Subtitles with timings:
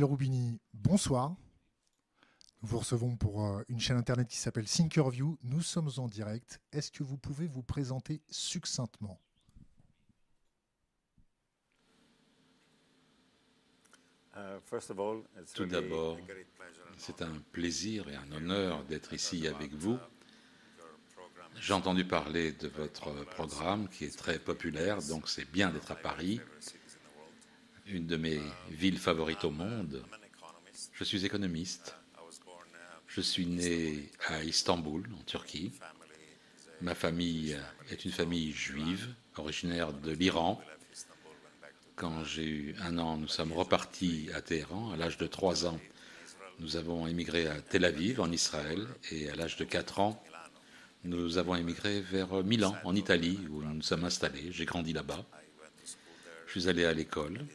[0.00, 1.36] Noriel Roubini, bonsoir.
[2.62, 5.36] Nous vous recevons pour euh, une chaîne internet qui s'appelle Thinkerview.
[5.42, 6.58] Nous sommes en direct.
[6.72, 9.20] Est-ce que vous pouvez vous présenter succinctement?
[15.54, 16.16] Tout d'abord,
[16.96, 19.98] c'est un plaisir et un honneur d'être ici avec vous.
[21.56, 25.96] J'ai entendu parler de votre programme qui est très populaire, donc c'est bien d'être à
[25.96, 26.40] Paris,
[27.90, 28.40] une de mes
[28.70, 30.02] villes favorites au monde.
[30.94, 31.94] Je suis économiste.
[33.06, 35.72] Je suis né à Istanbul, en Turquie.
[36.80, 37.58] Ma famille
[37.90, 40.62] est une famille juive, originaire de l'Iran.
[41.96, 44.92] Quand j'ai eu un an, nous sommes repartis à Téhéran.
[44.92, 45.78] À l'âge de trois ans,
[46.60, 50.22] nous avons émigré à Tel Aviv, en Israël, et à l'âge de quatre ans,
[51.02, 54.52] nous avons émigré vers Milan, en Italie, où nous nous sommes installés.
[54.52, 55.24] J'ai grandi là-bas.
[56.46, 57.46] Je suis allé à l'école.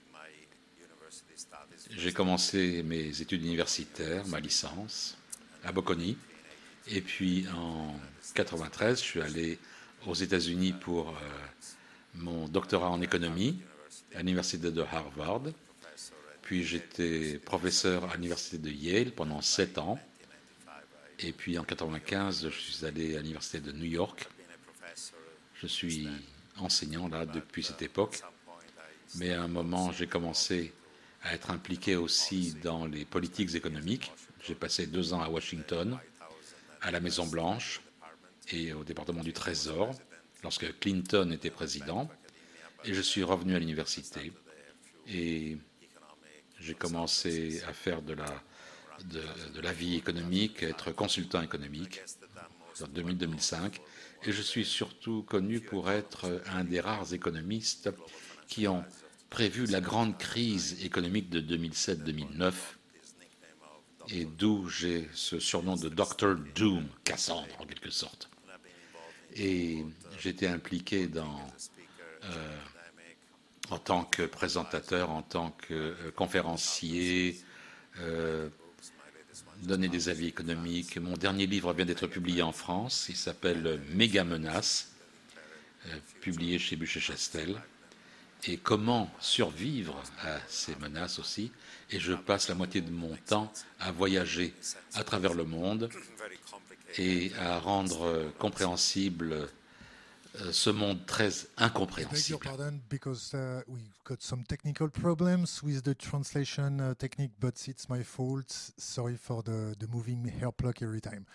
[1.98, 5.18] J'ai commencé mes études universitaires, ma licence,
[5.64, 6.18] à Bocconi.
[6.90, 7.96] Et puis en
[8.34, 9.58] 93, je suis allé
[10.06, 11.14] aux États-Unis pour euh,
[12.16, 13.62] mon doctorat en économie
[14.14, 15.44] à l'université de Harvard.
[16.42, 19.98] Puis j'étais professeur à l'université de Yale pendant sept ans.
[21.20, 24.28] Et puis en 95, je suis allé à l'université de New York.
[25.62, 26.10] Je suis
[26.58, 28.22] enseignant là depuis cette époque.
[29.16, 30.74] Mais à un moment, j'ai commencé
[31.26, 34.12] à être impliqué aussi dans les politiques économiques.
[34.44, 35.98] J'ai passé deux ans à Washington,
[36.82, 37.82] à la Maison Blanche
[38.52, 39.92] et au département du Trésor
[40.44, 42.08] lorsque Clinton était président.
[42.86, 44.32] Et je suis revenu à l'université
[45.08, 45.58] et
[46.60, 48.44] j'ai commencé à faire de la,
[49.06, 52.02] de, la vie économique, être consultant économique
[52.82, 53.80] en 2000-2005.
[54.26, 57.90] Et je suis surtout connu pour être un des rares économistes
[58.48, 58.84] qui ont
[59.36, 62.54] prévu la grande crise économique de 2007-2009
[64.08, 68.30] et d'où j'ai ce surnom de Dr Doom, Cassandre en quelque sorte.
[69.36, 69.84] Et
[70.22, 71.22] j'étais impliqué euh,
[73.72, 77.38] en tant que présentateur, en tant que euh, conférencier,
[78.00, 78.48] euh,
[79.64, 80.96] donner des avis économiques.
[80.96, 83.08] Mon dernier livre vient d'être publié en France.
[83.10, 84.94] Il s'appelle Méga Menace,
[85.88, 87.62] euh, publié chez Buchet-Chastel.
[88.48, 91.52] Et comment survivre à ces menaces aussi.
[91.90, 94.54] Et je passe la moitié de mon temps à voyager
[94.94, 95.90] à travers le monde
[96.98, 99.50] et à rendre compréhensible
[100.42, 102.40] euh, ce monde très incompréhensible.
[102.40, 107.88] pardon because uh, we've got some technical problems with the translation uh, technique, but it's
[107.90, 108.72] my fault.
[108.78, 111.26] Sorry for the, the moving hair pluck every time.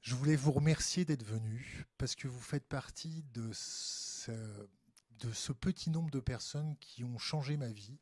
[0.00, 4.32] Je voulais vous remercier d'être venu parce que vous faites partie de ce,
[5.20, 7.98] de ce petit nombre de personnes qui ont changé ma vie,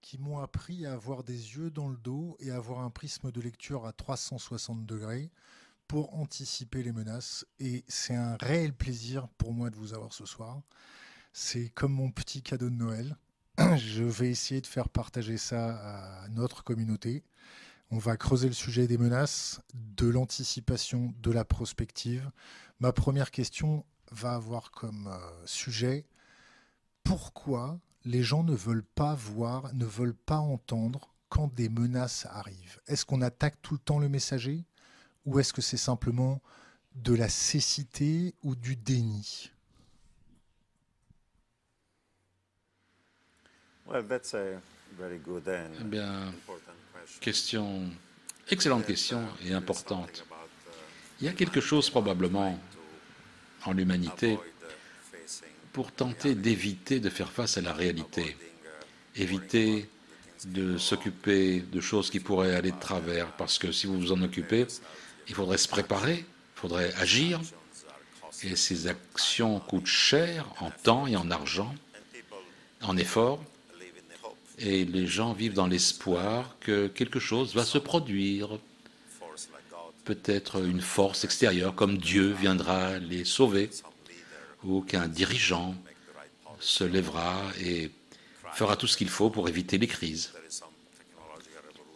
[0.00, 3.30] qui m'ont appris à avoir des yeux dans le dos et à avoir un prisme
[3.30, 5.30] de lecture à 360 degrés
[5.86, 7.46] pour anticiper les menaces.
[7.58, 10.60] Et c'est un réel plaisir pour moi de vous avoir ce soir.
[11.32, 13.16] C'est comme mon petit cadeau de Noël.
[13.76, 17.24] Je vais essayer de faire partager ça à notre communauté.
[17.90, 22.30] On va creuser le sujet des menaces, de l'anticipation, de la prospective.
[22.80, 26.06] Ma première question va avoir comme euh, sujet
[27.08, 32.82] pourquoi les gens ne veulent pas voir, ne veulent pas entendre quand des menaces arrivent?
[32.86, 34.66] Est-ce qu'on attaque tout le temps le messager?
[35.24, 36.42] Ou est-ce que c'est simplement
[36.96, 39.50] de la cécité ou du déni?
[43.90, 46.34] Eh bien,
[47.22, 47.88] question,
[48.50, 50.26] excellente question et importante.
[51.22, 52.58] Il y a quelque chose probablement
[53.64, 54.38] en l'humanité
[55.78, 58.36] pour tenter d'éviter de faire face à la réalité,
[59.14, 59.88] éviter
[60.46, 64.20] de s'occuper de choses qui pourraient aller de travers, parce que si vous vous en
[64.20, 64.66] occupez,
[65.28, 67.40] il faudrait se préparer, il faudrait agir,
[68.42, 71.72] et ces actions coûtent cher en temps et en argent,
[72.82, 73.40] en effort,
[74.58, 78.58] et les gens vivent dans l'espoir que quelque chose va se produire,
[80.04, 83.70] peut-être une force extérieure comme Dieu viendra les sauver,
[84.68, 85.74] ou qu'un dirigeant
[86.60, 87.90] se lèvera et
[88.52, 90.32] fera tout ce qu'il faut pour éviter les crises,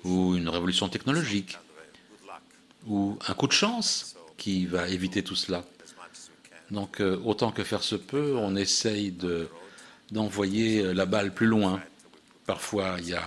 [0.05, 1.59] ou une révolution technologique
[2.87, 5.65] ou un coup de chance qui va éviter tout cela.
[6.71, 9.15] Donc, euh, autant que faire se peut, on essaye
[10.11, 11.81] d'envoyer la balle plus loin.
[12.47, 13.25] Parfois, il y a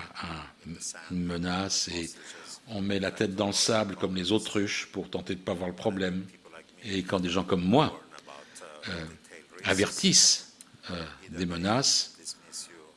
[1.12, 2.10] une menace et
[2.68, 5.54] on met la tête dans le sable comme les autruches pour tenter de ne pas
[5.54, 6.26] voir le problème.
[6.84, 8.02] Et quand des gens comme moi
[8.90, 9.06] euh,
[9.66, 10.54] avertissent
[11.30, 12.16] des menaces,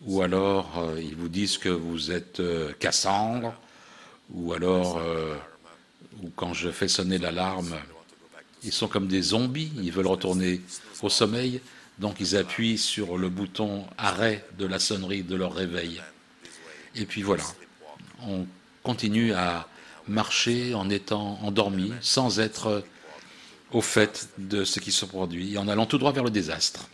[0.03, 3.55] ou alors euh, ils vous disent que vous êtes euh, Cassandre,
[4.31, 5.35] ou alors, euh,
[6.23, 7.75] ou quand je fais sonner l'alarme,
[8.63, 10.61] ils sont comme des zombies, ils veulent retourner
[11.03, 11.61] au sommeil,
[11.99, 16.03] donc ils appuient sur le bouton arrêt de la sonnerie de leur réveil.
[16.95, 17.45] Et puis voilà,
[18.23, 18.47] on
[18.83, 19.69] continue à
[20.07, 22.83] marcher en étant endormi, sans être
[23.73, 26.89] au fait de ce qui se produit, en allant tout droit vers le désastre.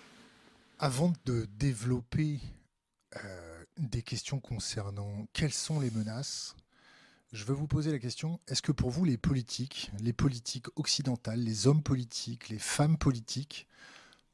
[0.78, 2.40] Avant de développer
[3.16, 6.56] euh, des questions concernant quelles sont les menaces,
[7.32, 11.40] je veux vous poser la question, est-ce que pour vous les politiques, les politiques occidentales,
[11.40, 13.66] les hommes politiques, les femmes politiques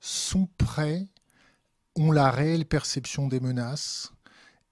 [0.00, 1.08] sont prêts,
[1.96, 4.12] ont la réelle perception des menaces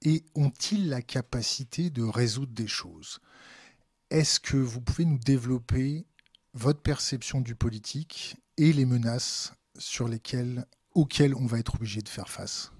[0.02, 3.20] et ont-ils la capacité de résoudre des choses?
[4.10, 6.06] Est-ce que vous pouvez nous développer
[6.58, 12.08] votre perception du politique et les menaces sur lesquelles, auxquelles on va être obligé de
[12.08, 12.72] faire face.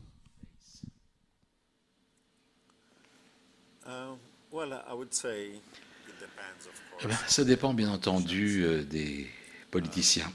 [7.00, 9.30] Eh ben, ça dépend bien entendu euh, des
[9.70, 10.32] politiciens.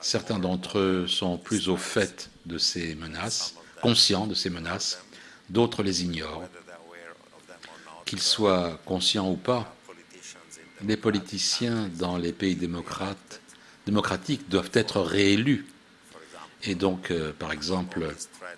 [0.00, 5.04] Certains d'entre eux sont plus au fait de ces menaces, conscients de ces menaces,
[5.50, 6.48] d'autres les ignorent.
[8.06, 9.76] Qu'ils soient conscients ou pas,
[10.86, 12.56] les politiciens dans les pays
[13.86, 15.66] démocratiques doivent être réélus.
[16.64, 18.14] Et donc, euh, par exemple,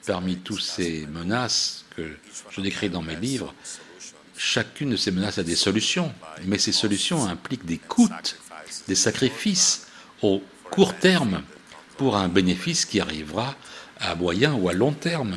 [0.06, 2.16] parmi toutes ces menaces que
[2.50, 3.54] je décris dans mes livres,
[4.36, 6.12] chacune de ces menaces a des solutions,
[6.44, 8.08] mais ces solutions impliquent des coûts,
[8.88, 9.86] des sacrifices
[10.20, 11.42] au court terme
[11.96, 13.54] pour un bénéfice qui arrivera
[14.00, 15.36] à moyen ou à long terme.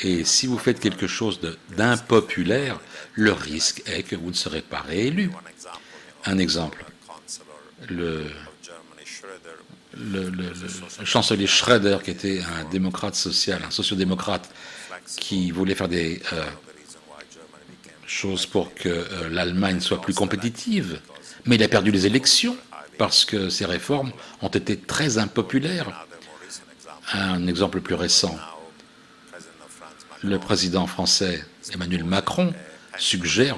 [0.00, 1.40] Et si vous faites quelque chose
[1.76, 2.78] d'impopulaire,
[3.14, 5.30] le risque est que vous ne serez pas réélu.
[6.24, 6.84] Un exemple,
[7.88, 8.24] le,
[11.04, 14.50] chancelier Schroeder, qui était un démocrate social, un sociodémocrate,
[15.16, 16.44] qui voulait faire des euh,
[18.06, 21.00] choses pour que euh, l'Allemagne soit plus compétitive,
[21.44, 22.56] mais il a perdu les élections
[22.98, 26.06] parce que ces réformes ont été très impopulaires.
[27.12, 28.38] Un exemple plus récent,
[30.22, 32.54] le président français Emmanuel Macron
[32.96, 33.56] suggère,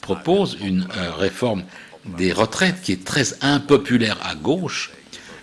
[0.00, 1.64] propose une euh, réforme
[2.04, 4.90] des retraites qui est très impopulaire à gauche,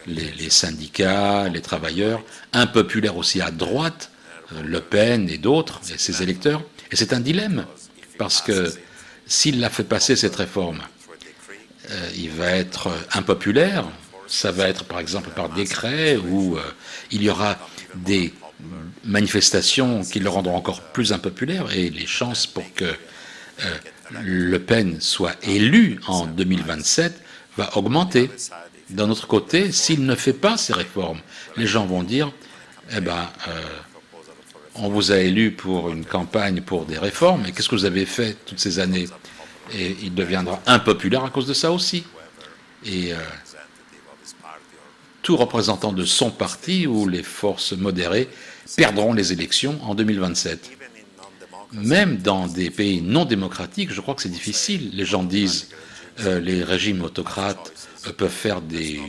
[0.07, 2.23] les, syndicats, les travailleurs,
[2.53, 4.11] impopulaire aussi à droite,
[4.53, 6.63] euh, Le Pen et d'autres, et ses électeurs.
[6.91, 7.65] Et c'est un dilemme,
[8.17, 8.73] parce que
[9.25, 10.81] s'il a fait passer cette réforme,
[11.89, 13.85] euh, il va être impopulaire.
[14.27, 16.59] Ça va être par exemple par décret euh,
[17.11, 17.57] il y aura
[17.95, 18.33] des
[19.05, 22.91] manifestations qui le rendront encore plus impopulaire et les chances pour que
[24.11, 27.21] Le Pen soit élu en 2027
[27.57, 28.29] va augmenter.
[28.89, 31.19] D'un autre côté, s'il ne fait pas ces réformes,
[31.57, 32.31] les gens vont dire,
[32.95, 33.27] eh ben,
[34.75, 38.05] on vous a élu pour une campagne pour des réformes, et qu'est-ce que vous avez
[38.05, 39.07] fait toutes ces années?
[39.73, 42.05] Et il deviendra impopulaire à cause de ça aussi.
[42.85, 43.17] Et euh,
[45.21, 48.29] tout représentant de son parti ou les forces modérées
[48.77, 50.76] perdront les élections en 2027.
[51.73, 54.91] Même dans des pays non démocratiques, je crois que c'est difficile.
[54.93, 55.69] Les gens disent
[56.21, 57.73] euh, les régimes autocrates
[58.07, 58.99] euh, peuvent faire des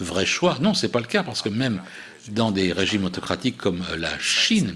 [0.00, 0.58] vrais choix.
[0.60, 1.80] Non, ce n'est pas le cas parce que même
[2.28, 4.74] dans des régimes autocratiques comme la Chine,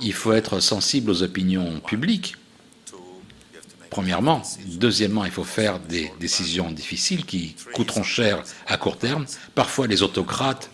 [0.00, 2.36] il faut être sensible aux opinions publiques
[3.96, 4.42] Premièrement.
[4.66, 9.24] Deuxièmement, il faut faire des décisions difficiles qui coûteront cher à court terme.
[9.54, 10.70] Parfois, les autocrates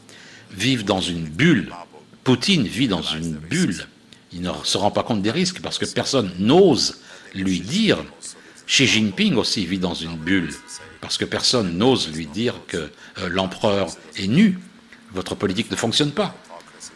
[0.51, 1.73] vivent dans une bulle.
[2.25, 3.87] Poutine vit dans une bulle.
[4.33, 6.99] Il ne se rend pas compte des risques parce que personne n'ose
[7.35, 7.99] lui dire.
[8.67, 10.51] Xi Jinping aussi vit dans une bulle
[11.01, 12.77] parce que personne n'ose lui dire que
[13.19, 14.59] euh, l'empereur est nu.
[15.12, 16.35] Votre politique ne fonctionne pas.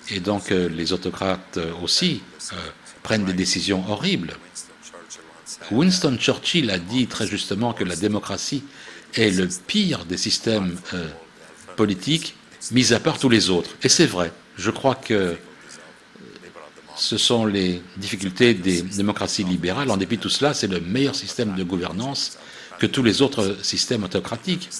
[0.09, 2.23] Et donc euh, les autocrates euh, aussi
[3.03, 4.35] prennent des décisions horribles.
[5.71, 8.63] Winston Churchill a dit très justement que la démocratie
[9.15, 10.77] est le pire des systèmes
[11.77, 12.37] politiques,
[12.73, 13.71] mis à part tous les autres.
[13.83, 14.33] Et c'est vrai.
[14.57, 15.37] Je crois que
[16.97, 19.91] ce sont les difficultés des démocraties libérales.
[19.91, 22.39] En dépit de tout cela, c'est le meilleur système de gouvernance
[22.79, 24.71] que tous les autres systèmes autocratiques.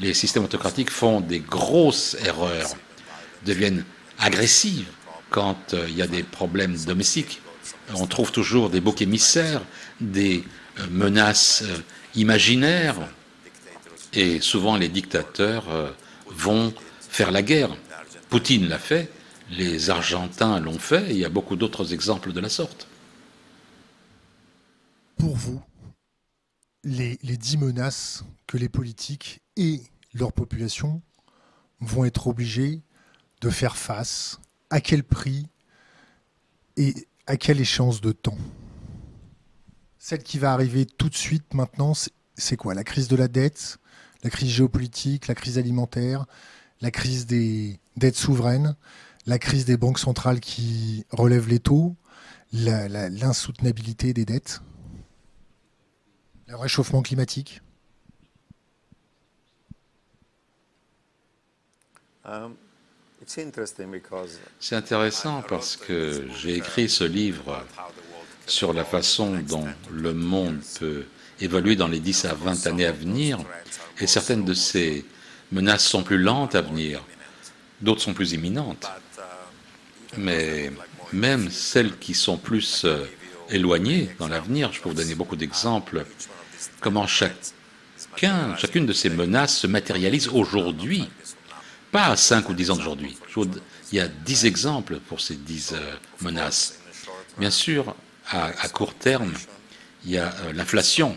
[0.00, 2.70] Les systèmes autocratiques font des grosses erreurs,
[3.44, 3.84] deviennent
[4.18, 4.86] agressives
[5.30, 7.40] quand euh, il y a des problèmes domestiques
[7.94, 9.62] on trouve toujours des boucs émissaires,
[10.00, 10.44] des
[10.78, 11.78] euh, menaces euh,
[12.14, 12.96] imaginaires,
[14.12, 15.64] et souvent les dictateurs
[16.28, 16.72] vont
[17.10, 17.68] faire la guerre.
[18.30, 19.10] Poutine l'a fait,
[19.50, 22.86] les Argentins l'ont fait, il y a beaucoup d'autres exemples de la sorte.
[25.16, 25.62] Pour vous,
[26.84, 29.82] les, les dix menaces que les politiques et
[30.14, 31.02] leur population
[31.80, 32.82] vont être obligés
[33.40, 34.40] de faire face,
[34.70, 35.46] à quel prix
[36.76, 36.94] Et
[37.26, 38.38] à quelle échéance de temps?
[39.98, 41.92] Celle qui va arriver tout de suite maintenant,
[42.36, 42.74] c'est quoi?
[42.74, 43.78] La crise de la dette,
[44.22, 46.26] la crise géopolitique, la crise alimentaire,
[46.80, 48.76] la crise des dettes souveraines,
[49.28, 51.94] la crise des banques centrales qui relèvent les taux,
[52.52, 54.62] l'insoutenabilité des dettes,
[56.46, 57.60] le réchauffement climatique
[62.24, 62.54] um,
[63.26, 67.62] C'est intéressant parce que j'ai écrit ce livre
[68.46, 71.04] sur la façon dont le monde peut
[71.38, 73.38] évoluer dans les 10 à 20 années à venir,
[74.00, 75.04] et certaines de ces
[75.52, 77.04] menaces sont plus lentes à venir,
[77.82, 78.88] d'autres sont plus imminentes.
[80.18, 80.72] Mais
[81.12, 83.04] même celles qui sont plus euh,
[83.50, 86.04] éloignées dans l'avenir, je peux vous donner beaucoup d'exemples,
[86.80, 91.08] comment chacun, chacune de ces menaces se matérialise aujourd'hui,
[91.92, 93.16] pas à 5 ou 10 ans d'aujourd'hui.
[93.92, 96.80] Il y a 10 exemples pour ces 10 euh, menaces.
[97.38, 97.94] Bien sûr,
[98.30, 99.32] à, court terme,
[100.04, 101.16] il y a euh, l'inflation,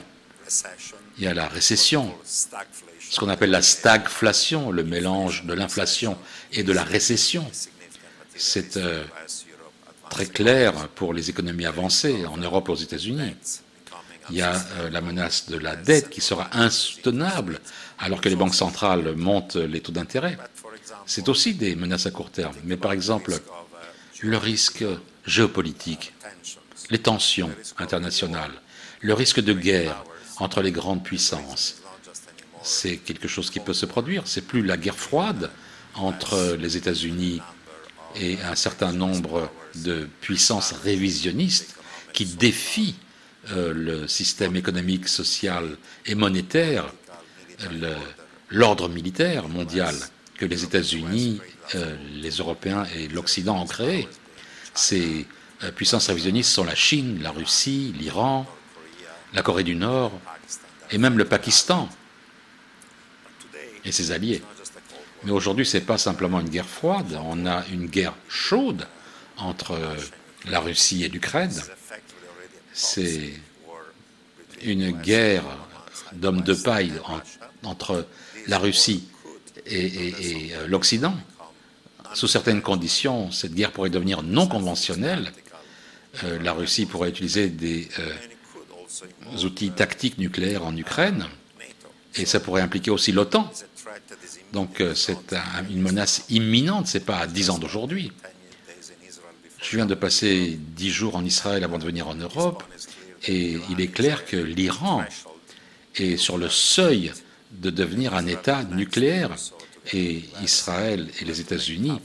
[1.18, 6.18] il y a la récession, ce qu'on appelle la stagflation, le mélange de l'inflation
[6.54, 7.50] et de la récession.
[8.36, 9.04] C'est euh,
[10.10, 13.36] très clair pour les économies avancées en Europe et aux États-Unis.
[14.30, 17.60] Il y a euh, la menace de la dette qui sera insoutenable
[18.00, 20.38] alors que les banques centrales montent les taux d'intérêt.
[21.06, 22.56] C'est aussi des menaces à court terme.
[22.64, 23.34] Mais par exemple,
[24.22, 24.86] le risque
[25.26, 26.14] géopolitique,
[26.90, 28.54] les tensions internationales,
[29.02, 30.04] le risque de guerre
[30.38, 31.82] entre les grandes puissances,
[32.64, 34.24] c'est quelque chose qui peut se produire.
[34.26, 35.50] C'est plus la guerre froide
[35.96, 37.42] entre les États-Unis
[38.16, 41.76] et un certain nombre de puissances révisionnistes
[42.14, 42.96] qui défient
[43.52, 46.94] euh, le système économique, social et monétaire,
[48.50, 49.96] l'ordre militaire mondial
[50.36, 51.42] que les États-Unis,
[51.76, 54.08] euh, les Européens et l'Occident ont créé.
[54.74, 55.26] Ces
[55.64, 58.46] euh, puissances révisionnistes sont la Chine, la Russie, l'Iran,
[59.34, 60.12] la Corée du Nord
[60.92, 61.90] et même le Pakistan
[63.86, 64.42] et ses alliés.
[65.24, 68.88] Mais aujourd'hui, ce n'est pas simplement une guerre froide, on a une guerre chaude
[69.38, 69.80] entre
[70.50, 71.54] la Russie et l'Ukraine.
[72.74, 73.34] C'est
[74.64, 75.44] une guerre
[76.14, 76.94] d'hommes de paille
[77.64, 78.08] entre
[78.48, 79.08] la Russie
[79.66, 81.16] et, euh, l'Occident.
[82.14, 85.32] Sous certaines conditions, cette guerre pourrait devenir non conventionnelle.
[86.24, 91.26] Euh, la Russie pourrait utiliser des euh, outils tactiques nucléaires en Ukraine,
[92.16, 93.50] et ça pourrait impliquer aussi l'OTAN.
[94.54, 95.18] Donc euh, c'est
[95.70, 98.12] une menace imminente, ce n'est pas à 10 ans d'aujourd'hui.
[99.62, 102.64] Je viens de passer 10 jours en Israël avant de venir en Europe,
[103.28, 105.06] et il est clair que l'Iran
[105.96, 107.12] est sur le seuil
[107.52, 109.30] de devenir un État nucléaire,
[109.94, 112.00] et Israël et les États-Unis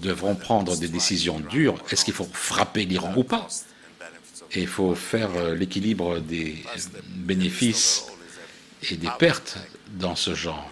[0.00, 1.76] devront prendre des décisions dures.
[1.90, 3.48] Est-ce qu'il faut frapper l'Iran ou pas?
[4.52, 6.62] Et il faut faire euh, l'équilibre des
[7.08, 8.04] bénéfices
[8.90, 9.58] et des pertes
[9.98, 10.71] dans ce genre.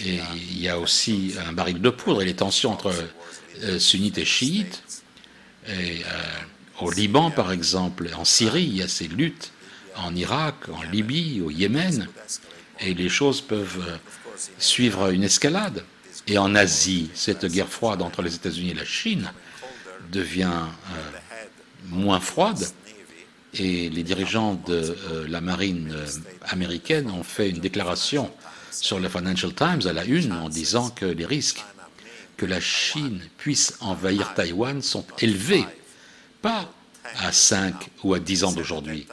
[0.00, 2.94] Et il y a aussi un baril de poudre et les tensions entre
[3.62, 4.82] euh, sunnites et chiites.
[5.68, 5.98] Euh,
[6.80, 9.52] au Liban, par exemple, en Syrie, il y a ces luttes,
[9.96, 12.08] en Irak, en Libye, au Yémen,
[12.80, 13.96] et les choses peuvent euh,
[14.58, 15.84] suivre une escalade.
[16.26, 19.30] Et en Asie, cette guerre froide entre les États-Unis et la Chine
[20.10, 20.66] devient
[21.88, 22.64] moins froide
[23.54, 24.96] et les dirigeants de
[25.26, 25.94] la marine
[26.42, 28.30] américaine ont fait une déclaration
[28.72, 31.64] sur le Financial Times à la une en disant que les risques
[32.36, 35.64] que la Chine puisse envahir Taïwan sont élevés,
[36.40, 36.72] pas
[37.20, 39.06] à 5 ou à 10 ans d'aujourd'hui.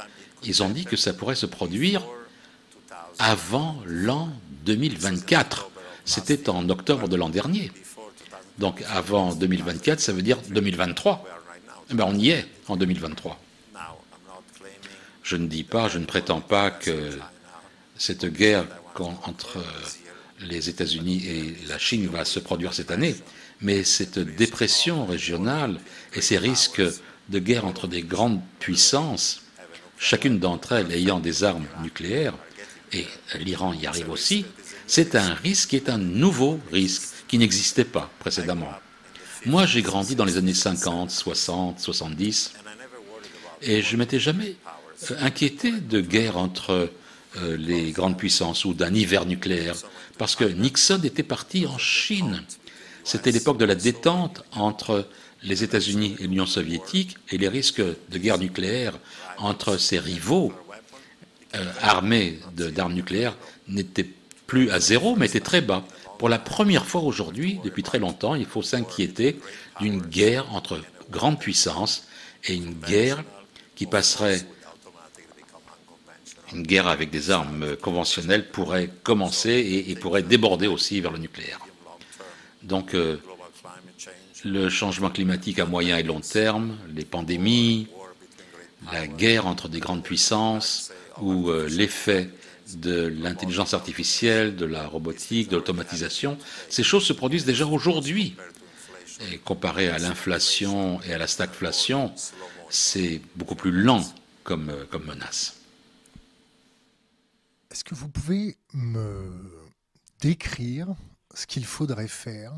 [0.43, 2.01] Ils ont dit que ça pourrait se produire
[3.19, 4.31] avant l'an
[4.65, 5.69] 2024.
[6.05, 7.71] C'était en octobre de l'an dernier.
[8.57, 11.25] Donc avant 2024, ça veut dire 2023.
[11.91, 13.39] Eh ben, on y est en 2023.
[15.23, 17.11] Je ne dis pas, je ne prétends pas que
[17.95, 18.65] cette guerre
[19.01, 19.63] entre euh,
[20.41, 23.15] les États-Unis et la Chine va se produire cette année,
[23.61, 25.79] mais cette dépression régionale
[26.13, 26.81] et ces risques
[27.29, 29.43] de guerre entre des grandes puissances,
[29.97, 32.35] chacune d'entre elles ayant des armes nucléaires,
[32.91, 33.05] et
[33.39, 34.45] l'Iran y arrive aussi,
[34.87, 38.69] c'est un risque qui est un nouveau risque qui n'existait pas précédemment.
[39.45, 42.53] Moi, j'ai grandi dans les années 50, 60, 70,
[43.61, 44.55] et je m'étais jamais
[45.11, 46.89] euh, inquiété de guerre entre
[47.37, 49.75] euh, les grandes puissances ou d'un hiver nucléaire,
[50.17, 52.43] parce que Nixon était parti en Chine.
[53.03, 55.07] C'était l'époque de la détente entre
[55.43, 58.93] les États-Unis et l'Union soviétique et les risques de guerre nucléaire
[59.37, 60.53] entre ses rivaux
[61.55, 64.09] euh, armés d'armes nucléaires n'étaient
[64.45, 65.83] plus à zéro, mais étaient très bas.
[66.17, 69.39] Pour la première fois aujourd'hui, depuis très longtemps, il faut s'inquiéter
[69.79, 72.07] d'une guerre entre grandes puissances
[72.45, 73.23] et une guerre
[73.75, 74.41] qui passerait,
[76.53, 81.59] une guerre avec des armes conventionnelles pourrait commencer et, pourrait déborder aussi vers le nucléaire.
[82.63, 83.17] Donc, euh,
[84.43, 87.87] le changement climatique à moyen et long terme, les pandémies,
[88.91, 90.91] la guerre entre des grandes puissances
[91.21, 92.29] ou euh, l'effet
[92.75, 96.37] de l'intelligence artificielle, de la robotique, de l'automatisation,
[96.69, 98.35] ces choses se produisent déjà aujourd'hui.
[99.31, 102.13] Et comparé à l'inflation et à la stagflation,
[102.69, 104.03] c'est beaucoup plus lent
[104.43, 105.58] comme, euh, comme menace.
[107.79, 109.71] Est-ce que vous pouvez me
[110.19, 110.93] décrire
[111.33, 112.53] ce qu'il faudrait faire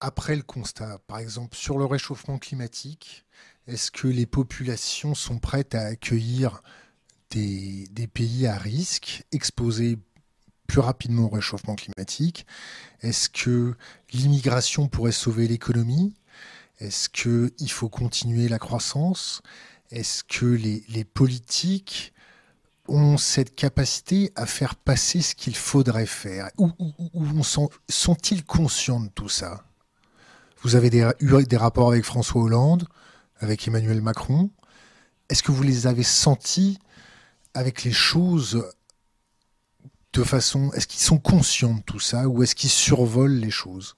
[0.00, 1.00] après le constat?
[1.06, 3.26] Par exemple, sur le réchauffement climatique,
[3.66, 6.62] est-ce que les populations sont prêtes à accueillir
[7.28, 9.98] des, pays à risque, exposés
[10.66, 12.46] plus rapidement au réchauffement climatique?
[13.02, 13.76] Est-ce que
[14.14, 16.14] l'immigration pourrait sauver l'économie?
[16.78, 19.42] Est-ce qu'il faut continuer la croissance?
[19.90, 22.14] Est-ce que les, politiques
[22.88, 26.48] ont cette capacité à faire passer ce qu'il faudrait faire.
[26.58, 26.72] Ou,
[27.88, 29.64] sont-ils conscients de tout ça?
[30.62, 30.88] Vous avez
[31.20, 32.88] eu des rapports avec François Hollande,
[33.38, 34.50] avec Emmanuel Macron.
[35.28, 36.78] Est-ce que vous les avez sentis
[37.54, 38.68] avec les choses
[40.14, 40.72] de façon...
[40.72, 43.96] Est-ce qu'ils sont conscients de tout ça ou est-ce qu'ils survolent les choses?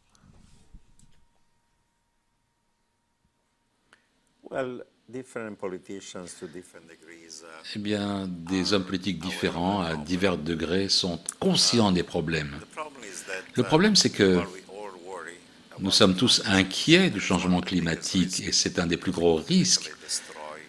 [7.75, 12.55] Eh bien, des hommes politiques différents, à divers degrés, sont conscients des problèmes.
[13.55, 14.41] Le problème, c'est que
[15.79, 19.93] nous sommes tous inquiets du changement climatique et c'est un des plus gros risques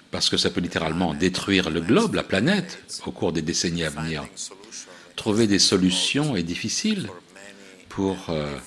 [0.09, 3.89] parce que ça peut littéralement détruire le globe, la planète, au cours des décennies à
[3.89, 4.25] venir.
[5.15, 7.09] Trouver des solutions est difficile
[7.89, 8.57] pour euh,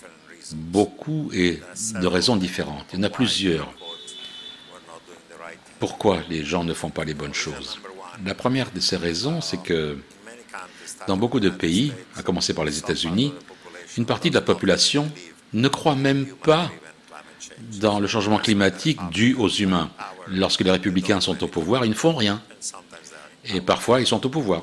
[0.52, 1.60] beaucoup et
[2.00, 2.86] de raisons différentes.
[2.92, 3.72] Il y en a plusieurs.
[5.84, 7.78] Pourquoi les gens ne font pas les bonnes choses
[8.24, 9.98] La première de ces raisons, c'est que
[11.06, 13.34] dans beaucoup de pays, à commencer par les États-Unis,
[13.98, 15.12] une partie de la population
[15.52, 16.70] ne croit même pas
[17.80, 19.90] dans le changement climatique dû aux humains.
[20.26, 22.40] Lorsque les républicains sont au pouvoir, ils ne font rien.
[23.44, 24.62] Et parfois, ils sont au pouvoir.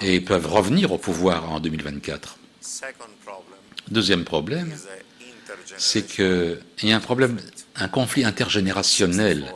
[0.00, 2.38] Et ils peuvent revenir au pouvoir en 2024.
[3.88, 4.74] Deuxième problème,
[5.78, 7.38] c'est qu'il y a un problème,
[7.76, 9.46] un conflit intergénérationnel.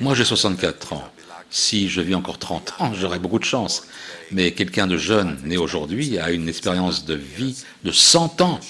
[0.00, 1.04] Moi, j'ai 64 ans.
[1.50, 3.82] Si je vis encore 30 ans, j'aurai beaucoup de chance.
[4.30, 8.60] Mais quelqu'un de jeune, né aujourd'hui, a une expérience de vie de 100 ans.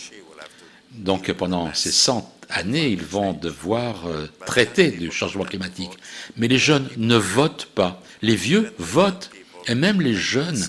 [0.92, 5.90] Donc pendant ces 100 années, ils vont devoir euh, traiter du changement climatique.
[6.36, 8.02] Mais les jeunes ne votent pas.
[8.22, 9.30] Les vieux votent.
[9.68, 10.66] Et même les jeunes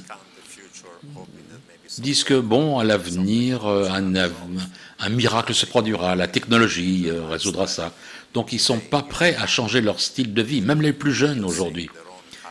[2.00, 7.94] disent que, bon, à l'avenir, euh, un, miracle se produira, la technologie euh, résoudra ça.
[8.34, 11.14] Donc ils ne sont pas prêts à changer leur style de vie, même les plus
[11.14, 11.90] jeunes aujourd'hui.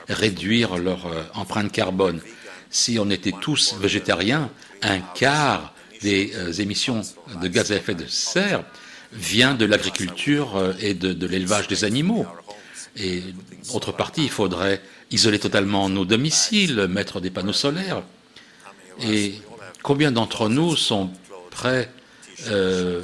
[0.08, 2.20] Réduire leur empreinte carbone.
[2.68, 4.50] Si on était tous végétariens,
[4.82, 7.02] un quart des émissions
[7.40, 8.64] de gaz à effet de serre
[9.12, 12.26] vient de l'agriculture euh, et de, l'élevage des animaux.
[12.96, 13.22] Et
[13.72, 18.02] autre partie, il faudrait isoler totalement nos domiciles, mettre des panneaux solaires.
[19.02, 19.34] Et
[19.82, 21.10] combien d'entre nous sont
[21.50, 21.90] prêts
[22.48, 23.02] euh,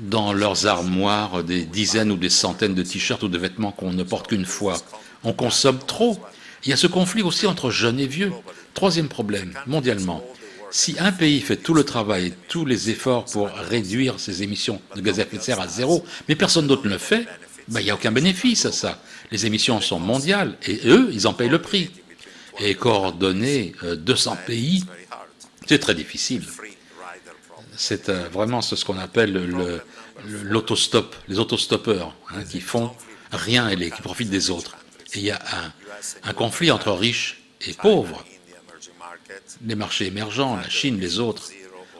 [0.00, 4.02] dans leurs armoires des dizaines ou des centaines de t-shirts ou de vêtements qu'on ne
[4.02, 4.78] porte qu'une fois
[5.24, 6.18] On consomme trop.
[6.64, 8.32] Il y a ce conflit aussi entre jeunes et vieux.
[8.74, 10.22] Troisième problème, mondialement,
[10.70, 15.00] si un pays fait tout le travail, tous les efforts pour réduire ses émissions de
[15.00, 17.26] gaz à effet de serre à zéro, mais personne d'autre ne le fait,
[17.68, 19.02] ben, il n'y a aucun bénéfice à ça.
[19.30, 21.90] Les émissions sont mondiales et eux, ils en payent le prix.
[22.58, 24.84] Et coordonner 200 euh, pays,
[25.66, 26.42] c'est très difficile.
[27.82, 29.32] C'est euh, vraiment ce qu'on appelle
[30.26, 32.90] l'autostop, les autostoppeurs, hein, qui font
[33.32, 34.76] rien et qui profitent des autres.
[35.14, 35.40] Et il y a
[36.22, 38.22] un conflit entre riches et pauvres
[39.64, 41.50] les marchés émergents, la Chine, les autres,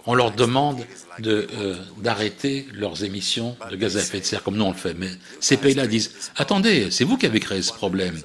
[0.07, 0.85] on leur demande
[1.25, 4.95] euh, d'arrêter leurs émissions de gaz à effet de serre, comme nous on le fait.
[4.95, 8.21] Mais ces pays-là disent Attendez, c'est vous qui avez créé ce problème.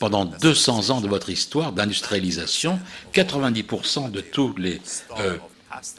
[0.00, 2.78] Pendant 200 ans de votre histoire d'industrialisation,
[3.14, 4.80] 90% de toutes les,
[5.20, 5.36] euh,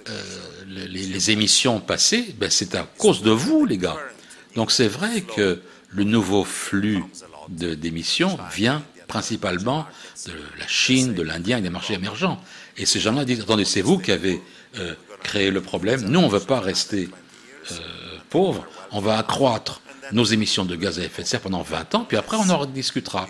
[0.09, 0.23] euh,
[0.67, 3.97] les, émissions passées, ben, c'est à cause de vous, les gars.
[4.55, 7.03] Donc c'est vrai que le nouveau flux
[7.49, 9.85] d'émissions vient principalement
[10.25, 12.41] de la Chine, de l'Indien et des marchés émergents.
[12.77, 14.41] Et ces gens-là disent, attendez, c'est vous qui avez
[14.77, 17.09] euh, créé le problème, nous, on ne veut pas rester
[17.71, 17.75] euh,
[18.29, 22.05] pauvres, on va accroître nos émissions de gaz à effet de serre pendant 20 ans,
[22.07, 23.27] puis après on en discutera.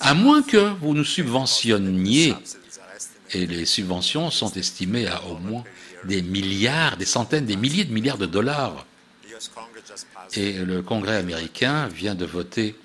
[0.00, 2.34] À moins que vous nous subventionniez,
[3.34, 5.64] et les subventions sont estimées à au moins
[6.04, 8.86] des milliards, des centaines, des milliers de milliards de dollars
[10.34, 12.76] Et le Congrès américain vient de voter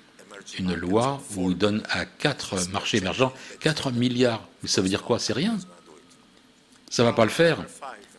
[0.58, 4.46] une loi où il donne à quatre marchés émergents 4 milliards.
[4.62, 5.18] Mais ça veut dire quoi?
[5.18, 5.58] C'est rien.
[6.90, 7.64] Ça ne va pas le faire.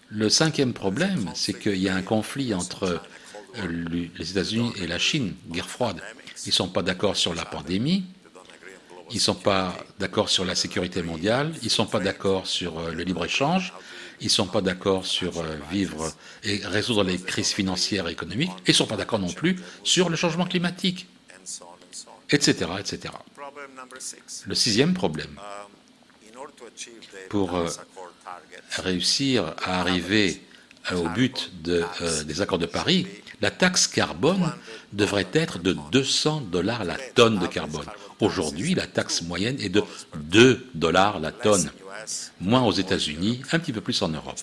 [0.09, 3.01] Le cinquième problème, c'est qu'il y a un conflit entre
[3.55, 6.01] les États-Unis et la Chine, guerre froide.
[6.45, 8.05] Ils ne sont pas d'accord sur la pandémie,
[9.11, 12.79] ils ne sont pas d'accord sur la sécurité mondiale, ils ne sont pas d'accord sur
[12.79, 13.73] euh, le libre-échange,
[14.19, 16.11] ils ne sont pas d'accord sur euh, vivre
[16.43, 19.59] et résoudre les crises financières et économiques, et ils ne sont pas d'accord non plus
[19.83, 21.07] sur le changement climatique,
[22.29, 22.71] etc.
[22.79, 23.13] etc.
[24.45, 25.39] Le sixième problème,
[27.29, 27.67] pour euh,
[28.77, 30.41] réussir à arriver
[30.93, 33.07] au but des accords de Paris,
[33.41, 34.53] la taxe carbone
[34.93, 37.85] devrait être de 200 dollars la tonne de carbone.
[38.21, 39.83] Aujourd'hui, la taxe moyenne est de
[40.15, 41.71] 2 dollars la tonne,
[42.39, 44.39] moins aux États-Unis, un petit peu plus en Europe.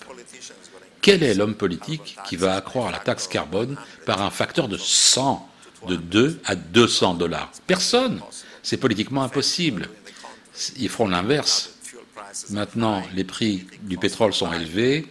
[1.01, 5.49] Quel est l'homme politique qui va accroître la taxe carbone par un facteur de 100,
[5.87, 7.51] de 2 à 200 dollars?
[7.65, 8.21] Personne.
[8.61, 9.89] C'est politiquement impossible.
[10.77, 11.75] Ils feront l'inverse.
[12.49, 15.07] Maintenant, les prix du pétrole sont élevés.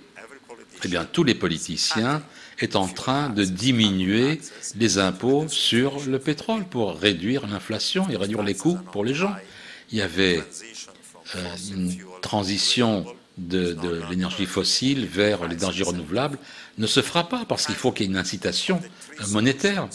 [0.85, 2.23] Eh bien, tous les politiciens
[2.61, 4.41] est en train de diminuer
[4.77, 9.35] les impôts sur le pétrole pour réduire l'inflation et réduire les coûts pour les gens.
[9.93, 10.43] Il y avait
[11.37, 13.77] euh, une transition de,
[14.11, 16.39] l'énergie fossile vers l'énergie renouvelable
[16.79, 18.81] ne se fera pas parce qu'il faut qu'il y ait une incitation
[19.29, 19.89] monétaire.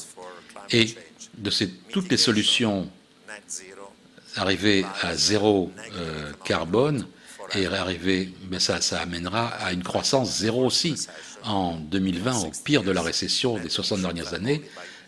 [0.71, 0.95] Et
[1.37, 1.51] de
[1.89, 2.89] toutes les solutions
[4.35, 7.05] arriver à zéro euh, carbone
[7.55, 10.95] et arriver, mais ça, ça amènera à une croissance zéro aussi
[11.43, 14.61] en 2020, au pire de la récession des 60 dernières années,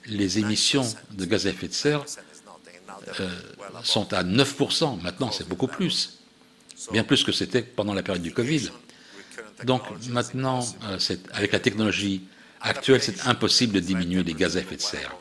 [0.07, 2.05] les émissions de gaz à effet de serre
[3.19, 3.29] euh,
[3.83, 5.01] sont à 9%.
[5.01, 6.19] Maintenant, c'est beaucoup plus,
[6.91, 8.69] bien plus que c'était pendant la période du Covid.
[9.63, 10.97] Donc maintenant, euh,
[11.33, 12.21] avec la technologie
[12.61, 15.15] actuelle, c'est impossible de diminuer les gaz à effet de serre.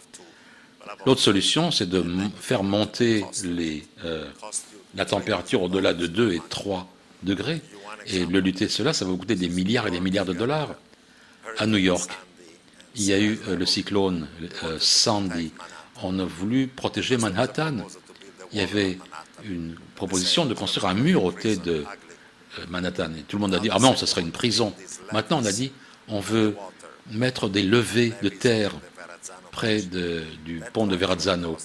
[1.06, 2.04] L'autre solution, c'est de
[2.40, 3.24] faire monter
[4.04, 4.26] euh,
[4.94, 6.88] la température au-delà de 2 et 3
[7.22, 7.60] degrés.
[8.06, 10.74] Et le lutter cela, ça va vous coûter des milliards et des milliards de dollars
[11.58, 12.10] à New York.
[12.96, 14.28] Il y a eu euh, le cyclone
[14.62, 15.52] euh, Sandy.
[16.02, 17.78] On a voulu protéger Manhattan.
[18.52, 18.98] Il y avait
[19.44, 21.84] une proposition de construire un mur au thé de
[22.58, 23.10] euh, Manhattan.
[23.26, 24.72] Tout le monde a dit Ah non, ce serait une prison.
[25.12, 25.72] Maintenant, on a dit
[26.08, 26.56] On veut
[27.10, 28.72] mettre des levées de terre
[29.50, 31.56] près du pont de Verrazzano.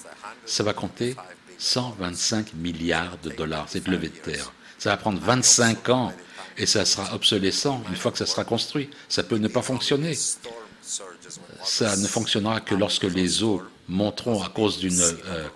[0.45, 1.15] Ça va compter
[1.60, 4.52] 125 milliards de dollars, cette levée de terre.
[4.78, 6.13] Ça va prendre 25 ans
[6.60, 8.89] et ça sera obsolescent une fois que ça sera construit.
[9.08, 10.13] Ça peut ne pas fonctionner.
[11.63, 15.48] Ça ne fonctionnera que lorsque les eaux monteront à cause euh,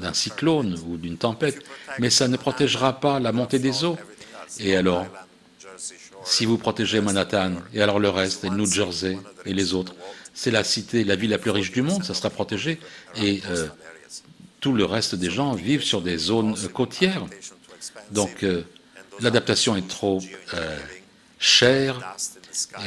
[0.00, 1.62] d'un cyclone ou d'une tempête,
[1.98, 3.98] mais ça ne protégera pas la montée des eaux.
[4.58, 5.06] Et alors,
[6.24, 9.94] si vous protégez Manhattan, et alors le reste, et New Jersey et les autres,
[10.34, 12.80] c'est la cité, la ville la plus riche du monde, ça sera protégé,
[13.16, 13.66] et euh,
[14.60, 17.24] tout le reste des gens vivent sur des zones côtières.
[18.10, 18.62] Donc, euh,
[19.20, 20.20] l'adaptation est trop
[20.54, 20.78] euh,
[21.38, 22.16] chère.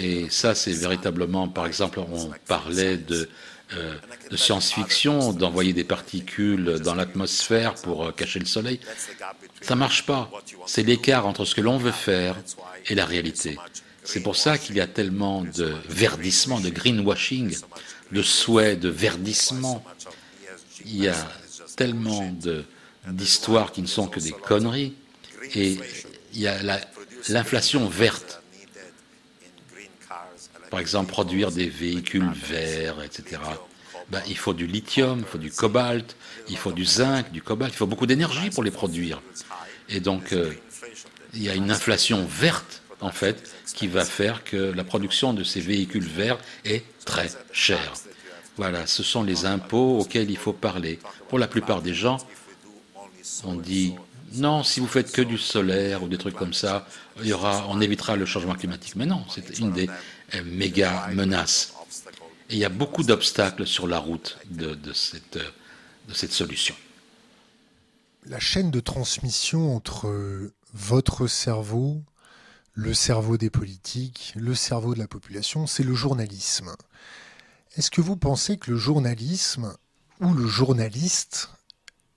[0.01, 3.29] Et ça, c'est véritablement, par exemple, on parlait de,
[3.75, 3.95] euh,
[4.35, 8.79] science-fiction, d'envoyer des particules dans l'atmosphère pour euh, cacher le soleil.
[9.61, 10.31] Ça ne marche pas.
[10.65, 12.35] C'est l'écart entre ce que l'on veut faire
[12.87, 13.57] et la réalité.
[14.03, 17.55] C'est pour ça qu'il y a tellement de verdissement, de greenwashing,
[18.11, 19.83] de souhaits de verdissement.
[20.85, 21.29] Il y a
[21.75, 22.33] tellement
[23.07, 24.95] d'histoires qui ne sont que des conneries.
[25.55, 25.77] Et
[26.33, 26.57] il y a
[27.29, 28.41] l'inflation verte.
[30.69, 33.41] Par exemple, produire des véhicules verts, etc.
[34.09, 36.15] Ben, il faut du lithium, il faut du cobalt,
[36.47, 39.21] il faut du zinc, du cobalt, il faut beaucoup d'énergie pour les produire.
[39.87, 40.53] Et donc, euh,
[41.33, 45.43] il y a une inflation verte, en fait, qui va faire que la production de
[45.43, 47.93] ces véhicules verts est très chère.
[48.57, 50.99] Voilà, ce sont les impôts auxquels il faut parler.
[51.29, 52.17] Pour la plupart des gens,
[53.43, 53.93] on dit
[54.33, 56.85] non, si vous faites que du solaire ou des trucs comme ça,
[57.17, 58.95] on évitera le changement climatique.
[58.95, 59.89] Mais non, c'est une des
[60.35, 61.73] euh, méga menaces.
[62.49, 66.75] Et il y a beaucoup d'obstacles sur la route de, de cette solution.
[68.25, 72.01] La chaîne de transmission entre votre cerveau,
[72.73, 76.75] le cerveau des politiques, le cerveau de la population, c'est le journalisme.
[77.75, 79.75] Est-ce que vous pensez que le journalisme
[80.19, 81.49] ou le journaliste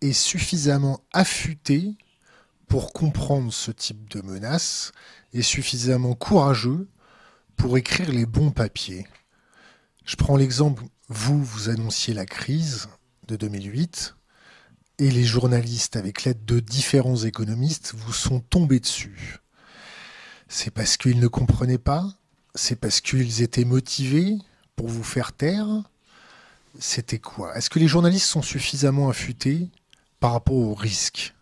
[0.03, 1.95] est suffisamment affûté
[2.69, 4.93] pour comprendre ce type de menace
[5.33, 6.89] et suffisamment courageux
[7.57, 9.07] pour écrire les bons papiers.
[10.05, 12.89] Je prends l'exemple, vous, vous annonciez la crise
[13.29, 14.17] de 2008
[14.99, 19.39] et les journalistes, avec l'aide de différents économistes, vous sont tombés dessus.
[20.49, 22.13] C'est parce qu'ils ne comprenaient pas,
[22.55, 24.37] c'est parce qu'ils étaient motivés
[24.77, 25.67] pour vous faire taire,
[26.79, 27.57] c'était quoi?
[27.57, 29.71] Est-ce que les journalistes sont suffisamment affûtés
[30.23, 31.35] par rapport aux risques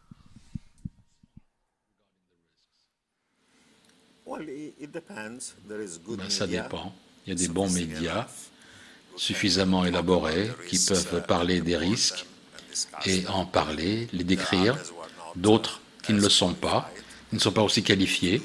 [5.68, 6.94] ben, Ça dépend.
[7.26, 8.26] Il y a des bons médias
[9.16, 12.24] suffisamment élaborés qui peuvent parler des risques
[13.04, 14.78] et en parler, les décrire.
[15.36, 16.90] D'autres qui ne le sont pas,
[17.28, 18.42] qui ne sont pas aussi qualifiés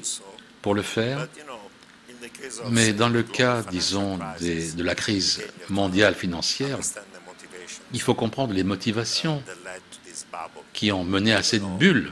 [0.60, 1.28] pour le faire.
[2.70, 6.78] Mais dans le cas, disons, de la crise mondiale financière,
[7.92, 9.42] il faut comprendre les motivations
[10.72, 12.10] qui ont mené à cette bulle.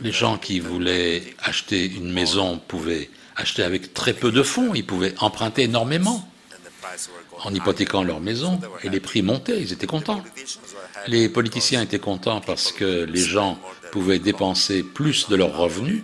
[0.00, 4.86] Les gens qui voulaient acheter une maison pouvaient acheter avec très peu de fonds, ils
[4.86, 6.28] pouvaient emprunter énormément
[7.44, 8.60] en hypothéquant leur maison.
[8.82, 10.22] Et les prix montaient, ils étaient contents.
[11.06, 13.58] Les politiciens étaient contents parce que les gens
[13.90, 16.02] pouvaient dépenser plus de leurs revenus.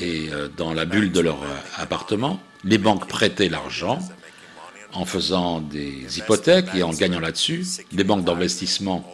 [0.00, 3.98] Et euh, dans la bulle de leur euh, appartement, les banques prêtaient l'argent
[4.92, 7.64] en faisant des hypothèques et en gagnant là-dessus.
[7.92, 9.04] Les banques d'investissement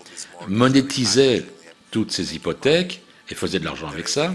[0.49, 1.45] monétisaient
[1.91, 4.33] toutes ces hypothèques et faisaient de l'argent avec ça.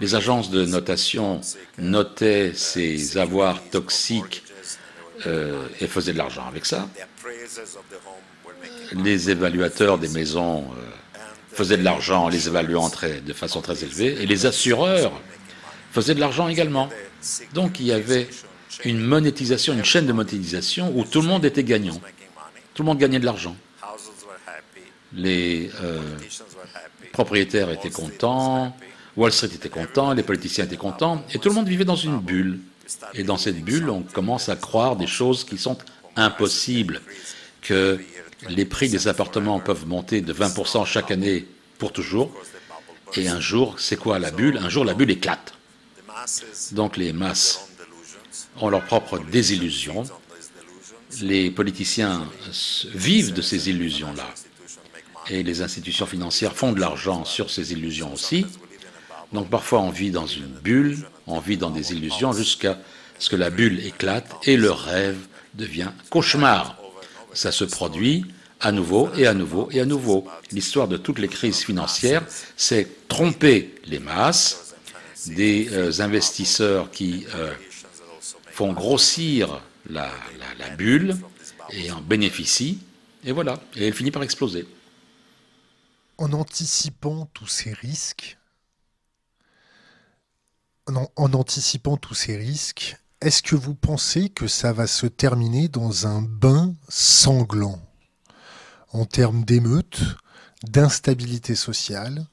[0.00, 1.40] Les agences de notation
[1.78, 4.42] notaient ces avoirs toxiques
[5.26, 6.88] euh, et faisaient de l'argent avec ça.
[8.92, 10.66] Les évaluateurs des maisons
[11.52, 12.90] faisaient de l'argent en les évaluant
[13.26, 15.12] de façon très élevée, et les assureurs
[15.92, 16.88] faisaient de l'argent également.
[17.54, 18.28] Donc il y avait
[18.84, 22.00] une monétisation, une chaîne de monétisation où tout le monde était gagnant.
[22.74, 23.56] Tout le monde gagnait de l'argent.
[25.12, 26.00] Les euh,
[27.12, 28.74] propriétaires étaient contents,
[29.16, 32.18] Wall Street était content, les politiciens étaient contents, et tout le monde vivait dans une
[32.18, 32.60] bulle.
[33.14, 35.76] Et dans cette bulle, on commence à croire des choses qui sont
[36.16, 37.02] impossibles,
[37.60, 38.00] que
[38.48, 41.46] les prix des appartements peuvent monter de 20% chaque année
[41.78, 42.32] pour toujours.
[43.14, 44.58] Et un jour, c'est quoi la bulle?
[44.58, 45.52] Un jour, la bulle éclate.
[46.72, 47.68] Donc les masses
[48.60, 50.04] ont leur propre désillusion.
[51.20, 52.26] Les politiciens
[52.94, 54.28] vivent de ces illusions-là.
[55.30, 58.46] Et les institutions financières font de l'argent sur ces illusions aussi.
[59.32, 62.78] Donc parfois on vit dans une bulle, on vit dans des illusions jusqu'à
[63.18, 65.18] ce que la bulle éclate et le rêve
[65.54, 66.76] devient cauchemar
[67.32, 68.24] ça se produit
[68.60, 70.26] à nouveau et à nouveau et à nouveau.
[70.52, 72.22] L'histoire de toutes les crises financières,
[72.56, 74.74] c'est tromper les masses,
[75.26, 77.52] des euh, investisseurs qui euh,
[78.52, 80.12] font grossir la,
[80.76, 81.16] bulle
[81.70, 82.78] et en bénéficient,
[83.24, 84.66] et voilà, et elle finit par exploser.
[86.18, 88.36] En anticipant tous ces risques,
[90.86, 96.06] en anticipant tous ces risques, est-ce que vous pensez que ça va se terminer dans
[96.06, 97.80] un bain sanglant
[98.92, 100.02] en termes d'émeutes,
[100.64, 102.26] d'instabilité sociale,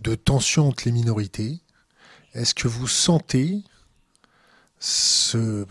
[0.00, 1.60] de tensions entre les minorités?
[2.32, 3.62] Est-ce que vous sentez
[4.80, 5.66] ce,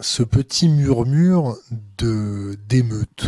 [0.00, 1.56] ce petit murmure
[1.98, 3.26] de d'émeutes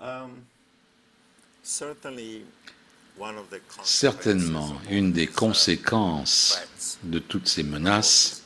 [0.00, 0.30] um,
[3.82, 6.60] Certainement, une des conséquences
[7.04, 8.42] de toutes ces menaces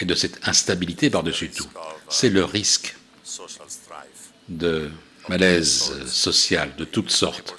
[0.00, 1.68] et de cette instabilité par-dessus tout,
[2.08, 2.96] c'est le risque
[4.48, 4.90] de
[5.28, 7.54] malaise social de toutes sortes,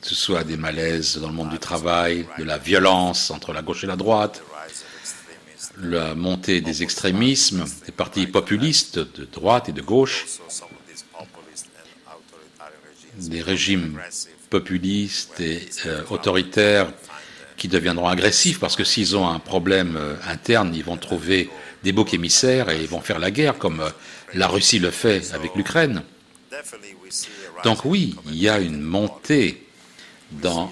[0.00, 3.62] que ce soit des malaises dans le monde du travail, de la violence entre la
[3.62, 4.42] gauche et la droite,
[5.78, 10.26] la montée des extrémismes, des partis populistes de droite et de gauche,
[13.16, 14.00] des régimes
[14.48, 16.90] populistes et euh, autoritaires
[17.56, 21.50] qui deviendront agressifs parce que s'ils ont un problème euh, interne, ils vont trouver
[21.84, 23.90] des boucs émissaires et ils vont faire la guerre comme euh,
[24.34, 26.02] la Russie le fait avec l'Ukraine.
[27.62, 29.66] Donc oui, il y a une montée
[30.32, 30.70] dans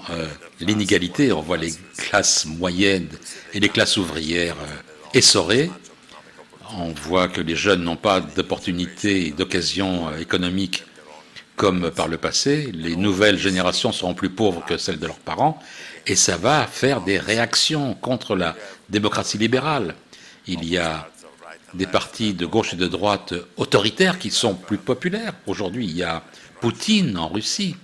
[0.59, 1.31] l'inégalité.
[1.31, 3.09] On voit les classes moyennes
[3.53, 4.57] et les classes ouvrières
[5.13, 5.69] essorées.
[6.77, 10.83] On voit que les jeunes n'ont pas d'opportunités d'occasions économiques
[11.59, 15.61] comme par le passé, les nouvelles générations seront plus pauvres que celles de leurs parents,
[16.07, 18.55] et ça va faire des réactions contre la
[18.87, 19.95] démocratie libérale.
[20.47, 21.09] Il y a
[21.73, 25.33] des partis de gauche et de droite autoritaires qui sont plus populaires.
[25.47, 26.23] Aujourd'hui, il y a
[26.61, 27.75] Poutine en Russie,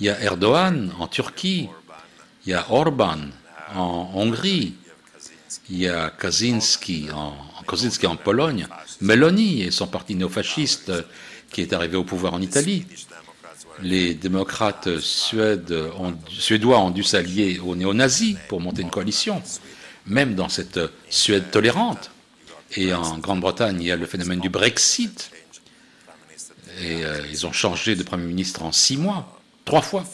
[0.00, 1.68] il y a Erdogan en Turquie,
[2.46, 3.18] il y a Orban
[3.74, 4.74] en Hongrie,
[5.70, 7.34] il y a Kaczynski en,
[7.66, 8.66] Kaczynski en Pologne,
[9.00, 10.92] Meloni et son parti néofasciste
[11.50, 12.86] qui est arrivé au pouvoir en Italie.
[13.80, 19.42] Les démocrates suédois ont dû s'allier aux néo-nazis pour monter une coalition,
[20.06, 20.80] même dans cette
[21.10, 22.10] Suède tolérante.
[22.76, 25.30] Et en Grande-Bretagne, il y a le phénomène du Brexit.
[26.82, 29.37] Et euh, ils ont changé de Premier ministre en six mois,
[29.68, 30.04] trois fois.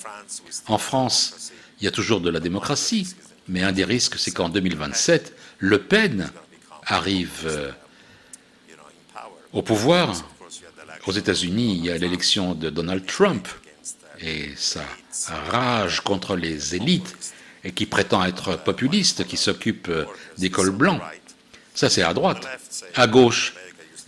[0.66, 3.14] En France, il y a toujours de la démocratie.
[3.46, 6.30] Mais un des risques, c'est qu'en 2027, Le Pen
[6.86, 7.70] arrive euh,
[9.52, 10.12] au pouvoir.
[11.06, 13.46] Aux États-Unis, il y a l'élection de Donald Trump
[14.20, 14.84] et sa
[15.50, 17.14] rage contre les élites
[17.62, 20.04] et qui prétend être populiste, qui s'occupe euh,
[20.38, 21.00] des cols blancs.
[21.74, 22.44] Ça, c'est à droite.
[22.96, 23.54] À gauche,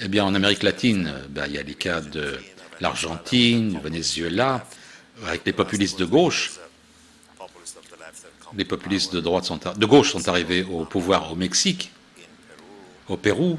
[0.01, 2.39] eh bien, en Amérique latine, ben, il y a les cas de
[2.81, 4.67] l'Argentine, du Venezuela,
[5.25, 6.53] avec les populistes de gauche.
[8.57, 11.91] Les populistes de, droite sont, de gauche sont arrivés au pouvoir au Mexique,
[13.09, 13.59] au Pérou,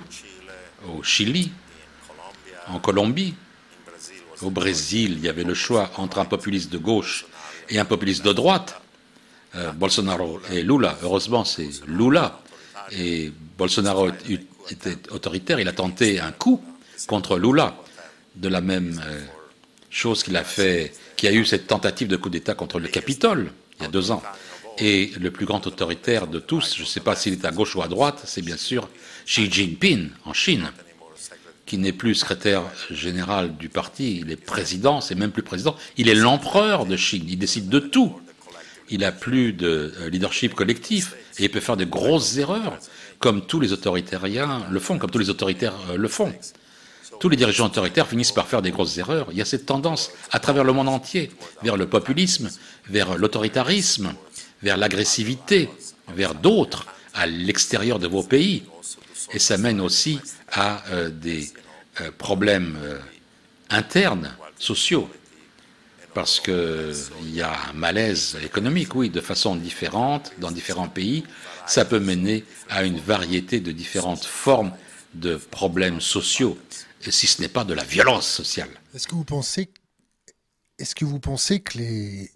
[0.87, 1.51] au Chili,
[2.67, 3.35] en Colombie,
[4.41, 5.15] au Brésil.
[5.17, 7.25] Il y avait le choix entre un populiste de gauche
[7.69, 8.81] et un populiste de droite.
[9.55, 10.97] Euh, Bolsonaro et Lula.
[11.03, 12.41] Heureusement, c'est Lula.
[12.91, 14.09] Et Bolsonaro
[14.69, 15.59] était autoritaire.
[15.59, 16.61] Il a tenté un coup
[17.07, 17.75] contre Lula,
[18.35, 19.21] de la même euh,
[19.89, 23.51] chose qu'il a fait, qui a eu cette tentative de coup d'État contre le Capitole
[23.79, 24.23] il y a deux ans.
[24.79, 27.75] Et le plus grand autoritaire de tous, je ne sais pas s'il est à gauche
[27.75, 28.87] ou à droite, c'est bien sûr
[29.25, 30.71] Xi Jinping en Chine,
[31.65, 36.09] qui n'est plus secrétaire général du parti, il est président, c'est même plus président, il
[36.09, 38.19] est l'empereur de Chine, il décide de tout.
[38.89, 42.77] Il n'a plus de euh, leadership collectif et il peut faire de grosses erreurs,
[43.19, 46.33] comme tous les autoritariens le font, comme tous les autoritaires euh, le font.
[47.19, 49.27] Tous les dirigeants autoritaires finissent par faire des grosses erreurs.
[49.31, 51.31] Il y a cette tendance à travers le monde entier
[51.63, 52.49] vers le populisme,
[52.89, 54.13] vers l'autoritarisme,
[54.61, 55.69] vers l'agressivité,
[56.13, 58.63] vers d'autres, à l'extérieur de vos pays.
[59.33, 60.19] Et ça mène aussi
[60.51, 61.51] à euh, des
[62.01, 62.99] euh, problèmes euh,
[63.69, 65.09] internes, sociaux,
[66.13, 66.93] parce qu'il
[67.31, 71.23] y a un malaise économique, oui, de façon différente dans différents pays.
[71.67, 74.71] Ça peut mener à une variété de différentes formes
[75.13, 76.57] de problèmes sociaux,
[77.01, 78.69] si ce n'est pas de la violence sociale.
[78.93, 79.71] Est-ce que vous pensez,
[80.77, 82.31] est-ce que vous pensez que les,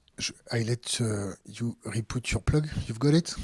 [0.51, 2.67] I let uh, you reput your plug?
[2.87, 3.35] You've got it?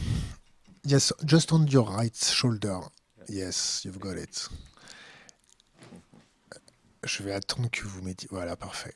[0.86, 2.80] Yes, just on your right shoulder.
[3.30, 4.49] Yes, you've got it.
[7.03, 8.27] Je vais attendre que vous mettiez.
[8.32, 8.95] Voilà, parfait.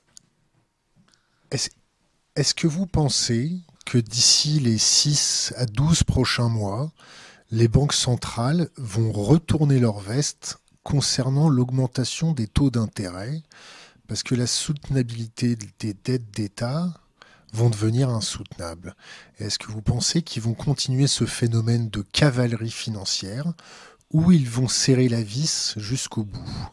[1.51, 6.91] Est-ce que vous pensez que d'ici les 6 à 12 prochains mois,
[7.51, 13.41] les banques centrales vont retourner leur veste concernant l'augmentation des taux d'intérêt
[14.07, 16.93] Parce que la soutenabilité des dettes d'État
[17.53, 18.95] vont devenir insoutenables.
[19.39, 23.53] Est-ce que vous pensez qu'ils vont continuer ce phénomène de cavalerie financière
[24.11, 26.71] ou ils vont serrer la vis jusqu'au bout?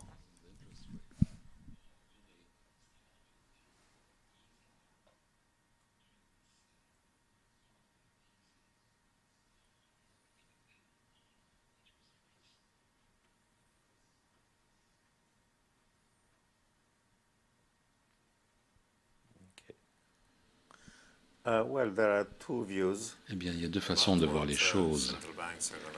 [23.31, 25.17] Eh bien, il y a deux façons de voir les choses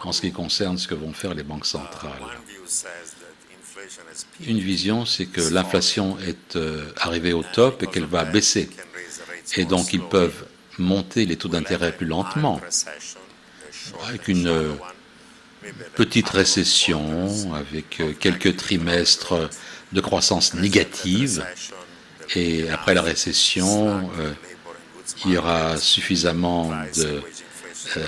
[0.03, 2.13] en ce qui concerne ce que vont faire les banques centrales.
[4.47, 8.71] Une vision, c'est que l'inflation est euh, arrivée au top et qu'elle va baisser.
[9.57, 10.47] Et donc, ils peuvent
[10.79, 12.61] monter les taux d'intérêt plus lentement,
[14.07, 14.73] avec une euh,
[15.97, 19.35] petite récession, avec euh, quelques trimestres
[19.93, 21.45] de croissance négative.
[22.37, 24.09] Et après la récession,
[25.25, 27.23] il y aura suffisamment de
[27.97, 28.07] euh,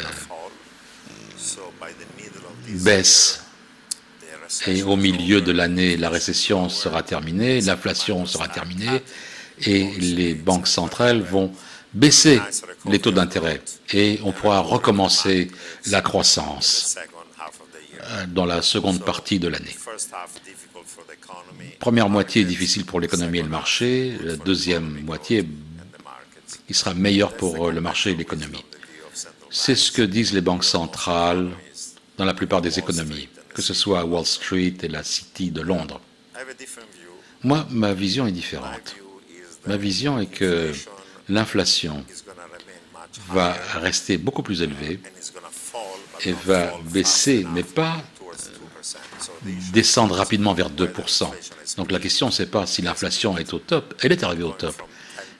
[2.68, 3.42] baisse
[4.66, 9.02] et au milieu de l'année, la récession sera terminée, l'inflation sera terminée
[9.66, 11.52] et les banques centrales vont
[11.94, 12.40] baisser
[12.86, 13.62] les taux d'intérêt
[13.92, 15.50] et on pourra recommencer
[15.86, 16.96] la croissance
[18.02, 19.76] euh, dans la seconde partie de l'année.
[21.78, 25.46] Première moitié difficile pour l'économie et le marché, la deuxième moitié
[26.74, 28.64] sera meilleur pour euh, le marché et l'économie.
[29.50, 31.50] C'est ce que disent les banques centrales
[32.16, 36.00] dans la plupart des économies, que ce soit Wall Street et la City de Londres.
[37.42, 38.96] Moi, ma vision est différente.
[39.66, 40.72] Ma vision est que
[41.28, 42.04] l'inflation
[43.28, 45.00] va rester beaucoup plus élevée
[46.24, 51.28] et va baisser, mais pas euh, descendre rapidement vers 2%.
[51.76, 54.74] Donc la question, c'est pas si l'inflation est au top, elle est arrivée au top.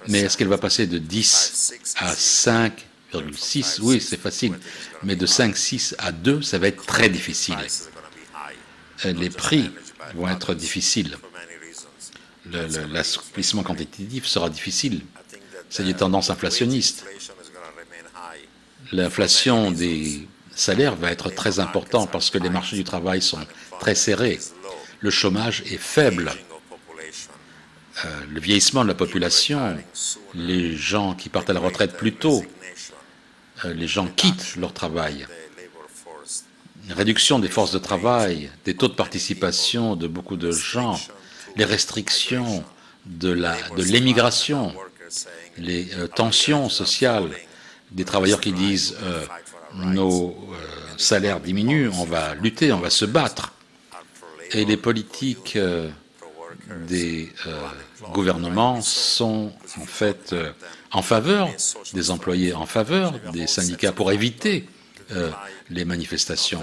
[0.09, 4.59] Mais est-ce qu'elle va passer de 10 à 5,6 Oui, c'est facile.
[5.03, 7.57] Mais de 5, 6 à 2, ça va être très difficile.
[9.05, 9.71] Euh, les prix
[10.15, 11.17] vont être difficiles.
[12.93, 15.03] L'assouplissement quantitatif sera difficile.
[15.71, 17.05] C'est des tendances inflationnistes.
[18.91, 23.39] L'inflation des salaires va être très importante parce que les marchés du travail sont
[23.81, 24.39] très serrés.
[25.01, 26.33] Le chômage est faible.
[28.05, 29.77] Euh, le vieillissement de la population,
[30.35, 32.43] les gens qui partent à la retraite plus tôt,
[33.65, 35.27] euh, les gens quittent leur travail.
[36.91, 40.99] réduction des forces de travail, des taux de participation de beaucoup de gens,
[41.57, 42.65] les restrictions
[43.07, 43.33] de
[43.77, 44.75] l'émigration,
[45.59, 47.31] les euh, tensions sociales,
[47.93, 48.97] des travailleurs qui disent
[49.75, 50.35] nos
[50.97, 53.53] salaires diminuent, on va lutter, on va se battre.
[54.53, 55.59] Et les politiques
[56.89, 57.33] des
[58.13, 60.53] gouvernements sont en fait euh,
[60.91, 61.49] en faveur
[61.93, 64.67] des employés, en faveur des syndicats pour éviter
[65.13, 65.31] euh,
[65.71, 66.63] les manifestations.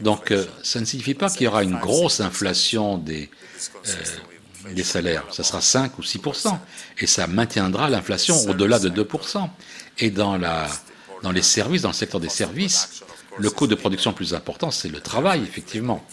[0.00, 3.30] Donc euh, ça ne signifie pas qu'il y aura une grosse inflation des,
[4.82, 5.24] salaires.
[5.30, 6.20] Ça sera 5 ou 6
[6.98, 9.08] et ça maintiendra l'inflation au-delà de 2
[9.98, 10.66] Et dans, la,
[11.22, 13.02] dans les services, dans le secteur des services,
[13.38, 16.04] le coût de production le plus important, c'est le travail, effectivement.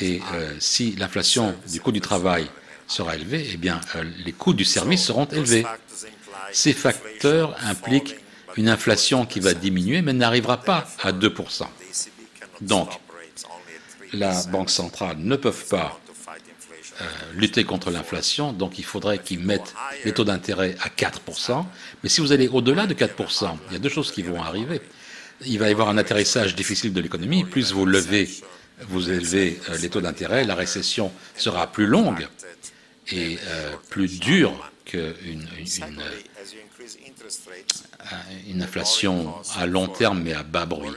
[0.00, 0.20] Et
[0.58, 2.46] si l'inflation du coût du travail
[2.86, 5.64] sera élevé, eh bien, euh, les coûts du service seront élevés.
[6.52, 8.16] Ces facteurs impliquent
[8.56, 11.66] une inflation qui va diminuer, mais n'arrivera pas à 2%.
[12.60, 12.90] Donc,
[14.12, 16.00] la Banque centrale ne peut pas
[17.00, 19.74] euh, lutter contre l'inflation, donc il faudrait qu'ils mettent
[20.04, 21.64] les taux d'intérêt à 4%.
[22.02, 24.80] Mais si vous allez au-delà de 4%, il y a deux choses qui vont arriver.
[25.44, 27.44] Il va y avoir un atterrissage difficile de l'économie.
[27.44, 28.30] Plus vous levez,
[28.88, 32.26] vous élevez euh, les taux d'intérêt, la récession sera plus longue
[33.12, 35.46] et euh, plus dur qu'une une,
[36.00, 36.20] euh,
[38.48, 40.90] une, inflation à long terme mais à bas bruit.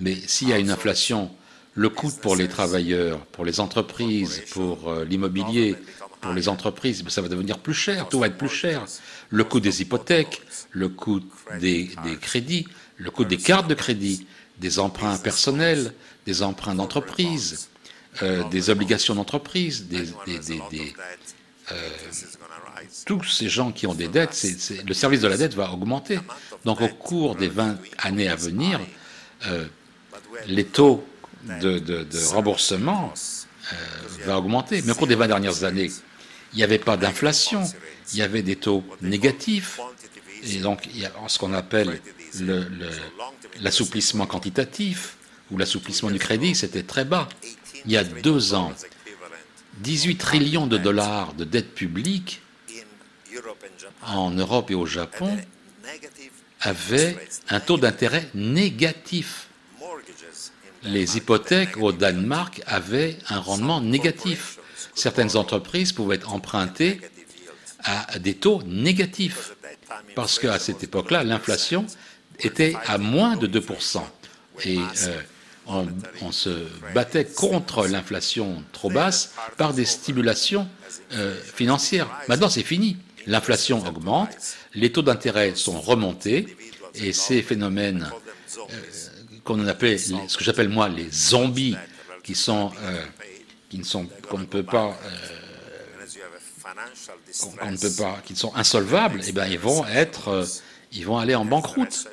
[0.00, 1.30] Mais s'il y a une inflation,
[1.74, 5.76] le coût pour les travailleurs, pour les entreprises, pour euh, l'immobilier,
[6.20, 8.84] pour les entreprises, ben, ça va devenir plus cher, tout va être plus cher.
[9.30, 11.20] Le coût des hypothèques, le coût
[11.60, 12.66] des, des crédits,
[12.96, 14.26] le coût des cartes de crédit,
[14.58, 15.92] des emprunts personnels,
[16.26, 17.68] des emprunts d'entreprise,
[18.22, 20.06] euh, des obligations d'entreprise, des,
[21.72, 21.74] euh,
[23.06, 24.46] tous ces gens qui ont des dettes,
[24.86, 26.20] le service de la dette va augmenter.
[26.64, 28.80] Donc au cours des 20 années à venir,
[29.46, 29.66] euh,
[30.46, 31.04] les taux
[31.44, 33.12] de, remboursement
[34.24, 34.82] vont augmenter.
[34.82, 35.90] Mais au cours des 20 dernières années,
[36.52, 37.64] il n'y avait pas d'inflation,
[38.12, 39.80] il y avait des taux négatifs.
[40.44, 40.88] Et donc,
[41.26, 42.00] ce qu'on appelle
[43.60, 45.16] l'assouplissement quantitatif
[45.50, 47.28] ou l'assouplissement du crédit, c'était très bas
[47.86, 48.72] il y a deux ans,
[49.78, 52.40] 18 trillions de dollars de dettes publiques
[54.06, 55.36] en Europe et au Japon
[56.60, 57.16] avaient
[57.48, 59.48] un taux d'intérêt négatif.
[60.82, 64.58] Les hypothèques au Danemark avaient un rendement négatif.
[64.94, 67.00] Certaines entreprises pouvaient emprunter
[67.82, 69.54] à des taux négatifs
[70.14, 71.86] parce qu'à cette époque-là, l'inflation
[72.38, 74.02] était à moins de 2%.
[74.64, 75.20] Et euh,
[75.66, 80.68] on, se battait contre l'inflation trop basse par des stimulations
[81.14, 82.08] euh, financières.
[82.28, 82.96] Maintenant, c'est fini.
[83.26, 84.28] L'inflation augmente,
[84.74, 86.56] les taux d'intérêt sont remontés,
[86.94, 88.10] et ces phénomènes
[88.58, 88.62] euh,
[89.44, 91.76] qu'on appelle, ce que j'appelle moi les zombies,
[92.22, 93.02] qui sont, euh,
[93.72, 94.06] ne sont,
[94.62, 94.96] pas,
[98.26, 102.08] qu'on sont insolvables, eh bien, ils vont aller en banqueroute,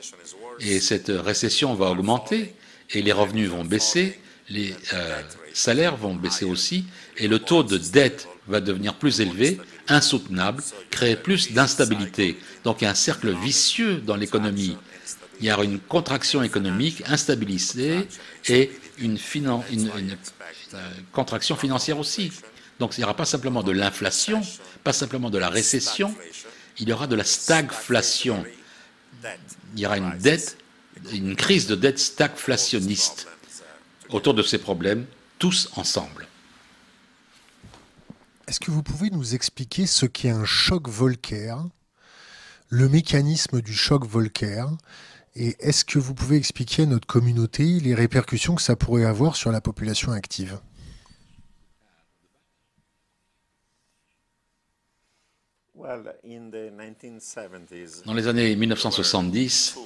[0.60, 2.56] et cette récession va augmenter
[2.94, 4.20] et les revenus vont baisser,
[4.50, 5.22] les euh,
[5.54, 6.86] salaires vont baisser aussi,
[7.18, 12.38] et le taux de dette va devenir plus élevé, insoutenable, créer plus d'instabilité.
[12.64, 14.78] Donc il y a un cercle vicieux dans l'économie.
[15.39, 18.08] Il y aura une contraction économique, instabilité
[18.48, 20.80] et une, euh,
[21.12, 22.32] contraction financière aussi.
[22.80, 24.42] Donc il n'y aura pas simplement de l'inflation,
[24.84, 26.14] pas simplement de la récession,
[26.80, 28.44] il y aura de la stagflation.
[29.76, 30.58] Il y aura une dette
[31.14, 33.28] une crise de dette stagflationniste
[34.10, 35.06] autour de ces problèmes,
[35.39, 36.28] tous ensemble.
[38.47, 41.56] Est-ce que vous pouvez nous expliquer ce qu'est un choc Volcker,
[42.70, 44.66] le mécanisme du choc Volcker,
[45.36, 49.38] et est-ce que vous pouvez expliquer à notre communauté les répercussions que ça pourrait avoir
[49.38, 50.60] sur la population active?
[58.06, 59.78] Dans les années 1970,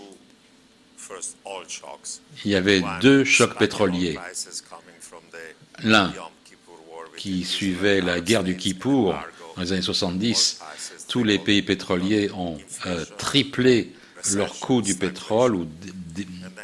[2.43, 4.17] il y avait deux chocs pétroliers.
[5.83, 6.13] L'un
[7.17, 9.15] qui suivait la guerre du Kippour
[9.55, 10.59] dans les années 70.
[11.07, 13.93] Tous les pays pétroliers ont euh, triplé
[14.33, 15.67] leur coût du pétrole, ou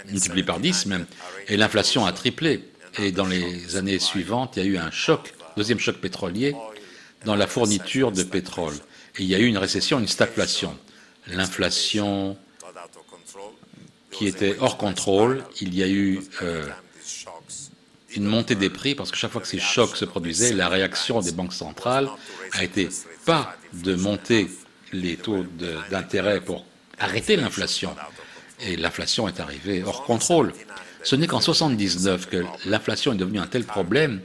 [0.10, 1.06] multiplié par 10 même,
[1.48, 2.64] et l'inflation a triplé.
[2.98, 6.56] Et dans les années suivantes, il y a eu un choc, deuxième choc pétrolier,
[7.26, 8.74] dans la fourniture de pétrole.
[9.18, 10.78] Et il y a eu une récession, une stagflation.
[11.28, 12.38] L'inflation
[14.12, 15.44] qui était hors contrôle.
[15.62, 16.68] Il y a eu euh,
[18.16, 21.22] une montée des prix parce que chaque fois que ces chocs se produisaient, la réaction
[21.22, 22.10] des banques centrales
[22.54, 22.90] a été
[23.26, 24.50] pas de monter
[24.92, 25.46] les taux
[25.90, 26.66] d'intérêt pour
[27.00, 27.96] arrêter l'inflation
[28.60, 30.54] et l'inflation est arrivée hors contrôle.
[31.04, 34.22] Ce n'est qu'en 1979 que l'inflation est devenue un tel problème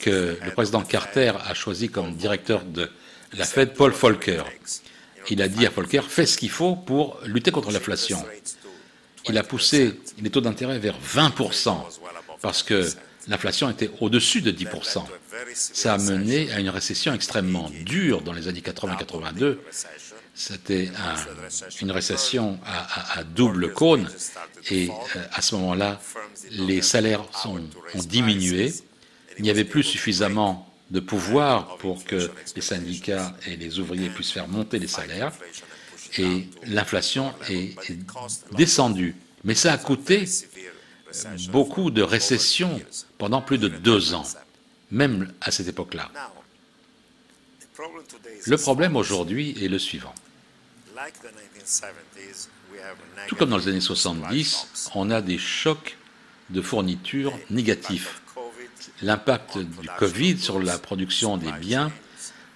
[0.00, 2.90] que le président Carter a choisi comme directeur de
[3.34, 4.42] la Fed Paul Volcker.
[5.28, 8.24] Il a dit à Volcker, fais ce qu'il faut pour lutter contre l'inflation.
[9.28, 11.76] Il a poussé les taux d'intérêt vers 20%
[12.40, 12.88] parce que
[13.28, 15.04] l'inflation était au-dessus de 10%.
[15.54, 19.58] Ça a mené à une récession extrêmement dure dans les années 80-82.
[20.34, 20.90] C'était
[21.80, 24.08] une récession à, double cône
[24.70, 26.00] et euh, à ce moment-là,
[26.50, 27.60] les salaires ont
[28.06, 28.72] diminué.
[29.38, 34.32] Il n'y avait plus suffisamment de pouvoir pour que les syndicats et les ouvriers puissent
[34.32, 35.32] faire monter les salaires
[36.18, 37.76] et l'inflation est,
[38.52, 39.14] descendue.
[39.44, 40.24] Mais ça a coûté
[41.50, 42.80] beaucoup de récessions
[43.18, 44.26] pendant plus de deux ans,
[44.90, 46.10] même à cette époque-là.
[48.46, 50.14] Le problème aujourd'hui est le suivant.
[53.28, 55.96] Tout comme dans les années 70, on a des chocs
[56.50, 58.20] de fourniture négatifs.
[59.02, 61.92] L'impact du Covid sur la production des biens,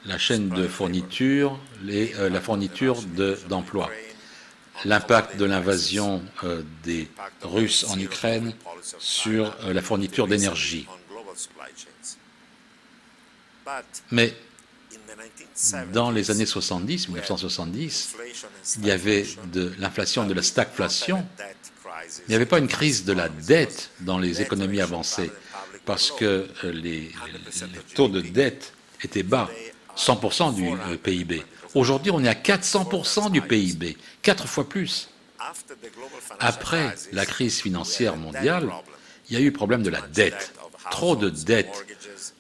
[0.05, 1.59] la chaîne de fourniture,
[1.91, 3.01] euh, la fourniture
[3.49, 3.91] d'emplois.
[4.85, 7.09] L'impact de l'invasion euh, des
[7.43, 8.53] Russes en Ukraine
[8.99, 10.87] sur euh, la fourniture d'énergie.
[14.11, 14.35] Mais
[15.93, 18.17] dans les années 70, 1970,
[18.79, 21.25] il y avait de l'inflation, de la stagflation.
[22.27, 25.31] Il n'y avait pas une crise de la dette dans les économies avancées
[25.87, 27.13] parce que les,
[27.95, 28.73] taux de dette
[29.03, 29.49] étaient bas,
[29.97, 31.45] 100% du PIB.
[31.75, 35.11] Aujourd'hui, on est à 400% du PIB, quatre fois plus.
[36.41, 38.71] Après la crise financière mondiale,
[39.29, 40.55] il y a eu le problème de la dette.
[40.91, 41.87] Trop de dettes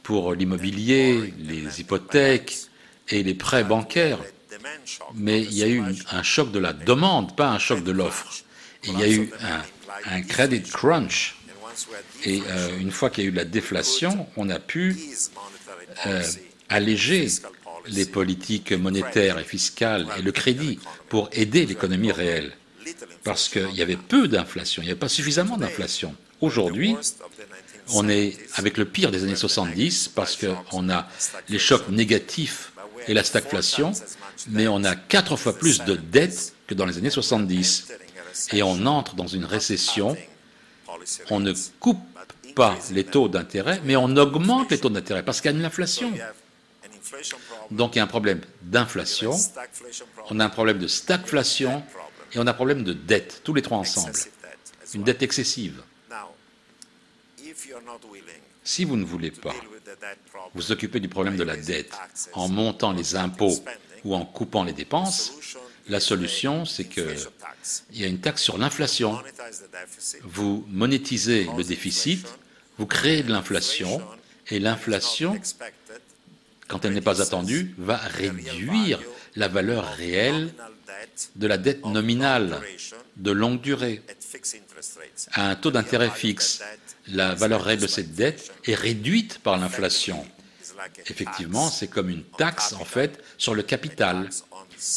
[0.02, 2.68] pour l'immobilier, les hypothèques,
[3.08, 4.18] et les prêts bancaires.
[5.14, 8.32] Mais il y a eu un choc de la demande, pas un choc de l'offre.
[8.84, 9.30] Il y a eu
[10.06, 11.36] un, credit crunch.
[12.24, 14.96] Et euh, une fois qu'il y a eu la déflation, on a pu
[16.06, 16.22] euh,
[16.68, 17.28] alléger
[17.88, 20.78] les politiques monétaires et fiscales et le crédit
[21.08, 22.52] pour aider l'économie réelle.
[23.22, 26.14] Parce qu'il y avait peu d'inflation, il n'y avait pas suffisamment d'inflation.
[26.40, 26.96] Aujourd'hui,
[27.92, 31.08] on est avec le pire des années 70 parce qu'on a
[31.48, 32.72] les chocs négatifs
[33.08, 33.92] et la stagflation,
[34.48, 37.88] mais on a quatre fois plus de dettes que dans les années 70.
[38.52, 40.16] Et on entre dans une récession.
[41.30, 42.00] On ne coupe
[42.54, 45.64] pas les taux d'intérêt, mais on augmente les taux d'intérêt parce qu'il y a une
[45.64, 46.12] inflation.
[47.70, 49.34] Donc il y a un problème d'inflation,
[50.30, 51.82] on a un problème de stagflation
[52.32, 54.12] et on a un problème de dette, tous les trois ensemble.
[54.94, 55.82] Une dette excessive.
[58.62, 59.54] Si vous ne voulez pas
[60.54, 61.92] vous occuper du problème de la dette
[62.32, 63.54] en montant les impôts
[64.04, 65.32] ou en coupant les dépenses,
[65.88, 67.16] la solution, c'est qu'il
[67.92, 69.20] y a une taxe sur l'inflation.
[70.22, 72.26] Vous monétisez le déficit,
[72.78, 74.00] vous créez de l'inflation,
[74.48, 75.38] et l'inflation,
[76.68, 79.00] quand elle n'est pas attendue, va réduire
[79.36, 80.52] la valeur réelle
[81.36, 82.60] de la dette nominale
[83.16, 84.02] de longue durée
[85.32, 86.62] à un taux d'intérêt fixe
[87.08, 90.24] la valeur réelle de cette dette est réduite par l'inflation.
[91.06, 94.28] Effectivement, c'est comme une taxe, en fait, sur le capital,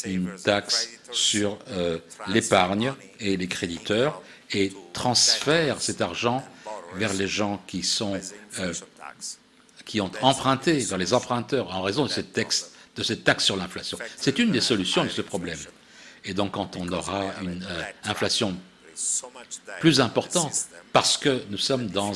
[0.05, 6.43] une taxe sur euh, l'épargne et les créditeurs, et transfère cet argent
[6.95, 8.20] vers les gens qui, sont,
[8.59, 8.74] euh,
[9.88, 13.55] qui ont emprunté, vers les emprunteurs, en raison de cette, taxe, de cette taxe sur
[13.55, 13.97] l'inflation.
[14.17, 15.57] C'est une des solutions de ce problème.
[16.25, 18.55] Et donc, quand on aura une euh, inflation
[19.79, 20.53] plus importante,
[20.91, 22.13] parce que nous sommes dans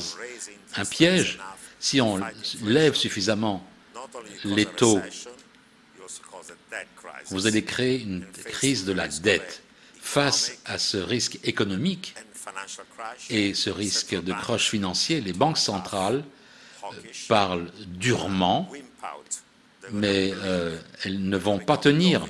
[0.76, 1.38] un piège.
[1.78, 2.20] Si on
[2.62, 3.66] lève suffisamment
[4.44, 5.00] les taux,
[7.26, 9.62] vous allez créer une crise de la dette.
[10.00, 12.14] Face à ce risque économique
[13.30, 16.24] et ce risque de croche financier, les banques centrales
[17.28, 18.70] parlent durement,
[19.90, 22.26] mais euh, elles ne vont pas tenir.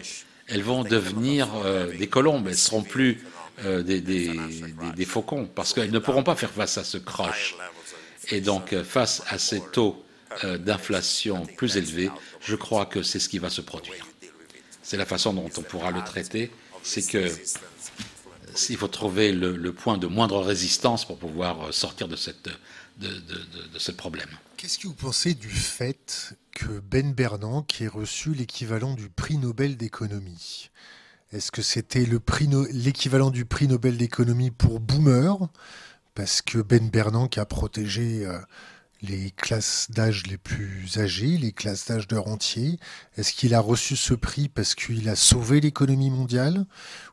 [0.49, 2.49] Elles vont devenir euh, des colombes.
[2.49, 3.25] Elles seront plus
[3.65, 7.55] euh, des, faucons, parce qu'elles ne pourront pas faire face à ce crash.
[8.31, 10.05] Et donc, face à ces taux
[10.61, 12.11] d'inflation plus élevés,
[12.41, 14.07] je crois que c'est ce qui va se produire.
[14.83, 16.51] C'est la façon dont on pourra le traiter,
[16.83, 17.29] c'est que
[18.55, 24.31] s'il faut trouver le, point de moindre résistance pour pouvoir sortir de ce problème.
[24.63, 29.77] Qu'est-ce que vous pensez du fait que Ben Bernanke ait reçu l'équivalent du prix Nobel
[29.77, 30.71] d'économie
[31.33, 32.07] est-ce que c'était
[32.71, 35.37] l'équivalent du prix Nobel d'économie pour Boomer
[36.15, 38.39] Parce que Ben Bernanke a protégé euh,
[39.01, 42.79] les classes d'âge les plus âgées, les classes d'âge de rentier
[43.17, 46.67] Est-ce qu'il a reçu ce prix parce qu'il a sauvé l'économie mondiale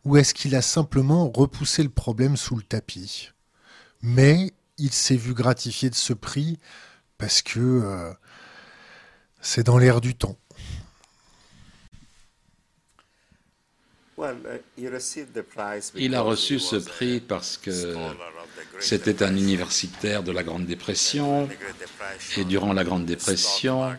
[0.05, 3.31] ou est-ce qu'il a simplement repoussé le problème sous le tapis?
[4.03, 6.59] Mais il s'est vu gratifié de ce prix
[7.19, 8.11] parce que euh,
[9.41, 10.37] c'est dans l'air du temps.
[15.95, 17.95] Il a reçu ce prix parce que
[18.79, 21.47] c'était un universitaire de la Grande Dépression
[22.35, 23.95] et durant la Grande Dépression,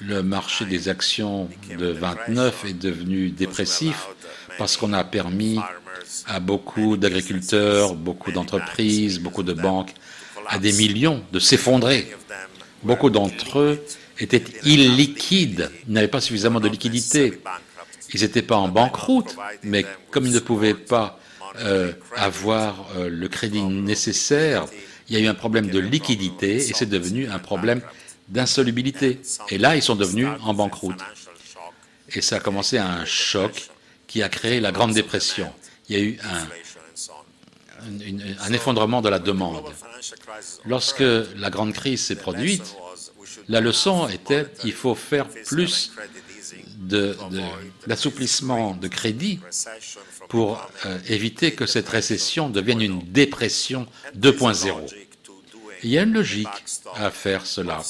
[0.00, 1.48] le marché des actions
[1.78, 4.08] de 29 est devenu dépressif
[4.58, 5.58] parce qu'on a permis
[6.26, 9.94] à beaucoup d'agriculteurs, beaucoup d'entreprises, beaucoup de banques,
[10.46, 12.14] à des millions de s'effondrer.
[12.84, 13.84] Beaucoup d'entre eux
[14.18, 17.40] étaient illiquides, n'avaient pas suffisamment de liquidités.
[18.12, 21.18] Ils n'étaient pas en banqueroute, mais comme ils ne pouvaient pas
[21.60, 24.66] euh, avoir euh, le crédit nécessaire,
[25.08, 27.80] il y a eu un problème de liquidité et c'est devenu un problème
[28.28, 29.20] d'insolubilité.
[29.50, 31.00] Et là, ils sont devenus en banqueroute.
[32.14, 33.70] Et ça a commencé à un choc
[34.06, 35.50] qui a créé la Grande Dépression.
[35.88, 36.46] Il y a eu un,
[38.40, 39.64] un effondrement de la demande.
[40.66, 41.04] Lorsque
[41.36, 42.76] la grande crise s'est produite,
[43.48, 45.92] la leçon était qu'il faut faire plus
[47.86, 49.40] d'assouplissement de, crédit
[50.28, 53.86] pour euh, éviter que cette récession devienne une dépression
[54.18, 54.92] 2.0.
[55.82, 56.48] Il y a une logique
[56.94, 57.82] à faire cela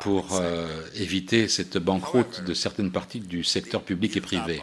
[0.00, 4.62] pour euh, éviter cette banqueroute de certaines parties du secteur public et privé.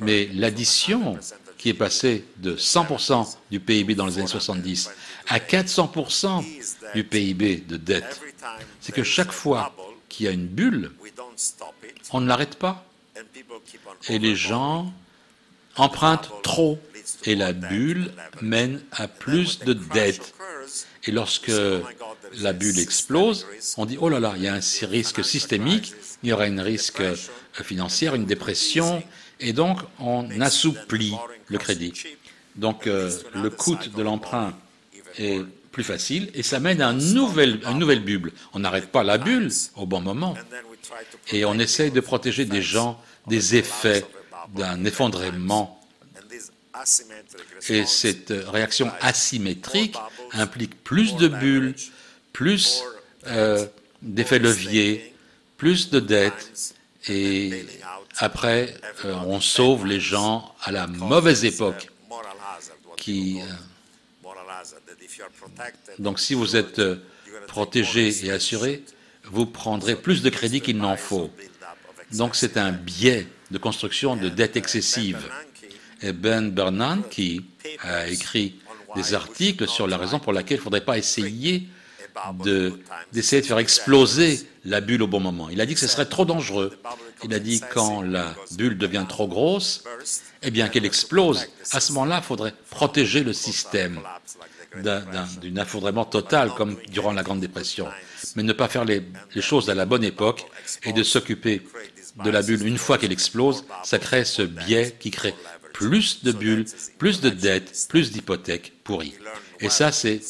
[0.00, 1.18] Mais l'addition
[1.62, 4.90] qui est passée de 100% du PIB dans les années 70
[5.28, 6.44] à 400%
[6.92, 8.20] du PIB de dette,
[8.80, 9.72] c'est que chaque fois
[10.08, 10.90] qu'il y a une bulle,
[12.10, 12.84] on ne l'arrête pas.
[14.08, 14.92] Et les gens
[15.76, 16.80] empruntent trop.
[17.24, 18.10] Et la bulle
[18.40, 20.34] mène à plus de dettes.
[21.04, 21.52] Et lorsque
[22.40, 23.46] la bulle explose,
[23.76, 25.94] on dit, oh là là, il y a un risque systémique,
[26.24, 27.02] il y aura un risque
[27.52, 29.04] financier, une dépression,
[29.42, 31.14] et donc on assouplit
[31.48, 31.92] le crédit.
[32.56, 34.54] Donc euh, le coût de l'emprunt
[35.18, 38.32] est plus facile et ça mène à une nouvelle, une nouvelle bulle.
[38.54, 40.34] On n'arrête pas la bulle au bon moment
[41.30, 44.04] et on essaye de protéger des gens des effets
[44.54, 45.78] d'un effondrement.
[47.68, 49.96] Et cette réaction asymétrique
[50.32, 51.74] implique plus de bulles,
[52.32, 52.82] plus
[53.26, 53.66] euh,
[54.00, 55.14] d'effets leviers,
[55.58, 56.74] plus de dettes,
[57.08, 57.66] et
[58.22, 61.88] après, euh, on sauve les gens à la mauvaise époque.
[62.96, 64.28] Qui, euh,
[65.98, 66.80] donc si vous êtes
[67.48, 68.84] protégé et assuré,
[69.24, 71.32] vous prendrez plus de crédit qu'il n'en faut.
[72.12, 75.28] Donc c'est un biais de construction de dette excessive.
[76.00, 77.42] Et Ben Bernanke
[77.80, 78.60] a écrit
[78.94, 81.66] des articles sur la raison pour laquelle il ne faudrait pas essayer
[83.12, 85.48] d'essayer de, faire exploser la bulle au bon moment.
[85.50, 86.76] Il a dit que ce serait trop dangereux.
[87.24, 89.84] Il a dit quand la bulle devient trop grosse,
[90.42, 91.48] eh bien qu'elle explose.
[91.72, 94.00] À ce moment-là, il faudrait protéger le système
[94.76, 95.06] d'un
[95.56, 97.88] effondrement total comme durant la Grande Dépression
[98.36, 99.02] mais ne pas faire les,
[99.40, 100.46] choses à la bonne époque
[100.84, 101.62] et de s'occuper
[102.24, 105.34] de la bulle une fois qu'elle explose, ça crée ce biais qui crée
[105.72, 106.66] plus de bulles,
[106.98, 109.14] plus de dettes, plus d'hypothèques pourries.
[109.62, 110.20] Et ça, c'est,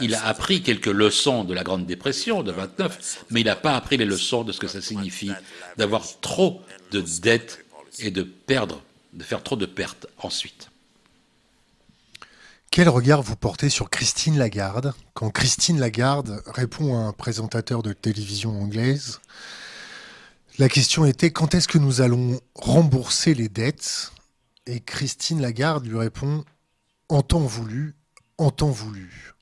[0.00, 3.74] il a appris quelques leçons de la Grande Dépression de 29, mais il n'a pas
[3.74, 5.32] appris les leçons de ce que ça signifie
[5.78, 7.64] d'avoir trop de dettes
[7.98, 8.82] et de perdre,
[9.14, 10.68] de faire trop de pertes ensuite.
[12.70, 17.92] Quel regard vous portez sur Christine Lagarde quand Christine Lagarde répond à un présentateur de
[17.92, 19.20] télévision anglaise?
[20.58, 24.12] La question était quand est-ce que nous allons rembourser les dettes?
[24.66, 26.44] Et Christine Lagarde lui répond
[27.08, 27.94] en temps voulu,
[28.42, 29.34] en temps voulu.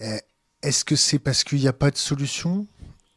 [0.00, 0.20] Eh,
[0.62, 2.66] est-ce que c'est parce qu'il n'y a pas de solution?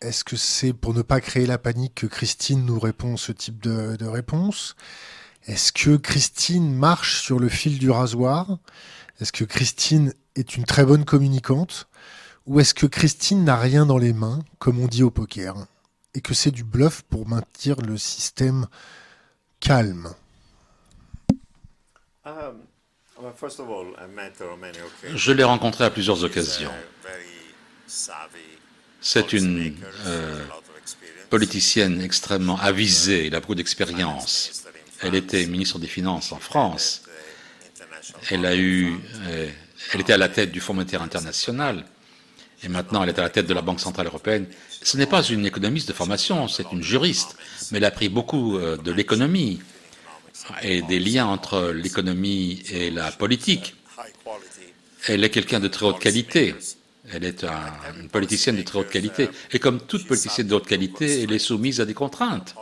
[0.01, 3.61] Est-ce que c'est pour ne pas créer la panique que Christine nous répond ce type
[3.61, 4.75] de, de réponse?
[5.45, 8.59] Est-ce que Christine marche sur le fil du rasoir?
[9.19, 11.87] Est-ce que Christine est une très bonne communicante?
[12.45, 15.55] Ou est-ce que Christine n'a rien dans les mains, comme on dit au poker,
[16.13, 18.67] et que c'est du bluff pour maintenir le système
[19.59, 20.09] calme?
[25.15, 26.71] Je l'ai rencontrée à plusieurs occasions.
[29.01, 30.43] C'est une euh,
[31.29, 34.63] politicienne extrêmement avisée, elle a beaucoup d'expérience.
[35.01, 37.03] Elle était ministre des Finances en France.
[38.29, 38.93] Elle a eu,
[39.27, 39.49] euh,
[39.93, 41.85] elle était à la tête du Fonds monétaire international.
[42.63, 44.47] Et maintenant, elle est à la tête de la Banque centrale européenne.
[44.81, 47.35] Ce n'est pas une économiste de formation, c'est une juriste.
[47.71, 49.59] Mais elle a pris beaucoup euh, de l'économie
[50.61, 53.75] et des liens entre l'économie et la politique.
[55.07, 56.55] Elle est quelqu'un de très haute qualité.
[57.11, 57.43] Elle est
[57.99, 59.29] une politicienne de très haute qualité.
[59.51, 62.55] Et comme toute politicienne de haute qualité, elle est soumise à des contraintes.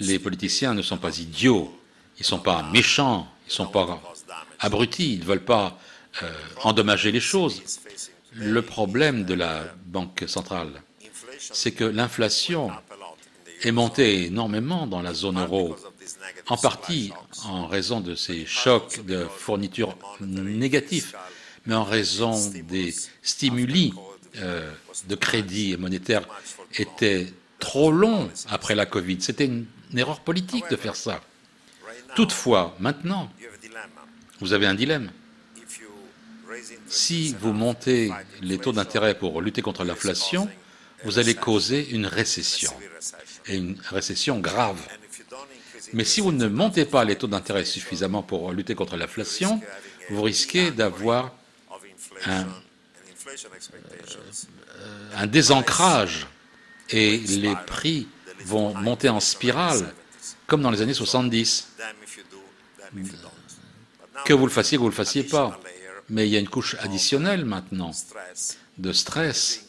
[0.00, 1.72] Les politiciens ne sont pas idiots,
[2.18, 4.00] ils ne sont pas méchants, ils ne sont pas
[4.60, 5.78] abrutis, ils ne veulent pas
[6.22, 6.30] euh,
[6.62, 7.62] endommager les choses.
[8.34, 10.82] Le problème de la Banque centrale,
[11.38, 12.70] c'est que l'inflation
[13.62, 15.76] est montée énormément dans la zone euro,
[16.48, 17.12] en partie
[17.44, 21.14] en raison de ces chocs de fournitures négatifs,
[21.66, 22.34] mais en raison
[22.68, 23.92] des stimuli
[24.36, 24.70] euh,
[25.08, 26.26] de crédit monétaire
[26.74, 29.18] étaient trop longs après la Covid.
[29.20, 31.20] C'était une, une erreur politique de faire ça.
[32.14, 33.30] Toutefois, maintenant,
[34.40, 35.10] vous avez un dilemme.
[36.88, 40.48] Si vous montez les taux d'intérêt pour lutter contre l'inflation,
[41.04, 42.72] vous allez causer une récession,
[43.46, 44.80] et une récession grave.
[45.92, 49.60] Mais si vous ne montez pas les taux d'intérêt suffisamment pour lutter contre l'inflation,
[50.10, 51.34] vous risquez d'avoir
[52.26, 52.46] un,
[55.16, 56.26] un, désancrage
[56.90, 58.08] et les prix
[58.44, 59.94] vont monter en spirale,
[60.46, 61.68] comme dans les années 70.
[64.24, 65.60] Que vous le fassiez, que vous ne le fassiez pas.
[66.10, 67.90] Mais il y a une couche additionnelle maintenant
[68.78, 69.66] de stress.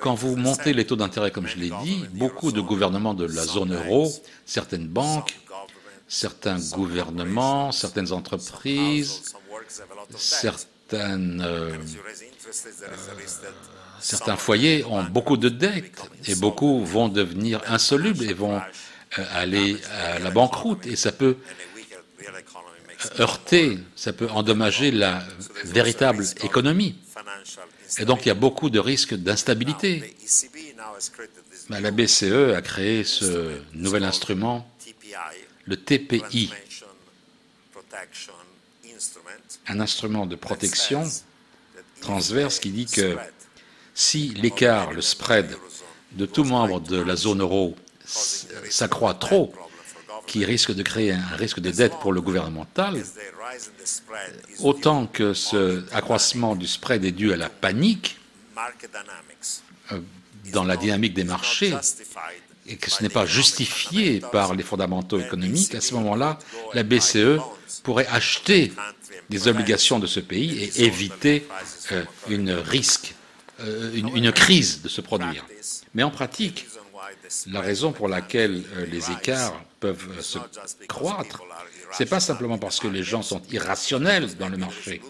[0.00, 3.44] Quand vous montez les taux d'intérêt, comme je l'ai dit, beaucoup de gouvernements de la
[3.44, 4.12] zone euro,
[4.44, 5.34] certaines banques,
[6.08, 9.34] certains gouvernements, certaines entreprises,
[10.16, 11.72] certaines, euh,
[14.00, 19.76] certains foyers ont beaucoup de dettes et beaucoup vont devenir insolubles et vont euh, aller
[19.98, 20.86] à la banqueroute.
[20.86, 21.36] Et ça peut
[23.18, 25.22] heurter, ça peut endommager la
[25.64, 26.96] véritable économie.
[27.98, 30.14] Et donc il y a beaucoup de risques d'instabilité.
[31.70, 34.68] La BCE a créé ce nouvel instrument,
[35.64, 36.52] le TPI,
[39.68, 41.04] un instrument de protection
[42.00, 43.16] transverse qui dit que
[43.94, 45.56] si l'écart, le spread
[46.12, 47.74] de tout membre de la zone euro
[48.04, 49.52] s'accroît trop,
[50.26, 53.02] qui risque de créer un risque de dette pour le gouvernemental,
[54.60, 58.18] autant que ce accroissement du spread est dû à la panique
[59.92, 60.00] euh,
[60.52, 61.74] dans la dynamique des marchés
[62.68, 66.38] et que ce n'est pas justifié par les fondamentaux économiques, à ce moment-là,
[66.74, 67.40] la BCE
[67.82, 68.72] pourrait acheter
[69.30, 71.46] des obligations de ce pays et éviter
[71.92, 72.04] euh,
[72.64, 73.14] risque,
[73.60, 75.44] euh, une, crise de se produire.
[75.94, 76.66] Mais en pratique,
[77.50, 80.38] la raison pour laquelle les écarts peuvent euh, se
[80.88, 81.42] croître,
[81.92, 85.00] ce n'est pas simplement parce que les gens sont irrationnels dans le marché,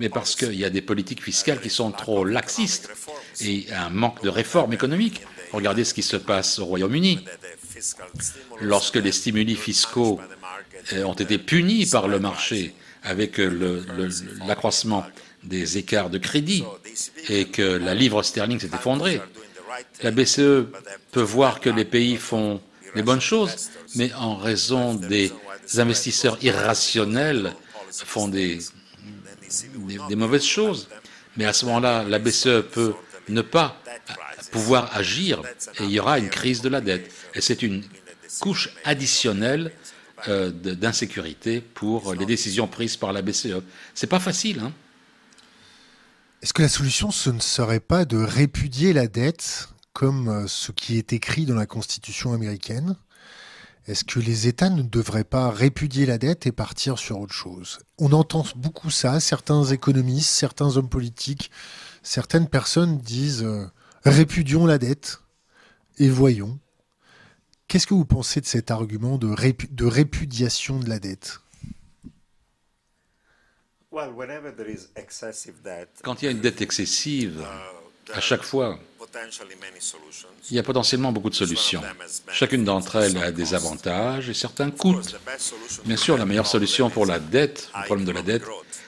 [0.00, 2.90] mais parce qu'il y a des politiques fiscales qui sont trop laxistes
[3.40, 5.22] et un manque de réforme économique.
[5.52, 7.24] Regardez ce qui se passe au Royaume-Uni.
[8.60, 10.20] Lorsque les stimuli fiscaux
[10.92, 13.40] euh, ont été punis par le marché avec
[14.46, 15.04] l'accroissement
[15.42, 16.64] des écarts de crédit
[17.28, 19.20] et que la livre sterling s'est effondrée,
[20.02, 20.66] la BCE
[21.10, 22.60] peut voir que les pays font
[22.94, 25.32] les bonnes choses, mais en raison des
[25.76, 27.54] investisseurs irrationnels
[27.90, 28.58] font des,
[30.10, 30.88] mauvaises choses.
[31.36, 32.94] Mais à ce moment-là, la BCE peut
[33.28, 33.80] ne pas
[34.50, 35.40] pouvoir agir
[35.80, 37.10] et il y aura une crise de la dette.
[37.34, 37.82] Et c'est une
[38.40, 39.72] couche additionnelle
[40.28, 43.62] euh, d'insécurité pour les décisions prises par la BCE.
[43.94, 44.60] C'est pas facile.
[44.60, 44.72] Hein
[46.42, 50.72] Est-ce que la solution, ce ne serait pas de répudier la dette comme euh, ce
[50.72, 52.96] qui est écrit dans la Constitution américaine?
[53.86, 57.78] Est-ce que les États ne devraient pas répudier la dette et partir sur autre chose?
[57.98, 61.52] On entend beaucoup ça, certains économistes, certains hommes politiques,
[62.02, 63.70] certaines personnes disent euh,
[64.04, 65.20] répudions la dette
[65.98, 66.58] et voyons.
[67.68, 69.32] Qu'est-ce que vous pensez de cet argument de,
[69.70, 71.41] de répudiation de la dette?
[76.02, 78.78] Quand il y a une dette excessive, uh, à chaque fois,
[80.50, 81.82] il y a potentiellement beaucoup de solutions.
[82.30, 85.00] Chacune d'entre elles a des avantages et certains coûts.
[85.84, 88.44] Bien sûr, la meilleure solution pour la dette, le problème de la dette,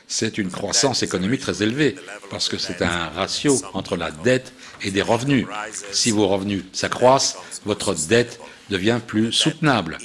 [0.07, 1.97] c'est une croissance économique très élevée,
[2.31, 4.53] parce que c'est un ratio entre la dette
[4.83, 5.47] et des revenus.
[5.93, 8.41] Si vos revenus s'accroissent, votre dette
[8.71, 9.99] devient plus soutenable.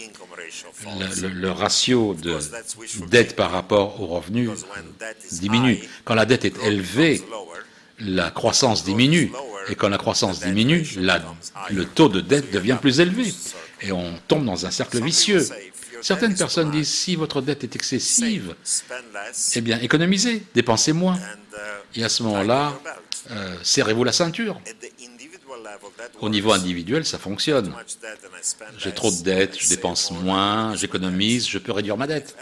[0.86, 2.38] Le, ratio de
[3.08, 4.50] dette par rapport aux revenus
[5.32, 5.80] diminue.
[6.06, 7.22] Quand la dette est élevée,
[8.00, 9.32] la croissance diminue.
[9.70, 10.88] Et quand la croissance diminue,
[11.70, 13.34] le taux de dette devient plus élevé.
[13.82, 15.46] Et on tombe dans un cercle vicieux.
[16.02, 18.56] Certaines personnes disent, si votre dette est excessive,
[19.56, 21.20] eh bien, économisez, dépensez moins.
[21.96, 22.80] Et à ce moment-là,
[23.32, 24.60] euh, serrez-vous la ceinture.
[26.22, 27.74] Au niveau individuel, ça fonctionne.
[28.78, 32.36] J'ai trop de dettes, je dépense moins, j'économise, je peux réduire ma dette.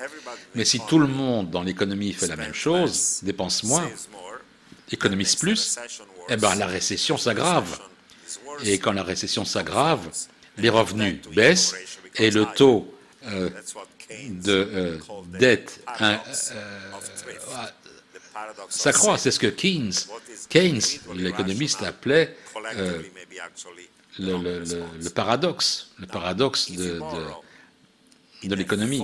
[0.56, 3.90] Mais si tout le monde dans l'économie fait la même chose, dépense moins,
[4.92, 5.78] économisent plus,
[6.30, 7.80] eh ben, la récession s'aggrave.
[8.64, 10.10] Et quand la récession s'aggrave,
[10.58, 11.76] les revenus baissent
[12.16, 12.92] et le taux
[13.28, 13.50] euh,
[14.30, 15.00] de
[15.38, 15.82] dette
[18.70, 19.18] s'accroît.
[19.18, 19.94] C'est ce que Keynes,
[20.50, 20.82] Keynes
[21.16, 22.36] l'économiste, appelait
[24.20, 27.00] le, paradoxe, le paradoxe de,
[28.44, 29.04] de l'économie.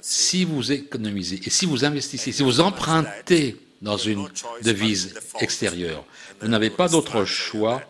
[0.00, 4.28] Si vous économisez et si vous investissez, si vous empruntez dans une
[4.62, 6.04] devise extérieure,
[6.40, 7.82] vous n'avez pas d'autre choix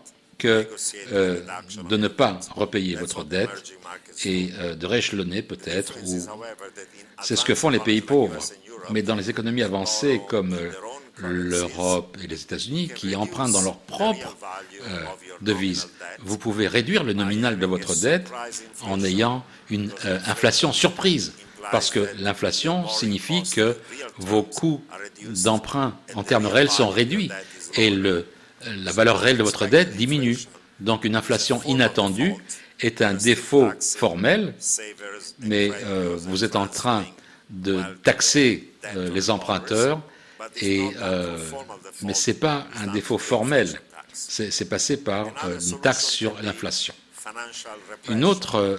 [0.43, 0.69] que
[1.13, 1.41] euh,
[1.89, 3.75] de ne pas repayer votre dette
[4.25, 6.19] et euh, de réchelonner peut-être, ou
[7.23, 8.43] c'est ce que font les pays pauvres.
[8.91, 10.73] Mais dans les économies avancées comme euh,
[11.23, 14.37] l'Europe et les États-Unis, qui empruntent dans leur propre
[15.41, 15.89] devise,
[16.21, 18.31] vous pouvez réduire le nominal de votre dette
[18.83, 19.91] en ayant une
[20.27, 21.33] inflation surprise
[21.71, 23.77] parce que l'inflation signifie que
[24.19, 24.83] vos coûts
[25.45, 27.31] d'emprunt en termes réels sont réduits
[27.77, 30.39] et la valeur réelle de votre dette diminue.
[30.81, 32.35] Donc une inflation inattendue
[32.81, 34.55] est un défaut formel,
[35.39, 37.05] mais euh, vous êtes en train
[37.51, 40.01] de taxer euh, les emprunteurs,
[40.57, 41.39] et, euh,
[42.03, 43.81] mais ce n'est pas un défaut formel,
[44.13, 46.95] c'est passé par une taxe sur l'inflation.
[48.09, 48.79] Une autre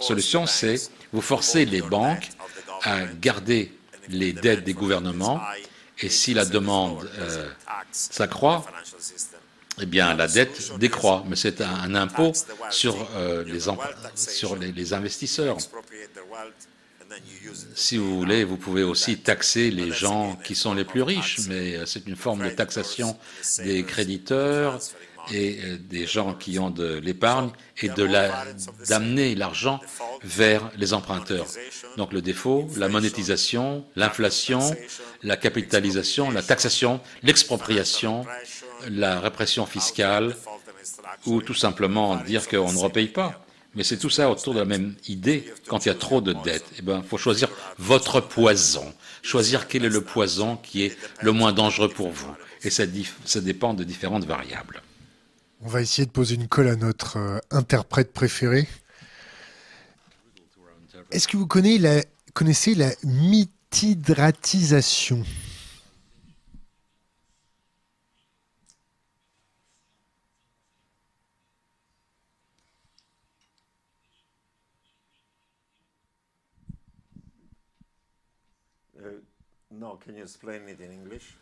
[0.00, 2.28] solution, c'est vous forcez les banques
[2.82, 3.72] à garder
[4.08, 5.40] les dettes des gouvernements
[6.00, 7.48] et si la demande euh,
[7.90, 8.64] s'accroît,
[9.80, 12.32] eh bien la dette décroît, mais c'est un, impôt
[12.70, 13.60] sur, euh, les,
[14.14, 15.56] sur les, investisseurs.
[17.74, 21.76] Si vous voulez, vous pouvez aussi taxer les gens qui sont les plus riches, mais
[21.76, 23.16] euh, c'est une forme de taxation
[23.64, 24.80] des créditeurs
[25.32, 27.50] et euh, des gens qui ont de l'épargne
[27.80, 29.80] et d'amener l'argent
[30.24, 31.46] vers les emprunteurs.
[31.96, 34.60] Donc le défaut, la monétisation, l'inflation,
[35.22, 38.24] la capitalisation, la taxation, l'expropriation,
[38.90, 40.34] la répression fiscale,
[41.26, 43.44] ou tout simplement dire qu'on ne repaye pas.
[43.74, 45.44] Mais c'est tout ça autour de la même idée.
[45.66, 47.48] Quand il y a trop de dettes, eh ben, faut choisir
[47.78, 48.92] votre poison,
[49.22, 52.34] choisir quel est le poison qui est le moins dangereux pour vous.
[52.62, 52.86] Et ça,
[53.40, 54.82] dépend de différentes variables.
[55.60, 58.66] On va essayer de poser une colle à notre euh, interprète préféré.
[61.10, 62.02] Est-ce que vous connaissez la,
[62.34, 62.76] connaissez
[79.00, 81.36] uh, No, can you explain it in English?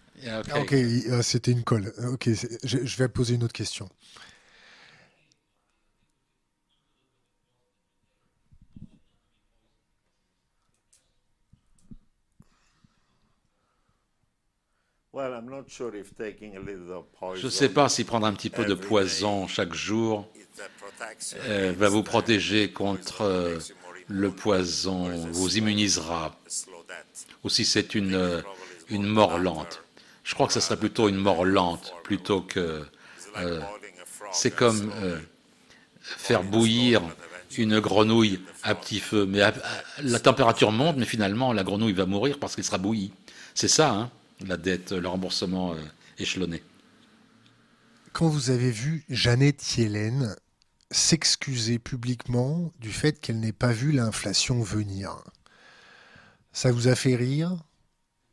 [0.55, 1.93] ok, euh, c'était une colle.
[1.99, 2.29] Euh, ok,
[2.65, 3.89] je, vais poser une autre question.
[15.15, 15.21] Je
[17.45, 20.29] ne sais pas si prendre un petit peu de poison chaque jour
[21.49, 23.59] euh, va vous protéger contre
[24.09, 26.39] le poison, vous immunisera,
[27.47, 28.43] ou si c'est une,
[28.91, 29.85] une mort lente.
[30.25, 32.85] Je crois que ce serait plutôt une mort lente, plutôt que...
[33.37, 33.61] Euh,
[34.33, 35.21] c'est comme euh,
[36.01, 37.03] faire bouillir
[37.57, 39.27] une grenouille à petit feu.
[39.27, 39.41] Mais
[40.03, 43.13] la température monte, mais finalement, la grenouille va mourir parce qu'elle sera bouillie.
[43.55, 44.11] C'est ça, hein,
[44.45, 45.77] la dette, le remboursement euh,
[46.19, 46.65] échelonné.
[48.13, 50.35] Quand vous avez vu Jeannette Yellen
[50.91, 55.23] s'excuser publiquement du fait qu'elle n'ait pas vu l'inflation venir,
[56.57, 57.55] ça vous a fait rire?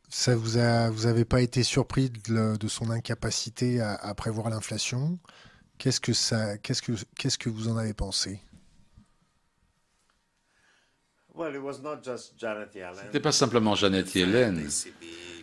[0.08, 5.20] Ça vous a, vous avez pas été surpris de, son incapacité à, prévoir l'inflation?
[5.78, 8.40] Qu'est-ce que ça, qu'est-ce que, qu'est-ce que vous en avez pensé?
[13.04, 14.70] C'était pas simplement Janet Yellen,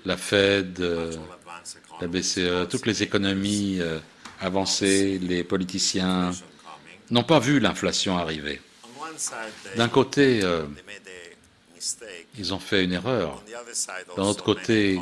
[0.06, 1.12] la Fed, euh,
[2.00, 3.98] la BCE, toutes les économies euh,
[4.40, 6.30] avancées, les politiciens
[7.10, 8.62] n'ont pas vu l'inflation arriver.
[9.76, 10.64] D'un côté, euh,
[12.38, 13.42] ils ont fait une erreur.
[14.16, 15.00] D'un autre côté,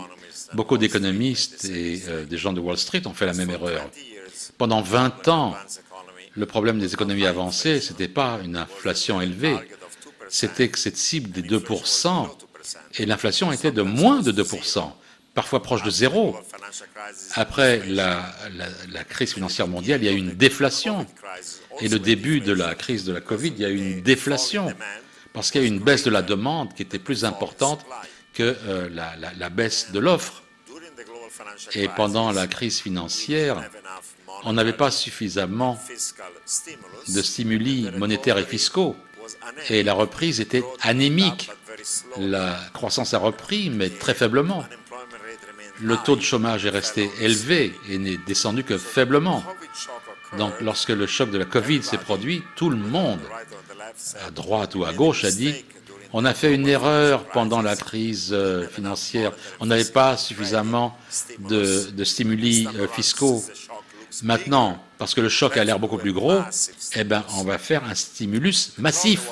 [0.55, 3.89] beaucoup d'économistes et euh, des gens de Wall Street ont fait la même erreur.
[4.57, 5.57] Pendant 20 ans,
[6.37, 9.57] le problème des économies avancées, ce n'était pas une inflation élevée,
[10.29, 12.29] c'était que cette cible des 2%,
[12.99, 14.91] et l'inflation était de moins de 2%,
[15.35, 16.37] parfois proche de zéro.
[17.35, 18.35] Après la,
[18.93, 21.07] la, crise financière mondiale, il y a eu une déflation.
[21.81, 24.72] Et le début de la crise de la Covid, il y a eu une déflation
[25.33, 27.85] parce qu'il y a eu une baisse de la demande qui était plus importante
[28.35, 30.43] que euh, la, baisse de l'offre.
[31.74, 33.68] Et pendant la crise financière,
[34.45, 35.79] on n'avait pas suffisamment
[37.09, 38.97] de stimuli monétaires et fiscaux.
[39.68, 41.51] Et la reprise était anémique.
[42.18, 44.64] La croissance a repris, mais très faiblement.
[45.81, 49.45] le taux de chômage est resté élevé et n'est descendu que faiblement.
[50.37, 53.20] Donc lorsque le choc de la Covid s'est produit, tout le monde,
[54.26, 55.55] à droite ou à gauche, a dit
[56.12, 60.97] on a fait une erreur pendant la crise euh, financière, on n'avait pas suffisamment
[61.39, 63.45] de, stimuli euh, fiscaux.
[64.22, 66.41] Maintenant, parce que le choc a l'air beaucoup plus gros,
[66.97, 69.28] eh ben, on va faire un stimulus massif.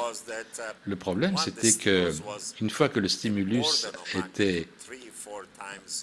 [0.85, 2.13] Le problème, c'était que
[2.61, 4.69] une fois que le stimulus était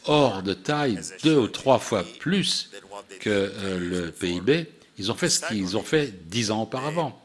[0.05, 2.71] hors de taille, deux ou trois fois plus
[3.19, 7.22] que euh, le PIB, ils ont fait ce qu'ils ont fait dix ans auparavant.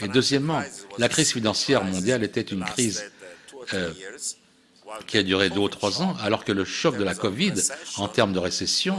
[0.00, 0.62] Et deuxièmement,
[0.98, 3.04] la crise financière mondiale était une crise
[3.74, 3.92] euh,
[5.06, 7.54] qui a duré deux ou trois ans, alors que le choc de la Covid,
[7.96, 8.98] en termes de récession,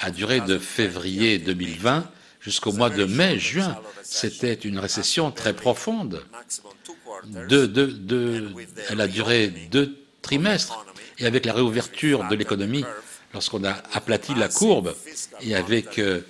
[0.00, 3.76] a duré de février 2020 jusqu'au mois de mai-juin.
[4.02, 6.22] C'était une récession très profonde.
[8.88, 10.84] elle a duré deux trimestres.
[11.18, 12.84] Et avec la réouverture de l'économie,
[13.32, 14.94] lorsqu'on a aplati la courbe
[15.40, 16.20] et avec euh,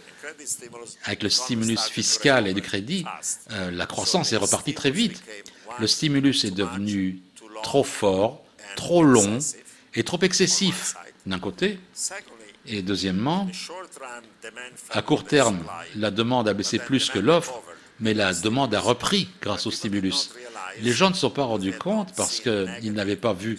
[1.05, 3.05] avec le stimulus fiscal et de crédit,
[3.53, 5.22] euh, la croissance est repartie très vite.
[5.78, 7.20] Le stimulus est devenu
[7.62, 8.43] trop fort,
[8.76, 9.39] trop long
[9.95, 10.95] et trop excessif
[11.26, 11.78] d'un côté.
[12.66, 13.49] Et deuxièmement,
[14.91, 15.64] à court terme,
[15.95, 17.62] la demande a baissé plus que l'offre,
[18.01, 20.30] mais la demande a repris grâce au stimulus.
[20.82, 23.59] Les gens ne sont pas rendus compte parce qu'ils n'avaient pas vu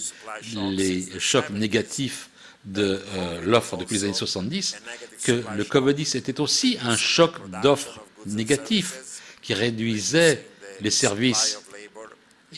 [0.54, 2.30] les chocs négatifs
[2.68, 4.78] de euh, l'offre depuis les années 70
[5.24, 10.46] que le Covid-10 était aussi un choc d'offres négatif qui réduisait
[10.82, 11.62] les services,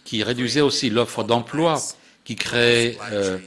[0.04, 1.82] qui réduisait aussi l'offre d'emploi,
[2.24, 3.38] qui créait euh,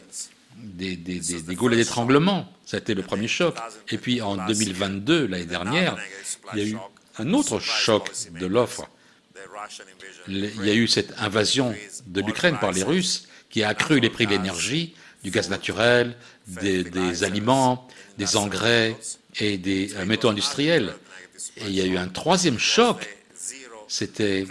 [0.56, 2.48] des, des, des, goulets d'étranglement.
[2.64, 3.56] Ça a été le premier choc.
[3.90, 5.96] Et puis en 2022, l'année dernière,
[6.54, 6.76] il y a eu
[7.18, 8.88] un autre choc de l'offre.
[10.28, 11.74] Il y a eu cette invasion
[12.06, 16.16] de l'Ukraine par les Russes qui a accru les prix de l'énergie, du gaz naturel,
[16.46, 17.86] des, aliments,
[18.18, 18.96] des engrais
[19.38, 20.94] et des euh, métaux industriels.
[21.58, 23.08] Et il y a eu un troisième choc,
[23.88, 24.46] c'était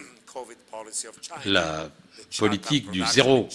[1.46, 1.92] la
[2.38, 3.50] politique du zéro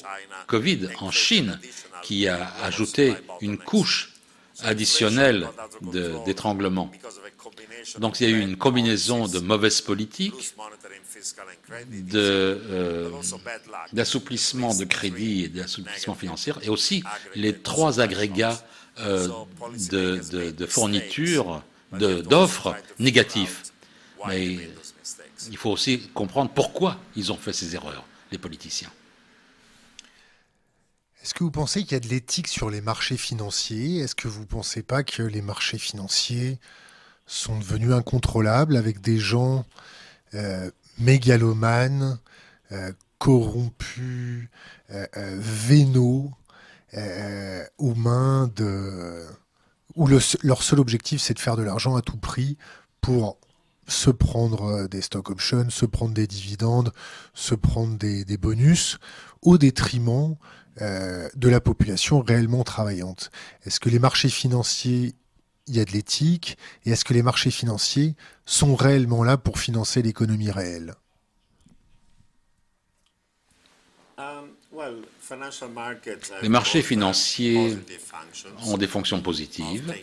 [0.46, 1.58] Covid en Chine
[2.02, 4.12] qui a ajouté une couche
[4.62, 5.48] additionnelle
[6.24, 6.90] d'étranglement.
[7.98, 10.54] Donc il y a eu une combinaison de mauvaises politiques,
[13.92, 17.02] d'assouplissement de, crédit et d'assouplissement financier, et aussi
[17.34, 18.62] les trois agrégats
[19.00, 19.28] euh,
[19.90, 21.62] de, de, fourniture,
[21.92, 23.64] d'offres négatifs.
[24.26, 24.58] Mais
[25.50, 28.90] il faut aussi comprendre pourquoi ils ont fait ces erreurs, les politiciens.
[31.22, 33.98] Est-ce que vous pensez qu'il y a de l'éthique sur les marchés financiers?
[33.98, 36.58] Est-ce que vous ne pensez pas que les marchés financiers
[37.26, 39.66] sont devenus incontrôlables avec des gens
[40.34, 42.18] euh, mégalomanes,
[42.72, 44.48] euh, corrompus,
[44.90, 46.32] euh, euh vénaux,
[47.76, 49.26] aux mains de...
[49.96, 52.56] où leur seul objectif c'est de faire de l'argent à tout prix
[53.02, 53.38] pour
[53.86, 56.94] se prendre des stock options, se prendre des dividendes,
[57.34, 58.98] se prendre des, des bonus,
[59.42, 60.36] au détriment
[60.80, 63.30] de la population réellement travaillante.
[63.66, 65.14] Est-ce que les marchés financiers
[65.66, 68.14] il y a de l'éthique Et est-ce que les marchés financiers
[68.44, 70.94] sont réellement là pour financer l'économie réelle?
[74.18, 74.50] Um,
[76.42, 77.78] Les marchés financiers
[78.66, 79.94] ont des fonctions positives,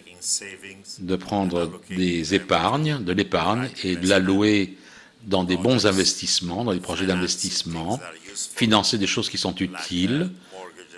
[1.00, 4.78] de prendre des épargnes, de l'épargne et de l'allouer
[5.24, 8.00] dans des bons investissements, dans des projets d'investissement,
[8.34, 10.32] financer des choses qui sont utiles,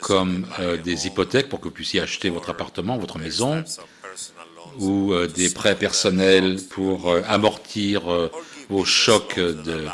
[0.02, 3.64] comme euh, des hypothèques pour que vous puissiez acheter votre appartement, votre maison,
[4.80, 8.32] ou euh, des prêts personnels pour euh, amortir euh,
[8.70, 9.86] vos chocs de,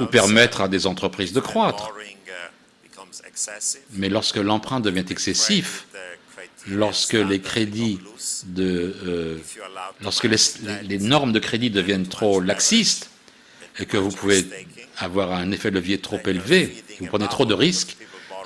[0.00, 1.92] ou permettre à des entreprises de croître.
[3.92, 5.86] Mais lorsque l'emprunt devient excessif,
[6.66, 7.98] lorsque les crédits
[10.02, 13.10] lorsque les, normes de crédit deviennent trop laxistes
[13.78, 14.44] et que vous pouvez
[14.98, 17.96] avoir un effet levier trop élevé, vous prenez trop de risques,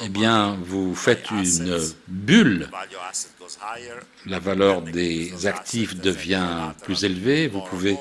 [0.01, 1.79] eh bien, vous faites une
[2.09, 2.69] bulle.
[4.27, 7.97] La valeur des actifs devient plus élevée, vous pouvez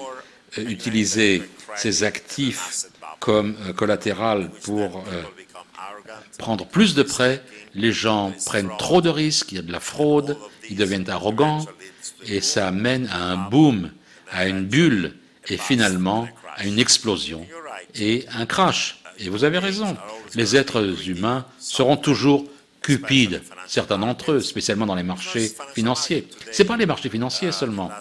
[0.58, 1.44] euh, utiliser
[1.76, 2.86] ces actifs
[3.20, 5.22] comme euh, collatéral pour euh,
[6.38, 9.80] prendre plus de prêts, les gens prennent trop de risques, il y a de la
[9.80, 10.38] fraude,
[10.70, 11.66] ils deviennent arrogants,
[12.26, 13.92] et ça amène à un boom,
[14.32, 15.14] à une bulle,
[15.48, 17.46] et finalement à une explosion
[17.96, 19.01] et un crash.
[19.20, 19.95] Et vous avez raison,
[20.36, 22.45] les êtres humains seront toujours
[22.82, 26.28] cupides, certains d'entre eux, spécialement dans les marchés financiers.
[26.51, 27.91] Ce n'est pas les marchés financiers seulement.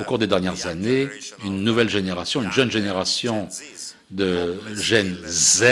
[0.00, 1.08] Au cours des dernières années,
[1.44, 3.48] une nouvelle génération, une jeune génération
[4.10, 5.64] de Gen Z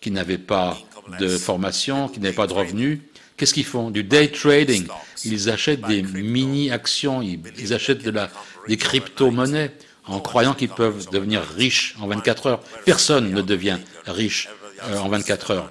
[0.00, 0.78] qui n'avait pas
[1.18, 3.00] de formation, qui n'avaient pas de revenus.
[3.36, 3.90] Qu'est-ce qu'ils font?
[3.90, 4.86] Du day trading.
[5.24, 8.30] Ils achètent des mini-actions, ils, achètent de la,
[8.68, 9.72] des crypto-monnaies
[10.06, 12.60] en croyant qu'ils peuvent devenir riches en 24 heures.
[12.84, 14.48] Personne ne devient riche
[14.84, 15.70] euh, en 24 heures.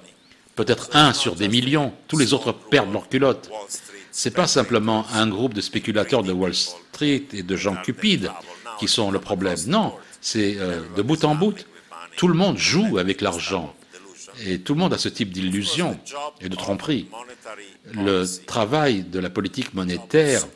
[0.56, 1.92] Peut-être un sur des millions.
[2.08, 3.50] Tous les autres perdent leur culotte.
[4.12, 8.30] Ce n'est pas simplement un groupe de spéculateurs de Wall Street et de gens cupides
[8.78, 9.56] qui sont le problème.
[9.66, 11.54] Non, c'est euh, de bout en bout.
[12.16, 13.74] Tout le monde joue avec l'argent.
[14.46, 15.98] Et tout le monde a ce type d'illusion
[16.40, 17.06] et de tromperie.
[17.92, 20.46] Le travail de la politique monétaire,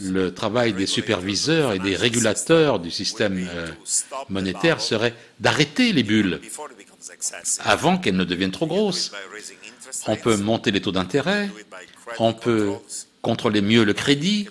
[0.00, 3.68] le travail des superviseurs et des régulateurs du système euh,
[4.28, 6.40] monétaire serait d'arrêter les bulles
[7.60, 9.12] avant qu'elles ne deviennent trop grosses.
[10.06, 11.48] On peut monter les taux d'intérêt,
[12.18, 12.72] on peut
[13.22, 14.48] contrôler mieux le crédit,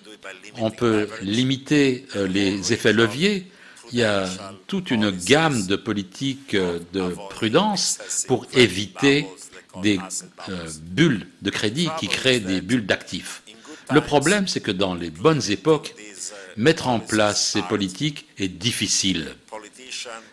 [0.58, 3.48] on peut limiter euh, les effets leviers.
[3.92, 4.28] Il y a
[4.68, 9.28] toute une gamme de politiques euh, de prudence pour éviter
[9.82, 10.00] des
[10.50, 13.44] euh, bulles de crédit qui créent des bulles d'actifs.
[13.92, 15.96] Le problème, c'est que dans les bonnes époques,
[16.58, 19.36] mettre en place ces politiques est difficile.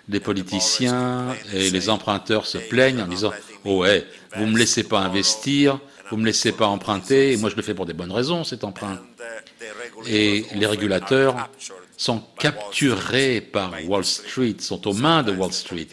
[0.09, 3.33] Les politiciens et les emprunteurs se plaignent en disant
[3.65, 5.79] Oh ouais, vous ne me laissez pas investir,
[6.11, 8.45] vous ne me laissez pas emprunter, et moi je le fais pour des bonnes raisons,
[8.45, 9.01] cet emprunt.
[10.07, 11.51] Et les régulateurs
[11.97, 15.89] sont capturés par Wall Street, sont aux mains de Wall Street.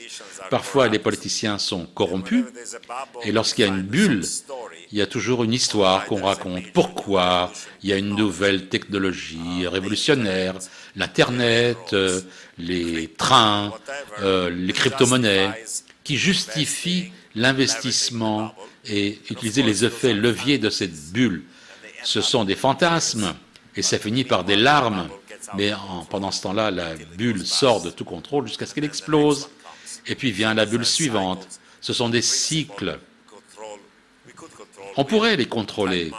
[0.50, 2.46] Parfois, les politiciens sont corrompus,
[3.24, 4.24] et lorsqu'il y a une bulle,
[4.92, 6.72] il y a toujours une histoire qu'on raconte.
[6.74, 7.52] Pourquoi
[7.84, 10.56] il y a une nouvelle technologie révolutionnaire,
[10.96, 12.22] l'Internet, euh,
[12.58, 13.72] les trains,
[14.22, 15.52] euh, les crypto-monnaies,
[16.04, 21.44] qui justifient l'investissement et utiliser les effets leviers de cette bulle.
[22.04, 23.36] Ce sont des fantasmes
[23.76, 25.08] et ça finit par des larmes.
[25.56, 25.72] Mais
[26.10, 29.50] pendant ce temps-là, la bulle sort de tout contrôle jusqu'à ce qu'elle explose.
[30.08, 31.48] Et puis vient la bulle suivante.
[31.82, 33.00] Ce sont des cycles.
[34.98, 36.12] On pourrait les contrôler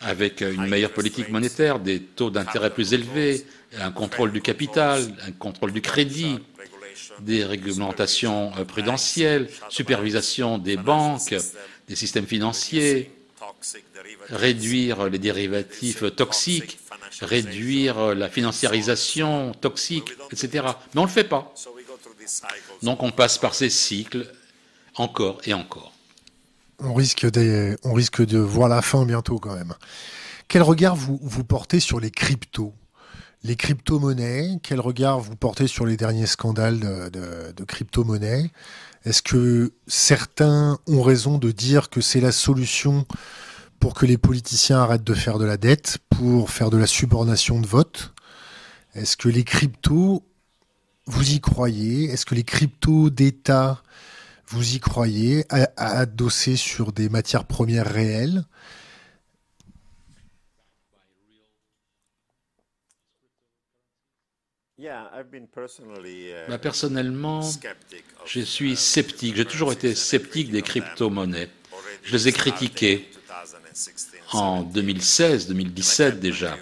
[0.00, 3.46] avec une meilleure politique monétaire, des taux d'intérêt plus élevés,
[3.78, 6.38] un contrôle du capital, un contrôle du crédit,
[7.20, 11.34] des réglementations prudentielles, supervision des banques,
[11.88, 13.10] des systèmes financiers,
[14.28, 16.78] réduire les dérivatifs toxiques,
[17.22, 20.64] réduire la financiarisation toxique, etc.
[20.94, 21.52] Mais on ne le fait pas.
[22.82, 24.30] Donc on passe par ces cycles
[24.96, 25.92] encore et encore.
[26.78, 29.74] On risque, de voir la fin bientôt quand même.
[30.48, 32.74] Quel regard vous, vous portez sur les cryptos?
[33.44, 38.50] Les crypto-monnaies, quel regard vous portez sur les derniers scandales de, de crypto-monnaies?
[39.04, 43.06] Est-ce que certains ont raison de dire que c'est la solution
[43.80, 47.60] pour que les politiciens arrêtent de faire de la dette, pour faire de la subornation
[47.60, 48.12] de vote.
[48.94, 50.22] Est-ce que les cryptos,
[51.06, 52.04] vous y croyez?
[52.10, 53.82] Est-ce que les cryptos d'État,
[54.48, 55.44] vous y croyez,
[55.76, 58.44] adossés sur des matières premières réelles?
[66.48, 67.40] Bah, personnellement,
[68.26, 69.34] je suis sceptique.
[69.34, 71.48] J'ai toujours été sceptique des crypto-monnaies.
[72.02, 73.08] Je les ai critiquées
[74.32, 76.56] en 2016, 2017 déjà.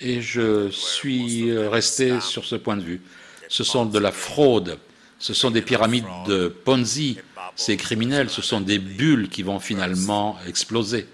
[0.00, 3.00] Et je suis resté sur ce point de vue.
[3.48, 4.78] Ce sont de la fraude,
[5.18, 7.18] ce sont des pyramides de Ponzi,
[7.54, 11.06] ces criminels, ce sont des bulles qui vont finalement exploser.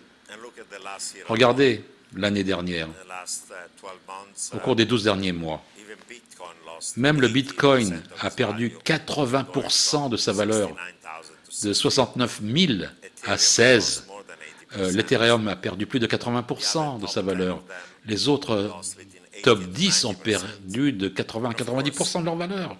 [1.29, 1.85] Regardez
[2.17, 2.89] l'année dernière,
[4.53, 5.63] au cours des 12 derniers mois,
[6.97, 10.71] même le Bitcoin a perdu 80% de sa valeur,
[11.63, 12.73] de 69 000
[13.25, 14.12] à 16 euh,
[14.77, 17.63] L'Ethereum a perdu plus de 80% de sa valeur.
[18.07, 18.71] Les autres
[19.43, 22.77] top 10 ont perdu de 80 à 90% de leur valeur.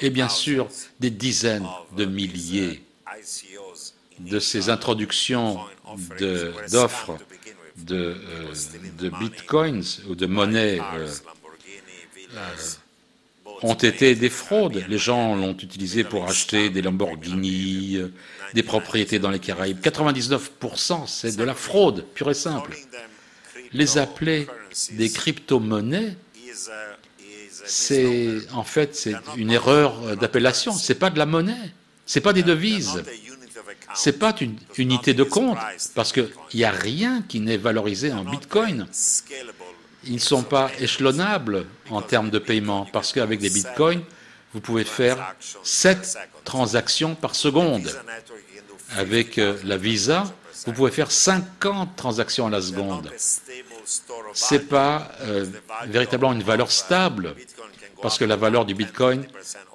[0.00, 0.68] Et bien sûr,
[1.00, 2.82] des dizaines de milliers
[4.20, 5.60] de ces introductions
[6.70, 7.18] d'offres
[7.76, 8.54] de, euh,
[8.98, 11.08] de, bitcoins ou de monnaies euh,
[13.62, 14.84] ont été des fraudes.
[14.88, 17.98] Les gens l'ont utilisé pour acheter des Lamborghini,
[18.54, 19.80] des propriétés dans les Caraïbes.
[19.80, 22.76] 99%, c'est de la fraude, pure et simple.
[23.72, 24.46] Les appeler
[24.92, 26.16] des crypto-monnaies,
[27.64, 30.72] c'est en fait c'est une erreur d'appellation.
[30.72, 31.72] C'est pas de la monnaie,
[32.06, 33.02] c'est pas des devises,
[33.94, 35.58] c'est pas une unité de compte
[35.94, 38.86] parce qu'il n'y a rien qui n'est valorisé en Bitcoin.
[40.08, 44.02] Ils ne sont pas échelonnables en termes de paiement parce qu'avec des Bitcoins,
[44.54, 47.94] vous pouvez faire 7 transactions par seconde.
[48.96, 50.24] Avec euh, la Visa,
[50.66, 53.12] vous pouvez faire 50 transactions à la seconde.
[54.34, 55.44] Ce n'est pas euh,
[55.86, 57.34] véritablement une valeur stable,
[58.00, 59.26] parce que la valeur du Bitcoin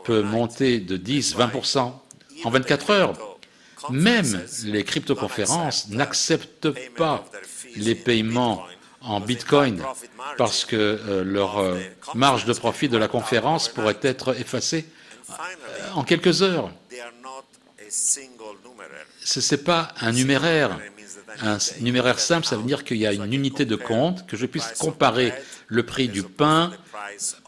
[0.03, 1.93] peut monter de 10-20%
[2.43, 3.38] en 24 heures.
[3.91, 7.23] Même les cryptoconférences n'acceptent pas
[7.76, 8.65] les paiements
[9.03, 9.81] en Bitcoin
[10.38, 11.80] parce que euh, leur euh,
[12.15, 14.85] marge de profit de la conférence pourrait être effacée
[15.30, 15.34] euh,
[15.95, 16.71] en quelques heures.
[17.89, 18.19] Ce
[19.55, 20.80] n'est pas un numéraire.
[21.41, 24.45] Un numéraire simple, ça veut dire qu'il y a une unité de compte, que je
[24.45, 25.34] puisse comparer
[25.67, 26.71] le prix du pain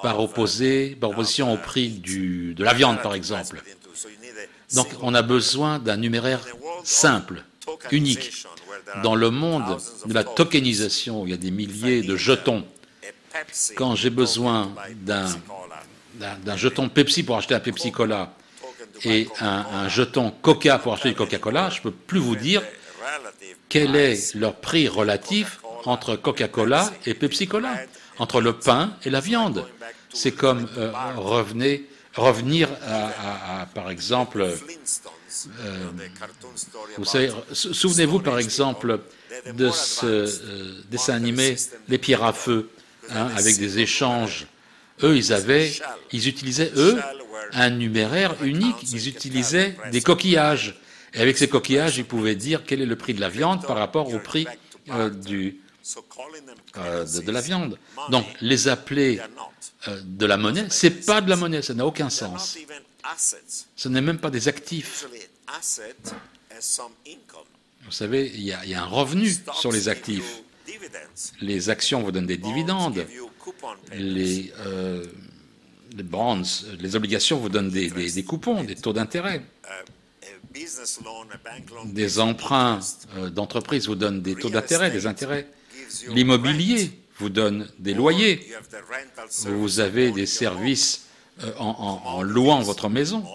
[0.02, 3.62] par, opposition au prix de la viande, par exemple.
[4.74, 6.42] Donc on a besoin d'un numéraire
[6.84, 7.44] simple,
[7.92, 8.46] unique.
[9.04, 12.66] Dans le monde de la tokenisation, où il y a des milliers de jetons,
[13.76, 18.34] quand j'ai besoin d'un jeton Pepsi pour acheter un Pepsi Cola
[19.04, 22.62] et un, jeton Coca pour acheter du Coca-Cola, je ne peux plus vous dire
[23.70, 27.76] quel est leur prix relatif entre Coca-Cola et Pepsi Cola,
[28.20, 29.68] entre le pain et la viande.
[30.14, 34.48] C'est comme euh, revenir à, par exemple,
[35.60, 35.92] euh,
[36.98, 39.00] vous savez, souvenez-vous par exemple
[39.54, 41.56] de ce euh, dessin animé
[41.88, 42.70] Les pierres à feu,
[43.10, 44.48] hein, avec des échanges.
[45.04, 45.72] Eux, ils avaient,
[46.12, 46.98] ils utilisaient eux
[47.52, 48.92] un numéraire unique.
[48.92, 50.80] Ils utilisaient des coquillages.
[51.14, 53.78] Et avec ces coquillages, ils pouvaient dire quel est le prix de la viande par
[53.78, 54.48] rapport au prix
[55.26, 55.60] du,
[56.76, 57.78] de, la viande.
[58.10, 59.22] Donc, les appeler
[59.88, 62.58] euh, de la monnaie, c'est pas de la monnaie, ça n'a aucun sens.
[63.76, 65.06] Ce n'est même pas des actifs.
[67.86, 70.42] Vous savez, il y, a, un revenu sur les actifs.
[71.42, 73.06] Les actions vous donnent des dividendes.
[73.94, 75.06] Les, euh,
[75.96, 76.42] les bonds,
[76.80, 79.44] les obligations vous donnent des, des coupons, des taux d'intérêt.
[81.86, 82.80] Des emprunts
[83.18, 85.48] euh, d'entreprise vous donnent des taux d'intérêt, des intérêts.
[86.10, 88.46] L'immobilier vous donne des loyers,
[89.46, 91.06] vous avez des services
[91.44, 93.26] euh, en, louant votre maison,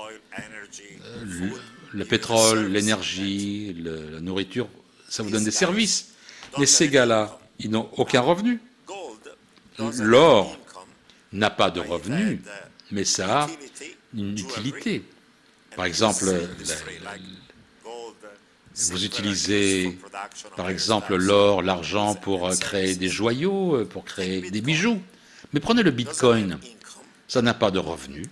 [1.92, 4.68] le, pétrole, l'énergie, la nourriture,
[5.08, 6.12] ça vous donne des services.
[6.58, 8.60] Mais ces gars-là, ils n'ont aucun revenu.
[9.98, 10.58] L'or
[11.32, 12.42] n'a pas de revenu,
[12.90, 13.48] mais ça a
[14.14, 15.04] une utilité.
[15.76, 16.24] Par exemple,
[18.74, 19.98] vous utilisez,
[20.56, 25.00] par exemple, l'or, l'argent pour euh, créer des joyaux, euh, pour créer des bijoux.
[25.52, 26.58] Mais prenez le Bitcoin.
[27.28, 28.26] Ça n'a pas de revenus.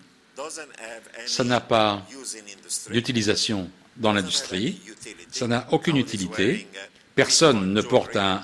[1.27, 2.05] Ça n'a pas
[2.91, 4.81] d'utilisation dans l'industrie.
[5.31, 6.69] Ça n'a aucune utilité
[7.19, 8.41] personne ne porte un,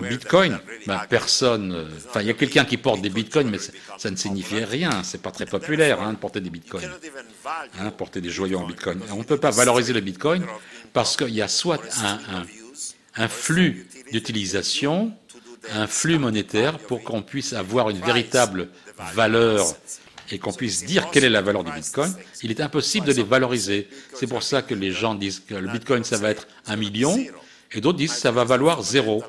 [0.00, 1.88] bitcoin, ben, personne.
[2.08, 3.58] Enfin, il y a quelqu'un qui porte des bitcoins, mais
[3.98, 5.02] ça ne signifie rien.
[5.04, 6.90] C'est pas très populaire hein, de porter des bitcoins,
[7.78, 8.98] hein, porter des joyaux en bitcoin.
[9.12, 10.42] On ne peut pas valoriser le bitcoin
[10.94, 11.82] parce qu'il y a soit
[13.14, 15.12] un flux d'utilisation,
[15.74, 18.70] un flux monétaire pour qu'on puisse avoir une véritable
[19.14, 19.66] valeur
[20.30, 22.12] et qu'on puisse dire quelle est la valeur du Bitcoin,
[22.42, 23.88] il est impossible de les valoriser.
[24.14, 27.18] C'est pour ça que les gens disent que le Bitcoin, ça va être un million,
[27.72, 29.22] et d'autres disent que ça va valoir zéro.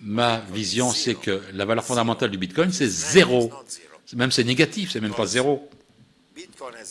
[0.00, 3.50] Ma vision, c'est que la valeur fondamentale du Bitcoin, c'est zéro.
[4.14, 5.68] Même c'est négatif, c'est même pas zéro.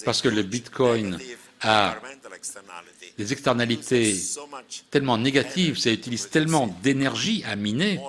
[0.05, 1.17] Parce que le Bitcoin
[1.61, 1.97] a
[3.17, 4.15] des externalités
[4.89, 7.99] tellement négatives, ça utilise tellement d'énergie à miner,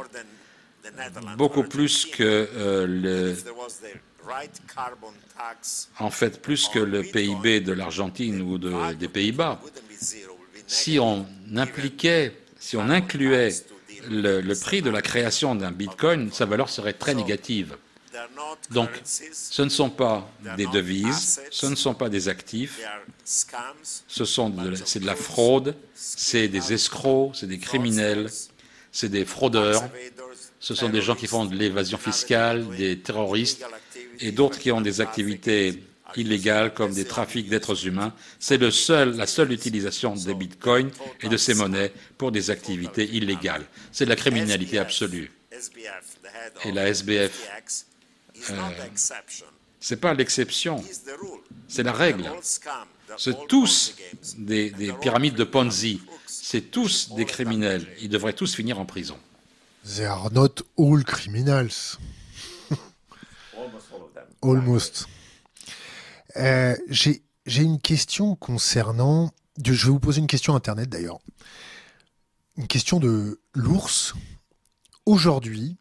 [1.36, 3.36] beaucoup plus que euh, le,
[5.98, 9.60] en fait plus que le PIB de l'Argentine ou des Pays-Bas.
[10.66, 11.26] Si on
[11.56, 13.50] impliquait, si on incluait
[14.08, 17.76] le, prix de la création d'un Bitcoin, sa valeur serait très négative.
[18.70, 22.80] Donc, ce ne sont pas des devises, ce ne sont pas des actifs,
[23.24, 24.52] ce sont
[24.84, 28.28] c'est de la fraude, c'est des escrocs, c'est des criminels,
[28.92, 29.84] c'est des fraudeurs,
[30.58, 33.64] ce sont des gens qui font de l'évasion fiscale, des terroristes,
[34.20, 35.82] et d'autres qui ont des activités
[36.16, 38.12] illégales comme des trafics d'êtres humains.
[38.38, 40.90] C'est seul, la seule utilisation des bitcoins
[41.22, 43.64] et de ces monnaies pour des activités illégales.
[43.92, 45.30] C'est de la criminalité absolue.
[46.64, 47.32] Et la SBF,
[48.50, 48.54] euh,
[49.80, 50.82] ce n'est pas l'exception,
[51.68, 52.30] c'est la règle.
[53.16, 53.94] C'est tous
[54.38, 57.86] des, des pyramides de Ponzi, c'est tous des criminels.
[58.00, 59.18] Ils devraient tous finir en prison.
[59.84, 61.98] They are not all criminals.
[64.42, 65.06] Almost.
[66.36, 69.30] Euh, j'ai une question concernant.
[69.64, 71.18] Je vais vous poser une question Internet d'ailleurs.
[72.56, 74.14] Une question de l'ours.
[75.06, 75.76] Aujourd'hui,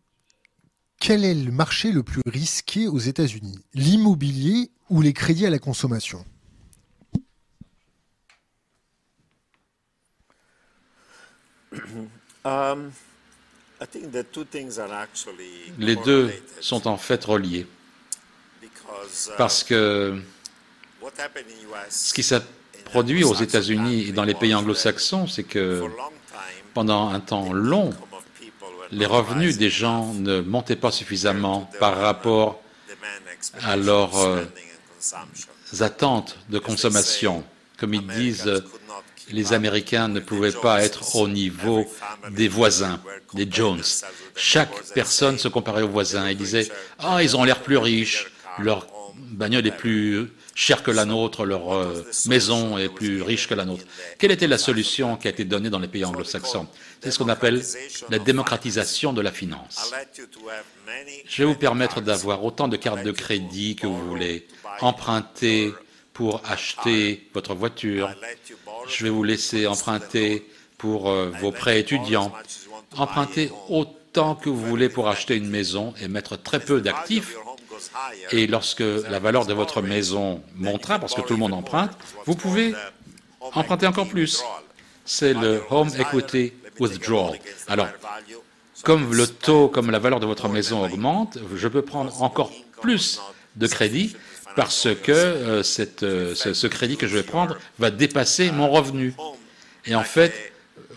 [1.00, 3.60] quel est le marché le plus risqué aux États-Unis?
[3.74, 6.26] L'immobilier ou les crédits à la consommation?
[12.46, 12.92] Um,
[15.78, 16.32] Les deux
[16.62, 17.68] sont en fait reliés.
[19.38, 20.20] Parce que
[21.90, 22.42] ce qui s'est
[22.86, 25.84] produit aux États-Unis et dans les pays anglo-saxons, c'est que
[26.74, 27.92] pendant un temps long,
[28.92, 32.62] les revenus des gens ne montaient pas suffisamment par rapport
[33.64, 34.44] à leurs euh,
[35.80, 37.44] attentes de consommation.
[37.78, 38.52] Comme ils disent,
[39.32, 41.86] les Américains ne pouvaient pas être au niveau
[42.32, 43.00] des voisins,
[43.34, 43.84] des Jones.
[44.36, 48.88] Chaque personne se comparait aux voisins et disait Ah, ils ont l'air plus riches, leur
[49.18, 53.66] bagnole est plus chère que la nôtre, leur euh, maison est plus riche que la
[53.66, 53.84] nôtre.
[54.18, 56.68] Quelle était la solution qui a été donnée dans les pays anglo-saxons?
[57.02, 57.62] C'est ce qu'on appelle
[58.10, 59.94] la démocratisation de la finance.
[61.26, 64.48] Je vais vous permettre d'avoir autant de cartes de crédit que vous voulez,
[64.82, 65.74] emprunter
[66.14, 68.14] pour acheter votre voiture.
[68.90, 70.46] Je vais vous laisser emprunter
[70.78, 72.34] pour euh, vos prêts étudiants.
[72.98, 77.36] Empruntez autant que vous voulez pour acheter une maison et mettre très peu d'actifs.
[78.32, 81.92] Et lorsque la valeur de votre maison montera, parce que tout le monde emprunte,
[82.26, 82.74] vous pouvez
[83.54, 84.44] emprunter encore plus.
[85.06, 87.40] C'est le Home Equity Withdrawal.
[87.68, 87.88] Alors,
[88.84, 92.52] comme le taux, comme la valeur de votre maison augmente, je peux prendre encore
[92.82, 93.20] plus
[93.56, 94.16] de crédit
[94.56, 95.64] parce que euh,
[96.04, 99.14] euh, ce, crédit que je vais prendre va dépasser mon revenu.
[99.86, 100.34] Et en fait,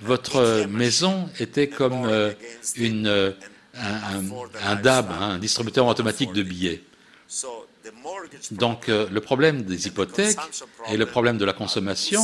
[0.02, 2.32] votre maison était comme euh,
[2.76, 3.34] une,
[3.74, 6.82] un, DAB, hein, un distributeur automatique de billets.
[8.50, 10.38] Donc le problème des hypothèques
[10.88, 12.22] et le problème de la consommation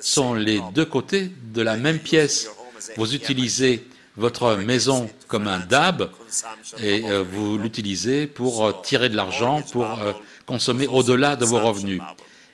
[0.00, 2.50] sont les deux côtés de la même pièce.
[2.96, 3.86] Vous utilisez
[4.16, 6.10] votre maison comme un DAB
[6.80, 9.86] et vous l'utilisez pour tirer de l'argent, pour
[10.46, 12.02] consommer au-delà de vos revenus.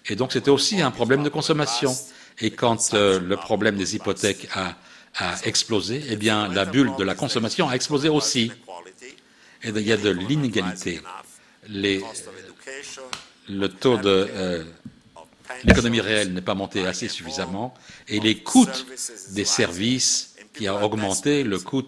[0.09, 1.94] Et donc c'était aussi un problème de consommation.
[2.40, 4.77] Et quand euh, le problème des hypothèques a,
[5.44, 8.52] explosé, eh bien la bulle de la consommation a explosé aussi.
[9.62, 11.00] Et il y a de l'inégalité.
[13.48, 14.64] le taux de euh,
[15.64, 17.74] l'économie réelle n'est pas monté assez suffisamment
[18.06, 18.68] et les coûts
[19.30, 21.82] des services qui a augmenté, le coût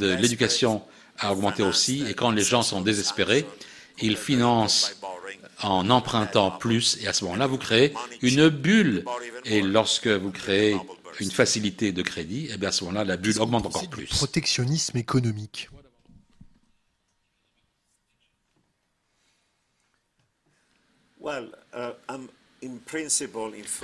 [0.00, 0.82] de l'éducation
[1.18, 2.04] a augmenté aussi.
[2.08, 3.46] Et quand les gens sont désespérés,
[4.00, 5.00] ils financent
[5.62, 7.92] en empruntant plus, et à ce moment-là, vous créez
[8.22, 9.04] une bulle.
[9.44, 10.76] Et lorsque vous créez
[11.20, 14.06] une facilité de crédit, et eh bien à ce moment-là, la bulle augmente encore plus.
[14.06, 15.68] Protectionnisme économique.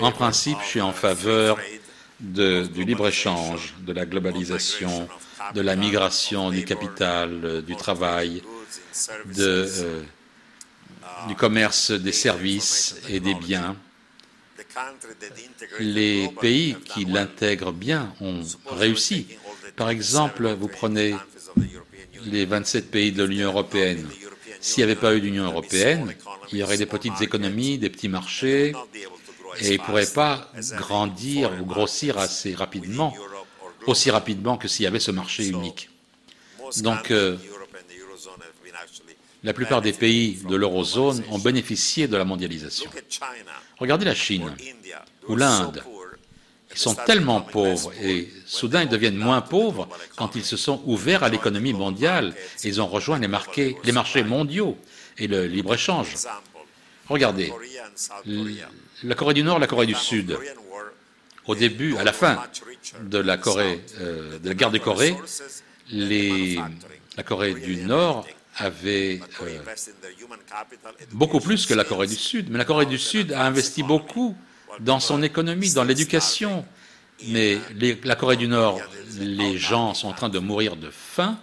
[0.01, 1.59] En principe, je suis en faveur
[2.21, 5.09] du libre-échange, de la globalisation,
[5.55, 8.43] de la migration du capital, du travail,
[9.27, 10.03] de euh,
[11.29, 13.77] du commerce des services et des biens.
[15.81, 19.27] Les pays qui l'intègrent bien ont réussi.
[19.77, 21.15] Par exemple, vous prenez
[22.27, 24.07] les 27 pays de l'Union européenne.
[24.61, 26.15] S'il n'y avait pas eu d'Union européenne,
[26.53, 28.73] il y aurait des petites économies, des petits marchés,
[29.61, 33.15] et ils ne pourraient pas grandir ou grossir assez rapidement,
[33.87, 35.91] aussi rapidement que s'il y avait ce marché unique.
[36.79, 37.37] Donc, euh,
[39.45, 42.91] la plupart des pays de l'eurozone ont bénéficié de la mondialisation.
[43.79, 44.51] Regardez la Chine
[45.29, 45.83] ou l'Inde.
[46.73, 51.23] Ils sont tellement pauvres et soudain ils deviennent moins pauvres quand ils se sont ouverts
[51.23, 52.35] à l'économie mondiale
[52.65, 54.77] et ils ont rejoint les, marchés mondiaux
[55.19, 56.15] et le libre-échange.
[57.09, 57.53] Regardez,
[59.05, 60.37] la Corée du Nord, la Corée du Sud,
[61.47, 62.43] au début, à la fin
[63.03, 63.39] de la,
[64.01, 65.15] euh, guerre de Corée,
[65.93, 68.27] la Corée du Nord
[68.57, 69.59] avait euh,
[71.13, 72.51] beaucoup plus que la Corée du Sud.
[72.51, 74.37] Mais la Corée du Sud a investi beaucoup
[74.81, 76.65] dans son économie, dans l'éducation.
[77.29, 77.59] Mais
[78.05, 78.81] la Corée du Nord,
[79.19, 81.39] les gens sont en train de mourir de faim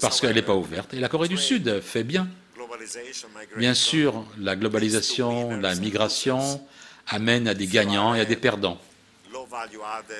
[0.00, 0.94] parce qu'elle n'est pas ouverte.
[0.94, 2.28] Et la Corée du Sud fait bien.
[3.56, 6.64] Bien sûr, la globalisation, la migration
[7.06, 8.80] amène à des gagnants et à des perdants.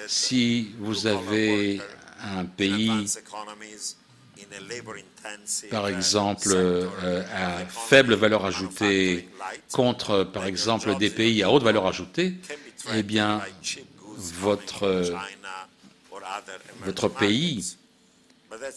[0.06, 1.80] Si vous avez
[2.22, 3.06] un pays
[5.70, 9.28] par exemple, euh, à faible valeur ajoutée
[9.72, 12.34] contre, par exemple, des pays à haute valeur ajoutée,
[12.94, 13.40] eh bien,
[14.38, 15.14] votre,
[16.84, 17.76] votre pays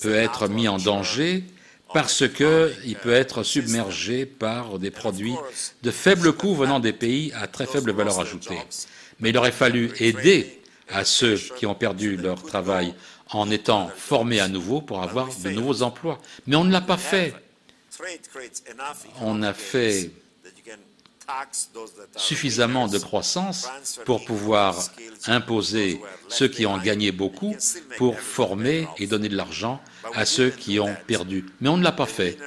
[0.01, 1.43] peut être mis en danger
[1.93, 5.35] parce qu'il peut être submergé par des produits
[5.83, 8.57] de faible coût venant des pays à très faible valeur ajoutée.
[9.19, 10.59] Mais il aurait fallu aider
[10.89, 12.93] à ceux qui ont perdu leur travail
[13.35, 16.19] en étant formés à nouveau pour avoir de nouveaux emplois.
[16.47, 17.33] Mais on ne l'a pas fait.
[19.21, 20.11] On a fait
[22.15, 23.69] suffisamment de croissance
[24.05, 24.75] pour pouvoir
[25.27, 27.55] imposer ceux qui ont gagné beaucoup
[27.97, 29.81] pour former et donner de l'argent
[30.13, 31.45] à ceux qui ont perdu.
[31.61, 32.37] Mais on ne l'a pas fait.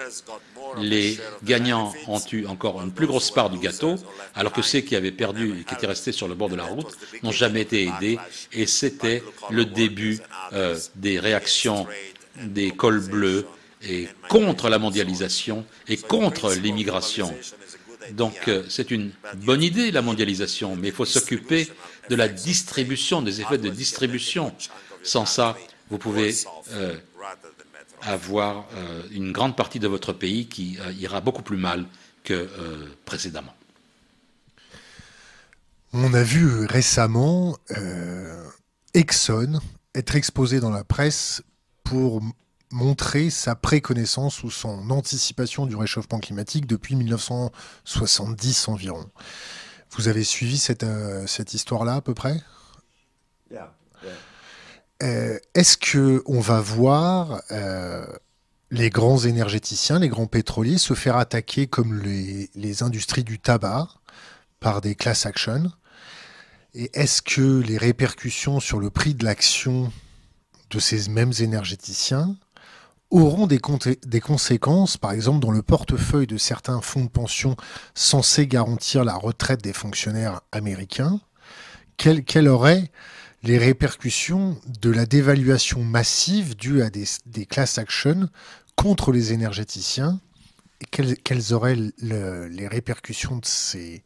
[0.79, 3.97] Les gagnants ont eu encore une plus grosse part du gâteau,
[4.35, 6.65] alors que ceux qui avaient perdu et qui étaient restés sur le bord de la
[6.65, 8.19] route n'ont jamais été aidés.
[8.53, 10.21] Et c'était le début
[10.53, 11.87] euh, des réactions
[12.43, 13.47] des cols bleus
[13.83, 17.35] et contre la mondialisation et contre l'immigration.
[18.13, 21.69] Donc euh, c'est une bonne idée la mondialisation, mais il faut s'occuper
[22.09, 24.55] de la distribution, des effets de distribution.
[25.03, 25.57] Sans ça,
[25.91, 26.35] vous pouvez
[26.73, 26.95] euh,
[28.07, 31.85] avoir euh, une grande partie de votre pays qui ira beaucoup plus mal
[32.25, 32.49] que
[33.05, 33.55] précédemment.
[35.93, 37.57] On a vu récemment
[38.95, 39.61] Exxon
[39.95, 41.43] être exposé dans la presse
[41.85, 42.21] pour
[42.71, 49.09] montrer sa préconnaissance ou son anticipation du réchauffement climatique depuis 1970 environ.
[49.91, 52.41] Vous avez suivi cette, euh, cette histoire-là à peu près?
[55.03, 58.07] Euh, Est-ce que on va voir euh,
[58.71, 63.89] les grands énergéticiens, les grands pétroliers se faire attaquer comme les, les industries du tabac
[64.61, 65.71] par des class actions
[66.75, 69.93] Et est-ce que les répercussions sur le prix de l'action
[70.71, 72.37] de ces mêmes énergéticiens
[73.11, 73.61] auront des,
[74.05, 77.57] des, conséquences, par exemple dans le portefeuille de certains fonds de pension
[77.95, 81.21] censés garantir la retraite des fonctionnaires américains,
[81.97, 82.91] quelles, quelles auraient
[83.47, 88.29] les répercussions de la dévaluation massive due à des, des class actions
[88.75, 90.21] contre les énergéticiens
[90.81, 94.03] et quelles, quelles auraient le, les répercussions de ces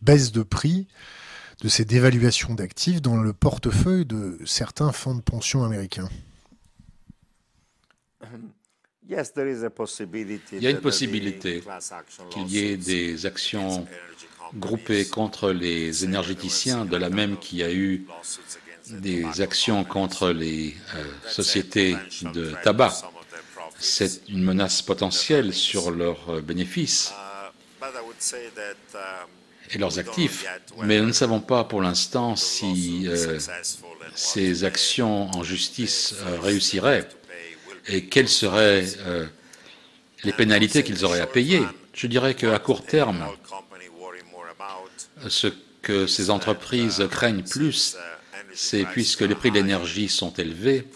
[0.00, 0.88] baisses de prix,
[1.60, 6.08] de ces dévaluations d'actifs dans le portefeuille de certains fonds de pension américains?
[9.02, 11.62] Il y a une possibilité
[12.30, 13.86] qu'il y ait des actions
[14.54, 18.06] groupées contre les énergéticiens, de la même qu'il y a eu
[18.90, 21.96] des actions contre les euh, sociétés
[22.34, 23.02] de tabac.
[23.78, 27.12] C'est une menace potentielle sur leurs bénéfices
[29.72, 30.44] et leurs actifs,
[30.82, 33.38] mais nous ne savons pas pour l'instant si euh,
[34.14, 37.08] ces actions en justice euh, réussiraient
[37.86, 39.26] et quelles seraient euh,
[40.24, 41.62] les pénalités qu'ils auraient à payer.
[41.94, 43.24] Je dirais qu'à court terme,
[45.28, 45.48] ce
[45.82, 47.96] que ces entreprises craignent plus,
[48.60, 50.86] c'est puisque les prix de l'énergie sont élevés,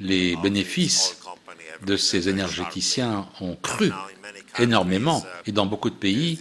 [0.00, 1.18] les bénéfices
[1.84, 3.92] de ces énergéticiens ont cru
[4.58, 5.22] énormément.
[5.46, 6.40] Et dans beaucoup de pays,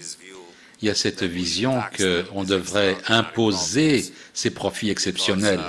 [0.82, 5.61] il y a cette vision qu'on devrait imposer ces profits exceptionnels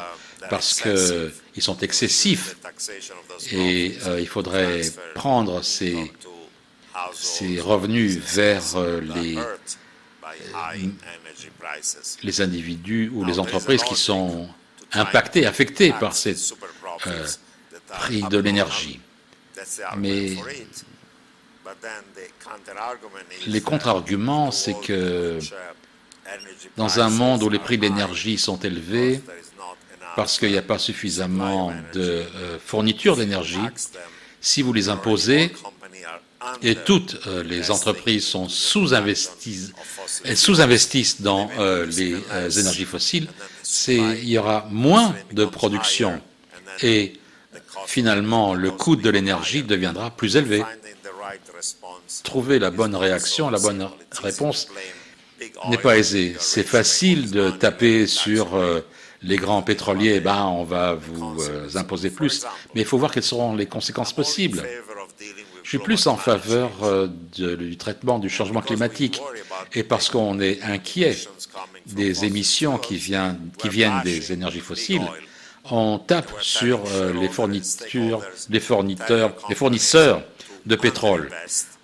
[0.49, 2.57] parce qu'ils sont excessifs
[3.51, 4.83] et euh, il faudrait
[5.17, 6.13] prendre ces,
[7.61, 9.57] revenus vers euh, les, euh,
[12.23, 14.49] les individus ou les entreprises qui sont
[14.93, 16.37] impactés, affectés par ces
[17.89, 19.01] prix de l'énergie.
[19.97, 20.37] Mais
[23.47, 25.39] les contre-arguments, c'est que
[26.77, 29.21] dans un monde où les prix de l'énergie sont élevés,
[30.17, 33.59] parce qu'il n'y a pas suffisamment de euh, fournitures d'énergie.
[34.41, 35.53] Si vous les imposez,
[36.62, 39.73] et toutes euh, les entreprises sont sous-investissent
[40.35, 43.29] sous -investissent dans euh, les énergies fossiles,
[43.89, 46.21] il y aura moins de production
[46.83, 47.15] et
[47.87, 50.63] finalement le coût de l'énergie deviendra plus élevé.
[52.25, 53.89] Trouver la bonne réaction, la bonne
[54.23, 54.69] réponse
[55.69, 56.37] n'est pas aisé.
[56.39, 58.57] C'est facile de taper sur
[59.23, 62.47] les grands pétroliers, eh ben, on va vous euh, imposer plus.
[62.75, 64.63] Mais il faut voir quelles seront les conséquences possibles.
[65.71, 69.23] Je suis plus en faveur euh, du traitement du changement climatique
[69.73, 71.17] et parce qu'on est inquiet
[71.87, 75.07] des émissions qui, qui, viennent des énergies fossiles,
[75.71, 80.25] on tape sur euh, les, fournitures, les, fournisseurs, les fournisseurs
[80.67, 81.31] de pétrole.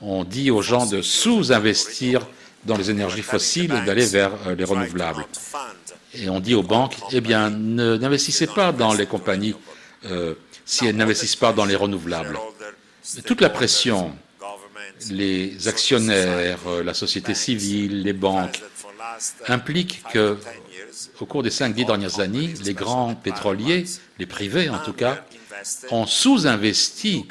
[0.00, 2.26] On dit aux gens de sous-investir
[2.64, 5.24] dans les énergies fossiles et d'aller vers les renouvelables.
[6.12, 9.54] Et on dit aux banques, eh bien, n'investissez pas dans les compagnies
[10.06, 10.34] euh,
[10.64, 12.36] si elles n'investissent pas dans les renouvelables.
[13.24, 14.12] Toute la pression,
[15.10, 18.60] les actionnaires, euh, la société civile, les banques,
[19.46, 20.36] impliquent que,
[21.20, 23.84] au cours des cinq, dix dernières années, les grands pétroliers,
[24.18, 25.24] les privés en tout cas,
[25.90, 27.26] ont sous-investi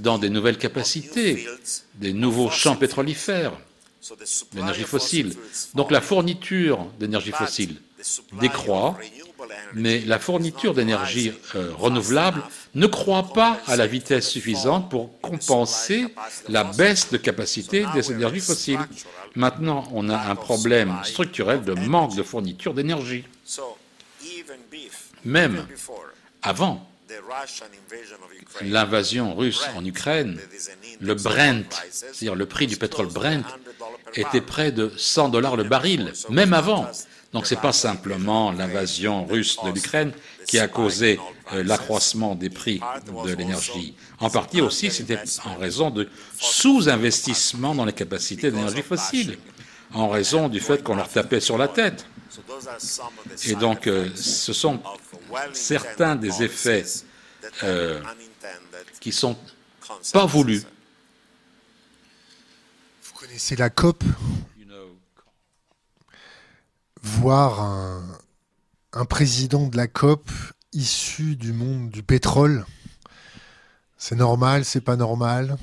[0.00, 1.48] dans des nouvelles capacités,
[1.94, 3.52] des nouveaux champs pétrolifères,
[4.54, 5.34] l'énergie fossile.
[5.74, 7.76] Donc la fourniture d'énergie fossile
[8.40, 8.98] décroît,
[9.74, 12.42] Mais la fourniture d'énergie euh, renouvelable
[12.74, 16.06] ne croît pas à la vitesse suffisante pour compenser
[16.48, 18.80] la baisse de capacité des énergies fossiles.
[19.34, 23.24] Maintenant, on a un problème structurel de manque de fourniture d'énergie.
[25.24, 25.66] Même
[26.42, 26.86] avant
[28.62, 30.38] l'invasion russe en Ukraine,
[31.00, 33.44] le Brent, c'est-à-dire le prix du pétrole Brent,
[34.14, 36.90] était près de 100 dollars le baril, même avant.
[37.32, 40.12] Donc ce n'est pas simplement l'invasion russe de l'Ukraine
[40.46, 41.18] qui a causé
[41.52, 42.80] euh, l'accroissement des prix
[43.24, 43.96] de l'énergie.
[44.20, 49.38] En partie aussi, c'était en raison de sous-investissement dans les capacités d'énergie fossile,
[49.94, 52.04] en raison du fait qu'on leur tapait sur la tête.
[53.46, 54.80] Et donc, euh, ce sont
[55.52, 56.84] certains des effets
[57.62, 58.00] euh,
[59.00, 59.36] qui sont
[60.12, 60.64] pas voulus.
[63.04, 64.04] Vous connaissez la COP?
[67.02, 67.60] Voir
[68.92, 70.30] un, président de la COP
[70.72, 72.64] issu du monde du pétrole,
[73.96, 75.56] c'est normal, c'est pas normal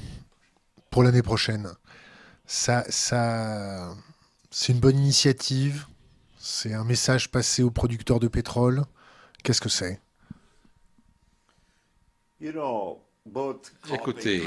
[0.89, 1.71] pour l'année prochaine.
[2.45, 3.95] Ça, ça,
[4.51, 5.85] c'est une bonne initiative.
[6.39, 8.83] C'est un message passé aux producteurs de pétrole.
[9.43, 10.01] Qu'est-ce que c'est?
[13.93, 14.43] Écoutez,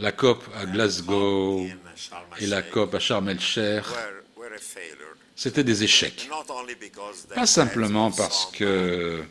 [0.00, 1.66] la COP à Glasgow
[2.40, 3.84] et la COP à Sharm el-Sheikh,
[5.36, 6.28] c'était des échecs.
[7.34, 9.22] Pas simplement parce que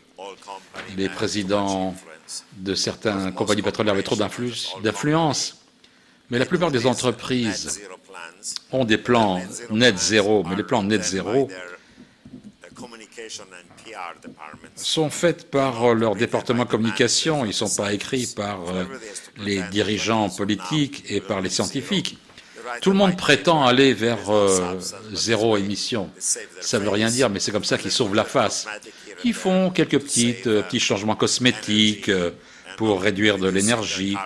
[0.96, 1.94] les présidents
[2.56, 5.58] de certaines compagnies pétrolières avaient trop d'influence,
[6.30, 7.80] mais la plupart des entreprises
[8.72, 11.48] ont des plans net zéro, mais les plans net zéro
[14.76, 18.84] sont faites par leur département communication, ils ne sont pas écrits par euh,
[19.38, 22.18] les dirigeants politiques et par les scientifiques.
[22.80, 24.78] Tout le monde prétend aller vers euh,
[25.12, 26.10] zéro émission.
[26.18, 28.66] Ça ne veut rien dire, mais c'est comme ça qu'ils sauvent la face.
[29.24, 32.10] Ils font quelques petites, euh, petits changements cosmétiques
[32.76, 34.16] pour réduire de l'énergie,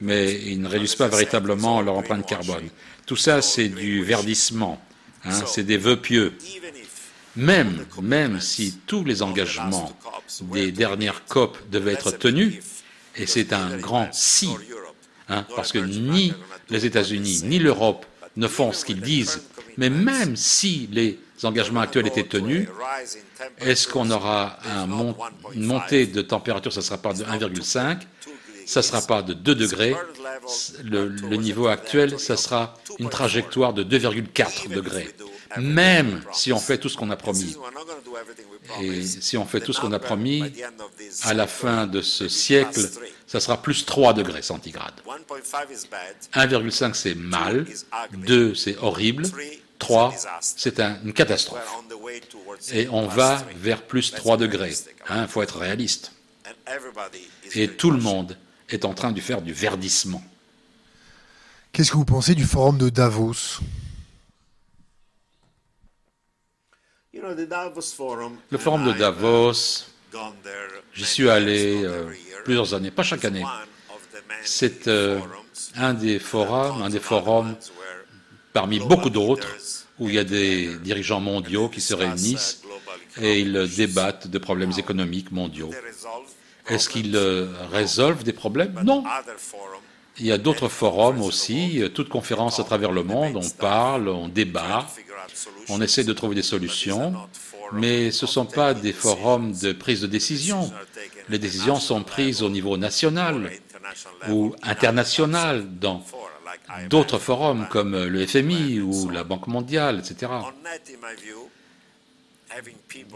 [0.00, 2.68] mais ils ne réduisent pas véritablement leur empreinte carbone.
[3.06, 4.80] Tout ça, c'est du verdissement,
[5.24, 6.34] hein, c'est des vœux pieux.
[7.36, 9.92] Même, même si tous les engagements
[10.52, 12.56] des dernières COP devaient être tenus,
[13.16, 14.50] et c'est un grand si,
[15.28, 16.32] hein, parce que ni
[16.70, 19.42] les États-Unis ni l'Europe ne font ce qu'ils disent,
[19.76, 22.68] mais même si les engagements actuels étaient tenus,
[23.58, 24.58] est-ce qu'on aura
[25.54, 27.98] une montée de température, ça ne sera pas de 1,5,
[28.66, 29.96] ça ne sera pas de 2 degrés,
[30.84, 35.08] le, le niveau actuel, ça sera une trajectoire de 2,4 degrés.
[35.56, 37.56] Même si on fait tout ce qu'on a promis.
[38.82, 40.44] Et si on fait tout ce qu'on a promis,
[41.22, 42.80] à la fin de ce siècle,
[43.28, 45.00] ça sera plus 3 degrés centigrades.
[46.34, 47.66] 1,5 c'est mal,
[48.14, 49.24] 2 c'est horrible,
[49.78, 51.68] 3 c'est une catastrophe.
[52.72, 54.72] Et on va vers plus 3 degrés.
[54.72, 56.12] Il hein, faut être réaliste.
[57.54, 58.36] Et tout le monde
[58.70, 60.22] est en train de faire du verdissement.
[61.72, 63.60] Qu'est-ce que vous pensez du forum de Davos?
[67.12, 69.84] Le forum de Davos,
[70.94, 72.10] j'y suis allé euh,
[72.48, 73.44] plusieurs années, pas chaque année.
[74.42, 75.20] C'est euh,
[75.76, 77.54] un des forums, un des forums
[78.54, 79.48] parmi beaucoup d'autres
[79.98, 82.62] où il y a des dirigeants mondiaux qui se réunissent
[83.20, 85.72] et ils débattent de problèmes économiques mondiaux.
[86.68, 88.80] Est-ce qu'ils euh, résolvent des problèmes?
[88.82, 89.04] Non.
[90.18, 94.28] Il y a d'autres forums aussi, toutes conférences à travers le monde, on parle, on
[94.28, 94.86] débat,
[95.68, 97.14] on essaie de trouver des solutions,
[97.72, 100.72] mais ce ne sont pas des forums de prise de décision.
[101.28, 103.50] Les décisions sont prises au niveau national
[104.28, 106.04] ou international dans
[106.88, 110.32] d'autres forums comme le FMI ou la Banque mondiale, etc.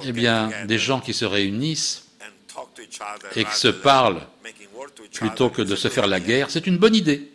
[0.05, 2.07] Eh bien, des gens qui se réunissent
[3.35, 4.27] et qui se parlent
[5.15, 7.33] plutôt que de se faire la guerre, c'est une bonne idée.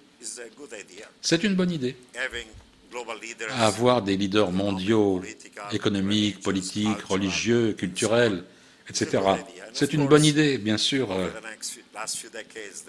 [1.21, 1.95] C'est une bonne idée
[3.59, 5.21] avoir des leaders mondiaux,
[5.71, 8.43] économiques, politiques, religieux, culturels,
[8.89, 9.19] etc.
[9.77, 11.11] C'est une bonne idée, bien sûr.
[11.11, 11.29] Euh,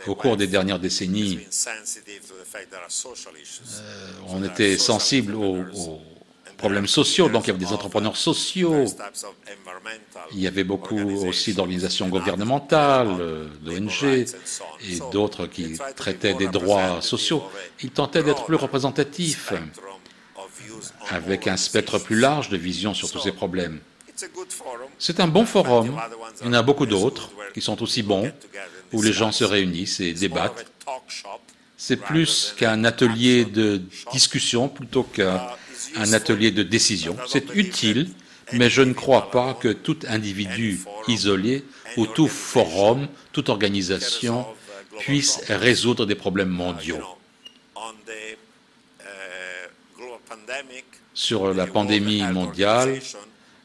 [0.07, 2.93] au cours des dernières décennies, euh,
[4.29, 6.01] on était sensible aux,
[6.57, 8.87] problèmes sociaux, donc il y avait des entrepreneurs sociaux,
[10.33, 17.01] il y avait beaucoup aussi d'organisations gouvernementales, euh, d'ONG et d'autres qui traitaient des droits
[17.03, 17.45] sociaux.
[17.83, 19.53] Ils tentaient d'être plus représentatifs
[21.11, 23.81] avec un spectre plus large de vision sur tous ces problèmes.
[24.99, 25.97] C'est un bon forum.
[26.41, 28.33] Il y en a beaucoup d'autres qui sont aussi bons,
[28.93, 30.67] où les gens se réunissent et débattent.
[31.77, 33.81] C'est plus qu'un atelier de
[34.13, 37.17] discussion plutôt qu'un atelier de décision.
[37.27, 38.11] C'est utile,
[38.53, 41.65] Mais je ne crois pas que tout individu isolé
[41.97, 44.47] ou tout forum, toute organisation
[45.01, 47.01] puisse résoudre des problèmes mondiaux.
[51.15, 53.01] Sur la pandémie mondiale,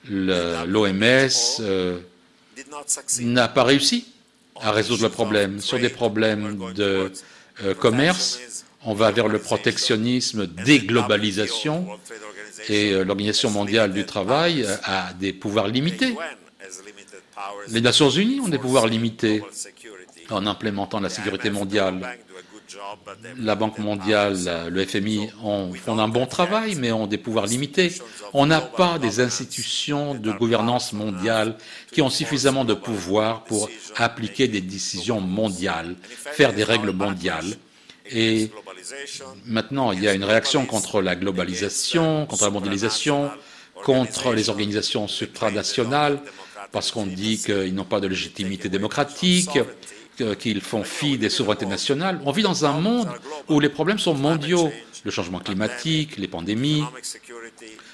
[0.10, 1.30] l'OMS
[1.62, 2.00] euh,
[3.22, 4.06] n'a pas réussi
[4.62, 5.60] à résoudre le problème.
[5.60, 7.12] Sur des problèmes de
[7.64, 8.40] euh, commerce,
[8.86, 11.88] on va vers le protectionnisme, déglobalisation,
[12.70, 16.16] et euh, l'Organisation mondiale du travail a des pouvoirs limités.
[17.70, 19.44] Les Nations unies ont des pouvoirs limités
[20.30, 22.18] en implémentant la sécurité mondiale.
[23.40, 24.38] La Banque mondiale,
[24.70, 25.30] le FMI
[25.84, 27.92] font un bon travail, mais ont des pouvoirs limités.
[28.34, 31.56] On n'a pas des institutions de gouvernance mondiale
[31.92, 37.58] qui ont suffisamment de pouvoir pour appliquer des décisions mondiales, faire des règles mondiales.
[38.12, 38.52] Et
[39.46, 43.32] maintenant, il y a une réaction contre la globalisation, contre la mondialisation,
[43.84, 46.20] contre les organisations supranationales,
[46.72, 49.60] parce qu'on dit qu'ils n'ont pas de légitimité démocratique,
[50.40, 52.20] qu'ils font fi des souverainetés nationales.
[52.26, 53.10] On vit dans un monde
[53.50, 54.72] où les problèmes sont mondiaux.
[55.06, 56.84] Le changement climatique, les pandémies,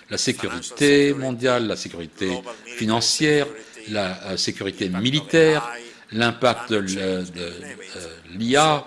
[0.10, 3.48] la sécurité mondiale, la sécurité financière,
[3.90, 5.68] la euh, sécurité militaire,
[6.12, 6.86] l'impact de
[8.36, 8.86] l'IA,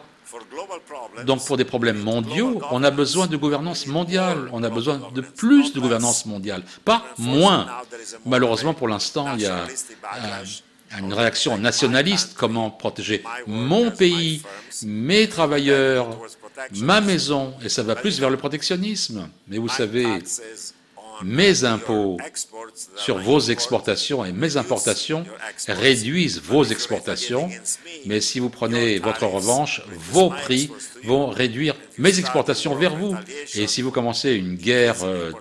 [1.27, 5.21] donc pour des problèmes mondiaux, on a besoin de gouvernance mondiale, on a besoin de
[5.21, 7.67] plus de gouvernance mondiale, pas moins.
[8.25, 9.67] Malheureusement, pour l'instant, il y a
[10.99, 14.43] une réaction nationaliste, comment protéger mon pays,
[14.85, 16.19] mes travailleurs,
[16.77, 19.29] ma maison, et ça va plus vers le protectionnisme.
[19.49, 20.07] Mais vous savez,
[21.25, 22.19] mes impôts
[22.97, 25.25] sur vos exportations et mes importations
[25.69, 27.49] réduisent vos exportations,
[28.07, 30.71] mais si vous prenez votre revanche, vos prix
[31.05, 33.17] vont réduire mes exportations vers vous.
[33.55, 35.33] Et si vous commencez une guerre euh,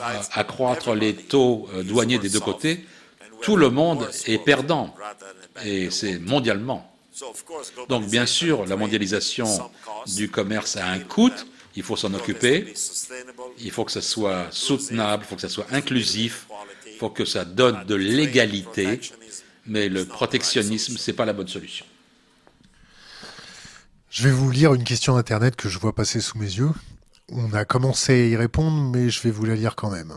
[0.00, 2.84] à accroître les taux euh, douaniers des deux côtés,
[3.42, 4.94] tout le monde est perdant,
[5.64, 6.92] et c'est mondialement.
[7.88, 9.46] Donc bien sûr, la mondialisation
[10.06, 11.32] du commerce a un coût,
[11.74, 12.74] il faut s'en occuper,
[13.58, 16.46] il faut que ce soit soutenable, il faut que ce soit inclusif,
[16.86, 19.00] il faut que ça donne de l'égalité,
[19.66, 21.86] mais le protectionnisme, ce n'est pas la bonne solution.
[24.10, 26.70] Je vais vous lire une question Internet que je vois passer sous mes yeux.
[27.28, 30.16] On a commencé à y répondre, mais je vais vous la lire quand même.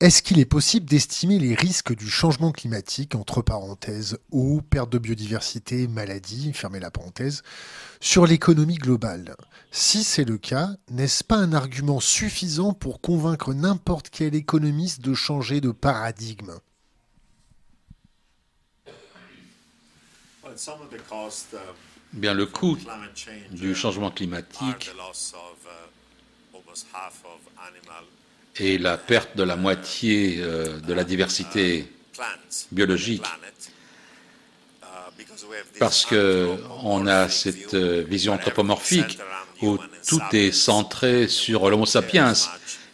[0.00, 4.96] Est-ce qu'il est possible d'estimer les risques du changement climatique, entre parenthèses, eau, perte de
[4.96, 7.42] biodiversité, maladie, fermez la parenthèse,
[8.00, 9.36] sur l'économie globale?
[9.70, 15.12] Si c'est le cas, n'est-ce pas un argument suffisant pour convaincre n'importe quel économiste de
[15.12, 16.54] changer de paradigme?
[22.14, 22.78] Bien, le coût
[23.50, 24.90] du changement climatique
[28.60, 31.86] et la perte de la moitié euh, de la diversité
[32.70, 33.24] biologique
[35.78, 39.18] parce qu'on a cette euh, vision anthropomorphique
[39.62, 42.34] où tout est centré sur l'homo sapiens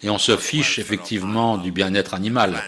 [0.02, 2.62] et on se fiche effectivement du bien-être animal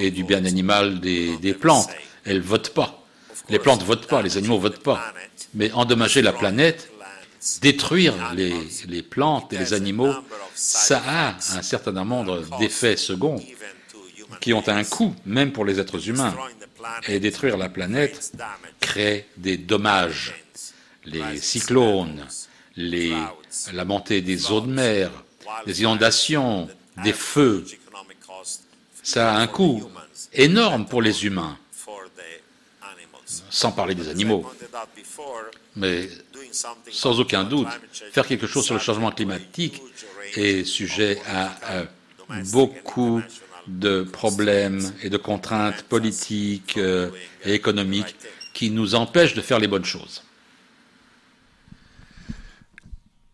[0.00, 1.90] et du bien animal des, des plantes.
[2.24, 3.02] Elles ne votent pas.
[3.48, 5.12] Les plantes ne votent pas, les animaux ne votent pas.
[5.54, 6.90] Mais endommager la planète,
[7.60, 10.14] détruire les, plantes et les animaux,
[10.54, 13.42] ça a un certain nombre d'effets seconds
[14.40, 16.34] qui ont un coût, même pour les êtres humains.
[17.06, 18.32] Et détruire la planète
[18.80, 20.34] crée des dommages.
[21.04, 22.26] Les cyclones,
[22.76, 25.10] la montée des eaux de mer,
[25.66, 26.68] les inondations,
[27.02, 27.64] des feux,
[29.02, 29.88] ça a un coût
[30.32, 31.56] énorme pour les humains,
[33.50, 34.46] sans parler des animaux.
[36.90, 37.68] Sans aucun doute,
[38.12, 39.82] faire quelque chose sur le changement climatique
[40.36, 41.84] est sujet à,
[42.52, 43.22] beaucoup
[43.66, 47.10] de problèmes et de contraintes politiques euh,
[47.44, 48.16] et économiques
[48.54, 50.22] qui nous empêchent de faire les bonnes choses.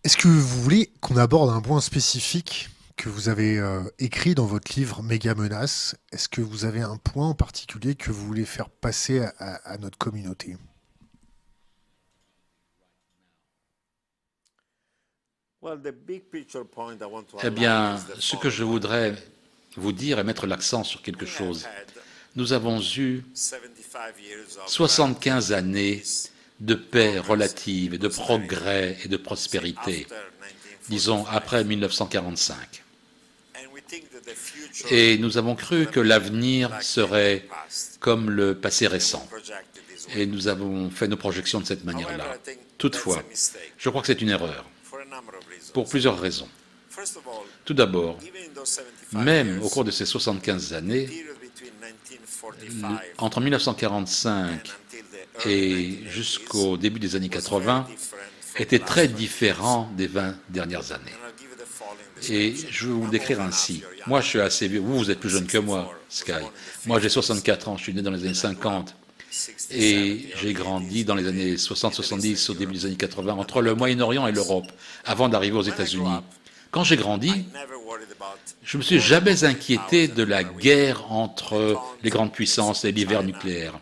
[0.02, 4.46] Est-ce que vous voulez qu'on aborde un point spécifique que vous avez euh, écrit dans
[4.46, 5.96] votre livre Méga Menace?
[6.12, 9.98] Est-ce que vous avez un point en particulier que vous voulez faire passer à notre
[9.98, 10.56] communauté?
[17.42, 19.14] Eh bien, ce que je voudrais
[19.76, 21.66] vous dire et mettre l'accent sur quelque chose.
[22.36, 23.24] Nous avons eu
[24.66, 26.02] 75 années
[26.60, 30.06] de paix relative de progrès et de prospérité,
[30.88, 32.82] disons après 1945.
[34.90, 37.46] Et nous avons cru que l'avenir serait
[38.00, 39.26] comme le passé récent.
[40.14, 42.36] Et nous avons fait nos projections de cette manière-là.
[42.76, 43.22] Toutefois,
[43.78, 44.64] je crois que c'est une erreur
[45.74, 46.48] pour plusieurs raisons.
[47.66, 48.18] Tout d'abord,
[49.12, 51.08] même au cours de ces 75 années,
[53.18, 54.72] entre 1945
[55.44, 57.88] et jusqu'au début des années 80,
[58.56, 61.12] était très différent des 20 dernières années.
[62.30, 63.82] Et je vais vous le décrire ainsi.
[64.06, 64.80] Moi, je suis assez vieux.
[64.80, 66.32] Vous, vous êtes plus jeune que moi, Sky.
[66.86, 67.76] Moi, j'ai 64 ans.
[67.76, 68.94] Je suis né dans les années 50.
[69.70, 74.26] Et j'ai grandi dans les années 60-70, au début des années 80, entre le Moyen-Orient
[74.26, 74.66] et l'Europe,
[75.04, 76.20] avant d'arriver aux États-Unis.
[76.70, 77.44] Quand j'ai grandi,
[78.62, 83.22] je ne me suis jamais inquiété de la guerre entre les grandes puissances et l'hiver
[83.22, 83.78] nucléaire.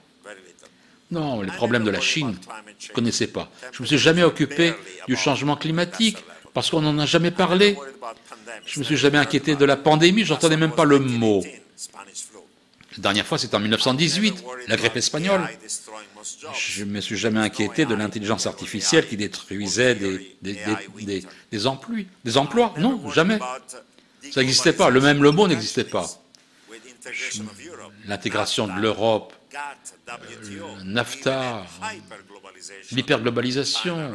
[1.11, 2.37] Non, les problèmes de la Chine,
[2.79, 3.51] je ne connaissais pas.
[3.73, 4.75] Je ne me suis jamais occupé
[5.07, 6.19] du changement climatique
[6.55, 7.77] parce qu'on n'en a jamais parlé.
[8.67, 11.43] Je ne me suis jamais inquiété de la pandémie, je n'entendais même pas le mot.
[12.97, 15.49] La dernière fois, c'était en 1918, la grippe espagnole.
[16.55, 21.97] Je ne me suis jamais inquiété de l'intelligence artificielle qui détruisait des, des, des, emplois.
[22.25, 22.75] Des emplois?
[22.79, 23.39] Non, jamais.
[24.31, 24.91] Ça n'existait pas.
[24.91, 26.07] Le même le mot n'existait pas.
[28.07, 29.33] L'intégration de l'Europe,
[30.85, 31.65] NAFTA,
[32.93, 34.13] l'hyperglobalisation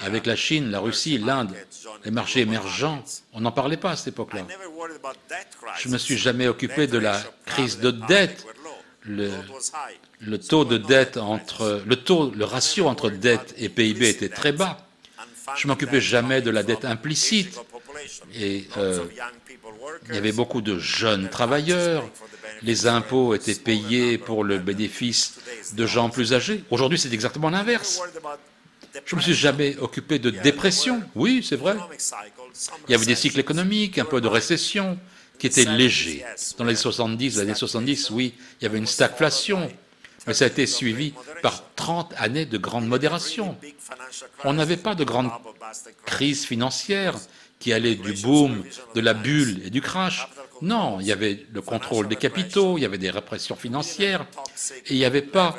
[0.00, 1.54] avec la Chine, la Russie, l'Inde,
[2.04, 4.46] les marchés émergents, on n'en parlait pas à cette époque-là.
[5.78, 8.46] Je ne me suis jamais occupé de la crise de dette.
[9.02, 9.30] Le,
[10.20, 14.52] le, taux de dette entre le taux, le ratio entre dette et PIB était très
[14.52, 14.86] bas.
[15.56, 17.58] Je ne m'occupais jamais de la dette implicite.
[18.34, 19.04] Et euh,
[20.08, 22.04] il y avait beaucoup de jeunes travailleurs.
[22.62, 25.38] Les impôts étaient payés pour le bénéfice
[25.72, 26.64] de gens plus âgés.
[26.70, 28.00] Aujourd'hui, c'est exactement l'inverse.
[29.04, 31.02] Je ne me suis jamais occupé de dépression.
[31.14, 31.76] Oui, c'est vrai.
[32.88, 34.98] Il y avait des cycles économiques, un peu de récession,
[35.38, 36.24] qui étaient légers.
[36.56, 39.70] Dans les 70, les années 70, oui, il y avait une stagflation,
[40.26, 43.56] mais ça a été suivi par 30 années de grande modération.
[44.44, 45.30] On n'avait pas de grande
[46.04, 47.14] crise financière
[47.60, 48.64] qui allait du boom,
[48.94, 50.28] de la bulle et du crash.
[50.62, 54.26] Non, il y avait le contrôle des capitaux, il y avait des répressions financières,
[54.86, 55.56] et il n'y avait pas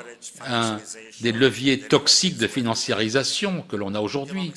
[1.21, 4.53] des leviers toxiques de financiarisation que l'on a aujourd'hui.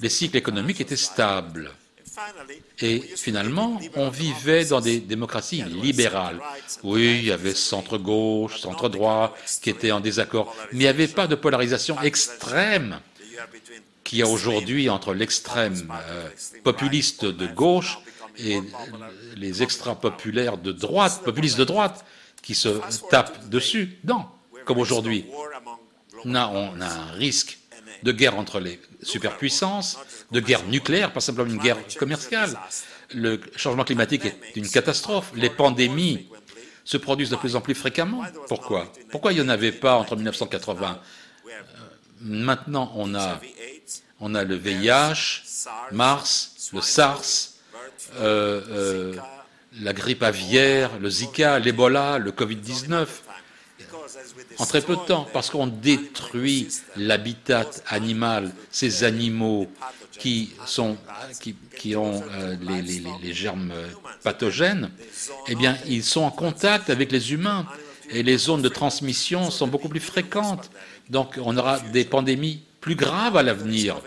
[0.00, 1.70] Les cycles économiques étaient stables.
[2.80, 6.40] Et finalement, on vivait dans des démocraties libérales.
[6.82, 11.26] Oui, il y avait centre-gauche, centre-droit qui étaient en désaccord, mais il n'y avait pas
[11.26, 13.00] de polarisation extrême
[14.04, 16.28] qu'il y a aujourd'hui entre l'extrême euh,
[16.64, 17.98] populiste de gauche
[18.44, 18.62] et
[19.36, 22.04] les extra-populaires de droite, populistes de droite,
[22.42, 22.68] qui se
[23.10, 23.98] tapent dessus.
[24.04, 24.26] Non,
[24.64, 25.26] comme aujourd'hui.
[26.24, 27.58] On a, un risque
[28.02, 29.98] de guerre entre les superpuissances,
[30.30, 32.58] de guerre nucléaire, pas simplement une guerre commerciale.
[33.14, 35.32] Le changement climatique est une catastrophe.
[35.34, 36.28] Les pandémies
[36.84, 38.22] se produisent de plus en plus fréquemment.
[38.48, 38.92] Pourquoi?
[39.10, 41.00] Pourquoi il n'y en avait pas entre 1980
[41.46, 41.50] euh,
[42.20, 43.40] Maintenant, on a,
[44.20, 45.42] on a le VIH,
[45.92, 47.49] Mars, le SARS,
[48.18, 49.14] euh, euh,
[49.80, 53.06] la grippe aviaire, le Zika, l'Ebola, le Covid-19
[54.58, 59.68] en très peu de temps, parce qu'on détruit l'habitat animal, ces animaux
[60.18, 60.96] qui, ont
[62.34, 62.56] euh,
[63.22, 63.72] les, germes
[64.22, 64.90] pathogènes,
[65.48, 67.66] eh bien, ils sont en contact avec les humains
[68.10, 70.70] et les zones de transmission sont beaucoup plus fréquentes.
[71.08, 74.00] Donc, on aura des pandémies plus graves à l'avenir.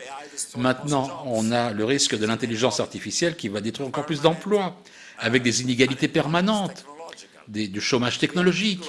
[0.58, 4.76] Maintenant, on a le risque de l'intelligence artificielle qui va détruire encore plus d'emplois,
[5.20, 6.86] avec des inégalités permanentes,
[7.48, 8.84] du chômage technologique.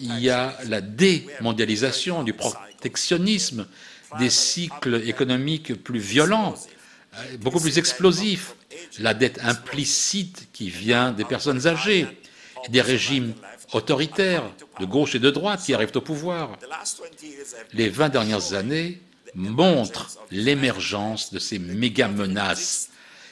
[0.00, 3.66] Il y a la démondialisation, du protectionnisme,
[4.18, 6.54] des cycles économiques plus violents,
[7.40, 8.54] beaucoup plus explosifs,
[8.98, 12.06] la dette implicite qui vient des personnes âgées,
[12.68, 13.34] des régimes
[13.72, 14.44] autoritaires
[14.80, 16.58] de gauche et de droite qui arrivent au pouvoir.
[17.72, 19.00] Les 20 dernières années
[19.34, 22.90] montre l'émergence de ces méga-menaces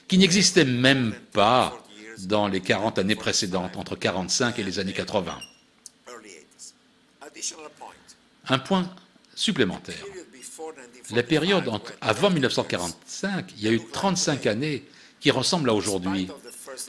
[0.09, 1.81] qui n'existaient même pas
[2.25, 5.39] dans les 40 années précédentes, entre 45 et les années 80.
[8.49, 8.91] Un point
[9.35, 10.05] supplémentaire.
[11.13, 11.71] La période
[12.01, 14.85] avant 1945, il y a eu 35 années
[15.21, 16.29] qui ressemblent à aujourd'hui,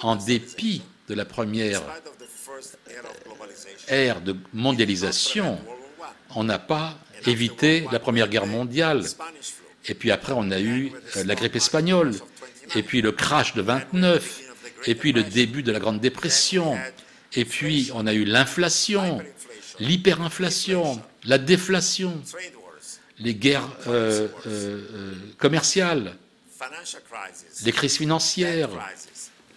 [0.02, 1.82] en dépit de la première
[3.88, 5.60] ère de mondialisation.
[6.36, 9.04] On n'a pas éviter la Première Guerre mondiale.
[9.88, 12.14] Et puis après, on a eu euh, la grippe espagnole,
[12.76, 14.42] et puis le crash de 29,
[14.86, 16.78] et puis le début de la Grande Dépression,
[17.34, 19.22] et puis on a eu l'inflation,
[19.80, 22.22] l'hyperinflation, la déflation,
[23.20, 26.16] les guerres euh, euh, commerciales,
[27.64, 28.70] les crises financières,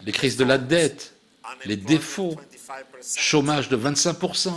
[0.05, 1.15] les crises de la dette,
[1.65, 2.37] les défauts,
[3.17, 4.53] chômage de 25%,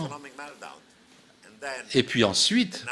[1.93, 2.85] Et puis ensuite,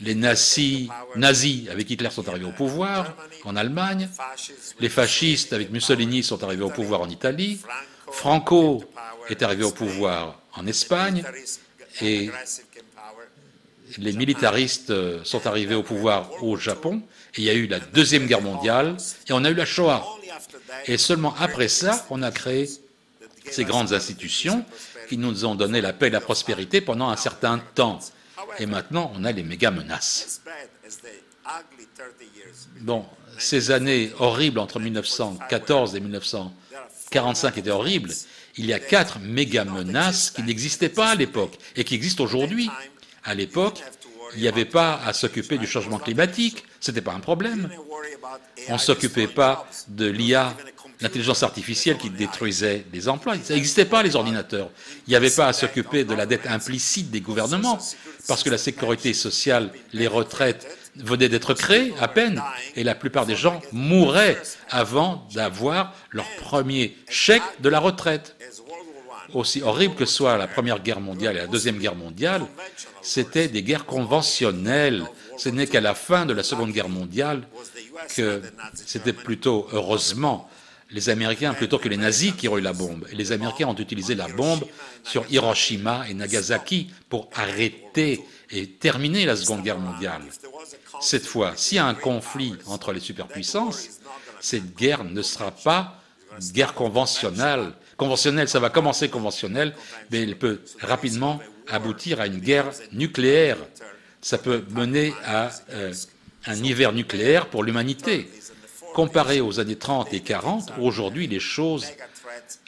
[0.00, 3.14] les nazis, nazis avec Hitler sont arrivés au pouvoir
[3.44, 4.08] en Allemagne,
[4.80, 7.60] les fascistes avec Mussolini sont arrivés au pouvoir en Italie,
[8.10, 8.84] Franco
[9.28, 11.24] est arrivé au pouvoir en Espagne,
[12.00, 12.30] et
[13.98, 14.92] les militaristes
[15.24, 17.02] sont arrivés au pouvoir au Japon,
[17.36, 18.96] et il y a eu la Deuxième Guerre mondiale,
[19.28, 20.04] et on a eu la Shoah.
[20.86, 22.68] Et seulement après ça, on a créé
[23.50, 24.64] ces grandes institutions
[25.08, 27.98] qui nous ont donné la paix et la prospérité pendant un certain temps.
[28.58, 30.40] Et maintenant, on a les méga menaces.
[32.80, 33.04] Bon,
[33.38, 38.10] ces années horribles entre 1914 et 1945 étaient horribles.
[38.56, 42.70] Il y a quatre méga menaces qui n'existaient pas à l'époque et qui existent aujourd'hui.
[43.24, 43.82] À l'époque,
[44.34, 47.70] il n'y avait pas à s'occuper du changement climatique, ce n'était pas un problème.
[48.68, 50.56] On ne s'occupait pas de l'IA,
[51.00, 53.34] l'intelligence artificielle qui détruisait les emplois.
[53.42, 54.70] Ça n'existait pas, les ordinateurs.
[55.06, 57.78] Il n'y avait pas à s'occuper de la dette implicite des gouvernements,
[58.28, 60.66] parce que la sécurité sociale, les retraites
[60.96, 62.42] venaient d'être créées à peine,
[62.76, 64.40] et la plupart des gens mouraient
[64.70, 68.36] avant d'avoir leur premier chèque de la retraite.
[69.32, 72.42] Aussi horrible que soit la Première Guerre mondiale et la Deuxième Guerre mondiale,
[73.02, 75.04] c'était des guerres conventionnelles.
[75.38, 77.42] Ce n'est qu'à la fin de la Seconde Guerre mondiale
[78.14, 78.42] que
[78.86, 80.48] c'était plutôt, heureusement,
[80.90, 83.06] les Américains plutôt que les nazis qui ont eu la bombe.
[83.12, 84.64] Les Américains ont utilisé la bombe
[85.02, 88.20] sur Hiroshima et Nagasaki pour arrêter
[88.50, 90.22] et terminer la Seconde Guerre mondiale.
[91.00, 94.00] Cette fois, s'il y a un conflit entre les superpuissances,
[94.40, 96.00] cette guerre ne sera pas
[96.52, 97.72] guerre conventionnelle.
[97.96, 99.74] Conventionnelle, ça va commencer conventionnelle,
[100.10, 103.56] mais elle peut rapidement aboutir à une guerre nucléaire.
[104.20, 105.92] Ça peut mener à euh,
[106.46, 108.28] un hiver nucléaire pour l'humanité.
[108.94, 111.84] Comparé aux années 30 et 40, aujourd'hui, les choses,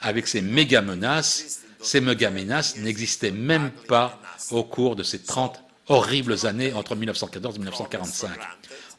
[0.00, 4.20] avec ces méga menaces, ces méga menaces n'existaient même pas
[4.50, 8.30] au cours de ces 30 horribles années entre 1914 et 1945.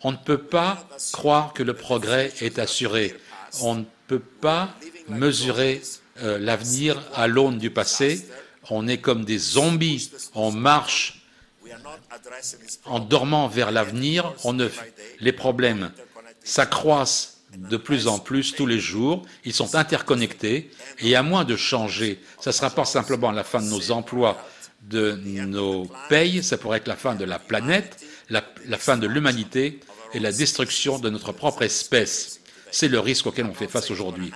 [0.04, 3.14] On ne peut pas croire que le progrès est assuré.
[3.62, 4.70] On ne peut pas
[5.10, 5.82] mesurer
[6.22, 8.26] euh, l'avenir à l'aune du passé.
[8.70, 10.12] On est comme des zombies.
[10.34, 11.22] On marche
[12.86, 14.34] en dormant vers l'avenir.
[15.20, 15.92] Les problèmes
[16.48, 20.70] s'accroissent de plus en plus tous les jours, ils sont interconnectés,
[21.00, 24.38] et à moins de changer, ça ne sera pas simplement la fin de nos emplois,
[24.90, 25.14] de
[25.46, 28.42] nos payes, ça pourrait être la fin de la planète, la,
[28.78, 29.80] fin de l'humanité
[30.14, 32.40] et la destruction de notre propre espèce.
[32.72, 34.32] C'est le risque auquel on fait face aujourd'hui.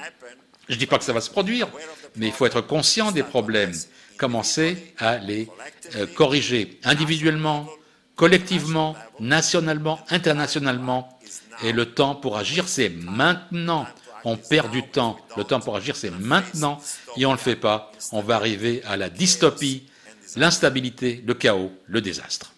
[0.67, 1.67] Je ne dis pas que ça va se produire,
[2.15, 3.73] mais il faut être conscient des problèmes,
[4.17, 5.47] commencer à les
[5.95, 7.67] euh, corriger individuellement,
[8.15, 11.19] collectivement, nationalement, internationalement.
[11.63, 13.87] Et le temps pour agir, c'est maintenant.
[14.23, 15.17] On perd du temps.
[15.37, 16.79] Le temps pour agir, c'est maintenant.
[17.17, 17.91] Et on ne le fait pas.
[18.11, 19.87] On va arriver à la dystopie,
[20.35, 22.53] l'instabilité, le chaos, le désastre.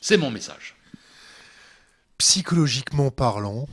[0.00, 0.76] C'est mon message.
[2.18, 3.68] Psychologiquement parlant,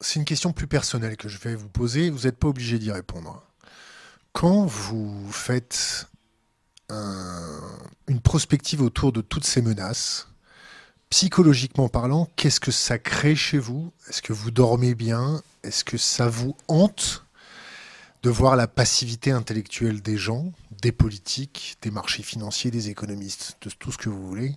[0.00, 2.10] c'est une question plus personnelle que je vais vous poser.
[2.10, 3.42] Vous n'êtes pas obligé d'y répondre.
[4.32, 6.08] Quand vous faites
[6.90, 10.28] une prospective autour de toutes ces menaces,
[11.10, 13.92] psychologiquement parlant, qu'est-ce que ça crée chez vous?
[14.08, 15.42] Est-ce que vous dormez bien?
[15.62, 17.24] Est-ce que ça vous hante
[18.22, 20.52] de voir la passivité intellectuelle des gens,
[20.82, 24.56] des politiques, des marchés financiers, des économistes, de tout ce que vous voulez?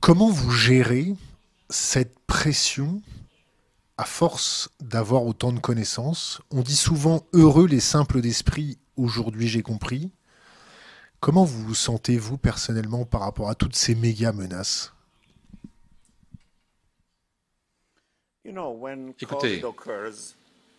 [0.00, 1.14] Comment vous gérez
[1.70, 3.02] cette pression
[3.98, 6.40] à force d'avoir autant de connaissances?
[6.50, 10.12] On dit souvent heureux les simples d'esprit, aujourd'hui j'ai compris.
[11.20, 14.92] Comment vous vous sentez, vous, personnellement, par rapport à toutes ces méga menaces?
[19.20, 19.62] Écoutez,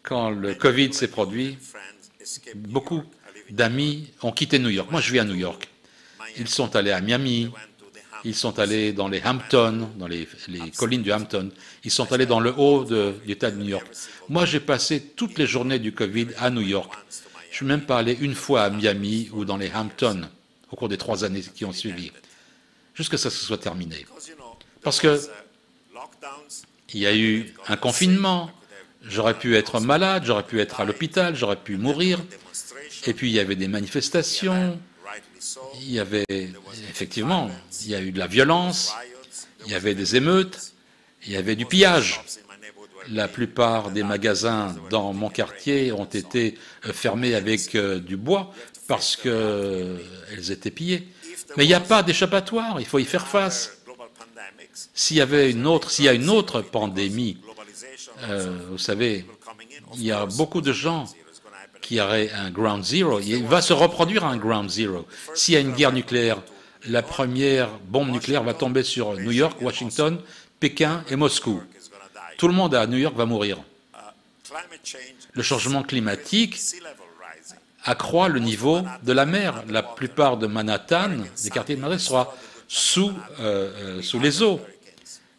[0.01, 1.57] quand le Covid s'est produit,
[2.55, 3.03] beaucoup
[3.49, 4.91] d'amis ont quitté New York.
[4.91, 5.67] Moi, je vis à New York.
[6.37, 7.51] Ils sont allés à Miami,
[8.23, 10.27] ils sont allés dans les Hamptons, dans les,
[10.77, 11.51] collines du Hampton.
[11.83, 13.87] Ils sont allés dans le haut de l'État de New York.
[14.29, 16.93] Moi, j'ai passé toutes les journées du Covid à New York.
[17.51, 20.21] Je suis même pas allé une fois à Miami ou dans les Hamptons
[20.71, 22.11] au cours des trois années qui ont suivi,
[22.95, 24.05] jusqu'à ce que ce soit terminé.
[24.81, 25.19] Parce que
[26.93, 28.51] il y a eu un confinement,
[29.07, 32.19] j'aurais pu être malade, j'aurais pu être à l'hôpital, j'aurais pu mourir,
[33.05, 34.79] et puis il y avait des manifestations,
[35.81, 36.25] il y avait
[36.89, 37.49] effectivement,
[37.83, 38.93] il y a eu de la violence,
[39.65, 40.73] il y avait des émeutes,
[41.25, 42.21] il y avait du pillage.
[43.09, 48.53] La plupart des magasins dans mon quartier ont été euh, fermés avec euh, du bois
[48.87, 49.97] parce qu'elles euh,
[50.49, 51.09] étaient pillées.
[51.57, 53.82] Mais il n'y a pas d'échappatoire, il faut y faire face.
[54.93, 57.37] S'il y avait une autre, s'il y a une autre pandémie,
[58.69, 59.25] vous savez,
[59.95, 61.05] il y a beaucoup de gens
[61.81, 63.19] qu'il y aurait un ground zero.
[63.19, 65.05] Il va se reproduire un ground zero.
[65.35, 66.41] S'il y a une guerre nucléaire,
[66.87, 70.19] la première bombe nucléaire va tomber sur New York, Washington,
[70.59, 71.61] Pékin et Moscou.
[72.37, 73.57] Tout le monde à New York va mourir.
[75.33, 76.59] Le changement climatique
[77.83, 79.63] accroît le niveau de la mer.
[79.69, 81.09] La plupart de Manhattan,
[81.43, 82.35] des quartiers de Manhattan, sera
[82.67, 84.59] sous, euh, euh, sous les eaux.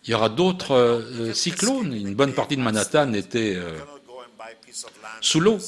[0.04, 1.92] Il y aura d'autres euh, cyclones.
[1.92, 3.56] Une bonne partie de Manhattan était
[5.20, 5.58] sous l'eau.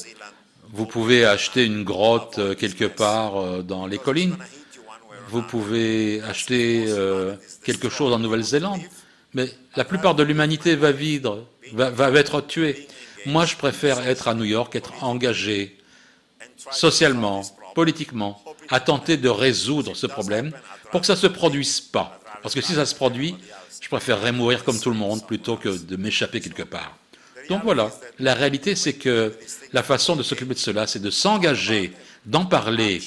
[0.73, 4.37] Vous pouvez acheter une grotte quelque part dans les collines.
[5.29, 6.85] Vous pouvez acheter
[7.63, 8.81] quelque chose en Nouvelle-Zélande.
[9.33, 12.87] Mais la plupart de l'humanité va, vivre, va être tuée.
[13.25, 15.77] Moi, je préfère être à New York, être engagé
[16.71, 17.43] socialement,
[17.75, 20.51] politiquement, à tenter de résoudre ce problème
[20.91, 22.19] pour que ça ne se produise pas.
[22.41, 23.35] Parce que si ça se produit,
[23.81, 26.97] je préférerais mourir comme tout le monde plutôt que de m'échapper quelque part.
[27.49, 29.33] Donc voilà, la réalité c'est que
[29.73, 31.93] la façon de s'occuper de cela, c'est de s'engager,
[32.25, 33.01] d'en parler,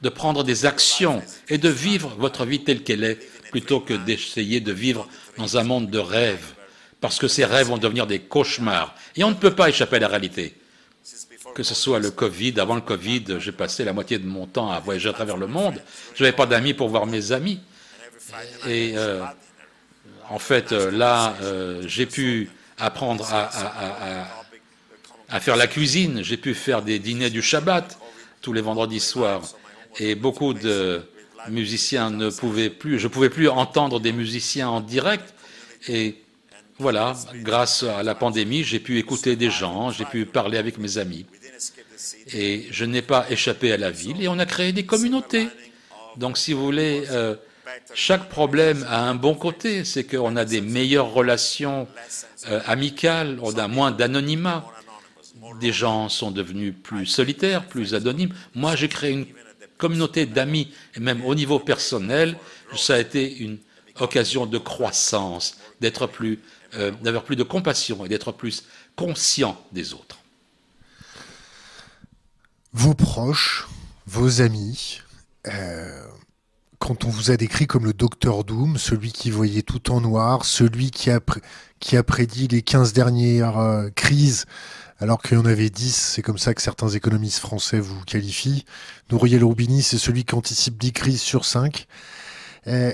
[0.00, 3.18] de prendre des actions et de vivre votre vie telle qu'elle est,
[3.50, 6.54] plutôt que d'essayer de vivre dans un monde de rêves,
[7.00, 8.94] parce que ces rêves vont devenir des cauchemars.
[9.14, 10.54] Et on ne peut pas échapper à la réalité
[11.54, 12.58] que ce soit le Covid.
[12.58, 15.46] Avant le Covid, j'ai passé la moitié de mon temps à voyager à travers le
[15.46, 15.82] monde.
[16.14, 17.60] Je n'avais pas d'amis pour voir mes amis.
[18.66, 19.22] Et euh,
[20.32, 22.48] en fait, euh, là, euh, j'ai pu
[22.78, 24.30] apprendre à,
[25.40, 26.22] faire la cuisine.
[26.22, 27.98] J'ai pu faire des dîners du Shabbat
[28.40, 29.42] tous les vendredis soirs.
[29.98, 31.02] Et beaucoup de
[31.48, 35.34] musiciens ne pouvaient plus, je ne pouvais plus entendre des musiciens en direct.
[35.88, 36.16] Et
[36.78, 40.96] voilà, grâce à la pandémie, j'ai pu écouter des gens, j'ai pu parler avec mes
[40.96, 41.26] amis.
[42.32, 45.48] Et je n'ai pas échappé à la ville et on a créé des communautés.
[46.16, 47.36] Donc si vous voulez, euh,
[47.94, 51.88] chaque problème a un bon côté, c'est qu'on a des meilleures relations
[52.48, 54.64] euh, amicales, on a moins d'anonymat.
[55.60, 58.34] Des gens sont devenus plus solitaires, plus anonymes.
[58.54, 59.26] Moi, j'ai créé une
[59.76, 62.36] communauté d'amis, et même au niveau personnel,
[62.76, 63.58] ça a été une
[64.00, 66.40] occasion de croissance, d'être plus,
[66.74, 68.64] euh, d'avoir plus de compassion et d'être plus
[68.96, 70.22] conscient des autres
[72.72, 73.68] vos proches,
[74.06, 75.00] vos amis,
[75.46, 76.06] euh,
[76.82, 80.44] quand on vous a décrit comme le docteur Doom, celui qui voyait tout en noir,
[80.44, 84.46] celui qui a, prédit les 15 dernières euh, crises,
[84.98, 88.64] alors qu'il y en avait 10, c'est comme ça que certains économistes français vous qualifient.
[89.12, 91.86] Nouriel Roubini, c'est celui qui anticipe 10 crises sur 5.
[92.66, 92.92] Euh,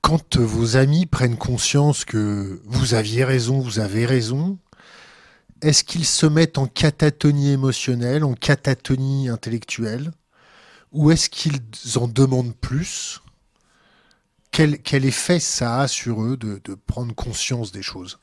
[0.00, 4.58] quand vos amis prennent conscience que vous aviez raison, vous avez raison,
[5.60, 10.12] est-ce qu'ils se mettent en catatonie émotionnelle, en catatonie intellectuelle,
[10.92, 11.60] ou est-ce qu'ils
[11.96, 13.20] en demandent plus?
[14.50, 18.18] Quel, effet ça a sur eux de, prendre conscience des choses?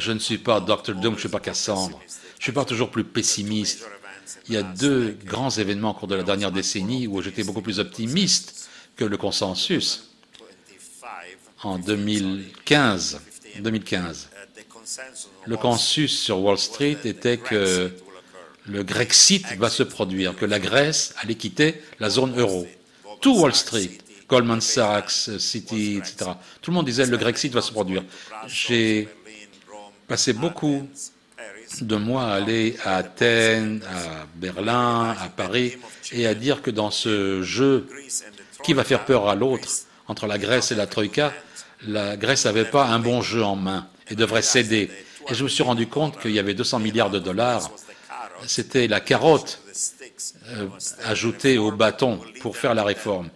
[0.00, 0.94] Je ne suis pas Dr.
[0.94, 1.98] Doom, je ne suis pas Cassandre.
[2.06, 3.86] Je ne suis pas toujours plus pessimiste.
[4.48, 7.62] Il y a deux grands événements au cours de la dernière décennie où j'étais beaucoup
[7.62, 10.10] plus optimiste que le consensus.
[11.62, 13.20] En 2015,
[13.62, 14.28] 2015,
[15.46, 17.90] le consensus sur Wall Street était que
[18.68, 22.66] le Grexit va se produire, que la Grèce allait quitter la zone euro.
[23.20, 26.32] Tout Wall Street, Goldman Sachs, Citi, etc.
[26.60, 28.04] Tout le monde disait le Grexit va se produire.
[28.46, 29.08] J'ai
[30.08, 30.88] passé beaucoup
[31.80, 35.76] de moi à aller à Athènes, à Berlin, à Paris,
[36.12, 37.86] et à dire que dans ce jeu
[38.62, 39.68] qui va faire peur à l'autre,
[40.08, 41.32] entre la Grèce et la Troïka,
[41.86, 44.90] la Grèce n'avait pas un bon jeu en main et devrait céder.
[45.28, 47.70] Et je me suis rendu compte qu'il y avait 200 milliards de dollars.
[48.46, 49.60] C'était la carotte
[50.48, 50.68] euh,
[51.04, 53.28] ajoutée au bâton pour faire la réforme.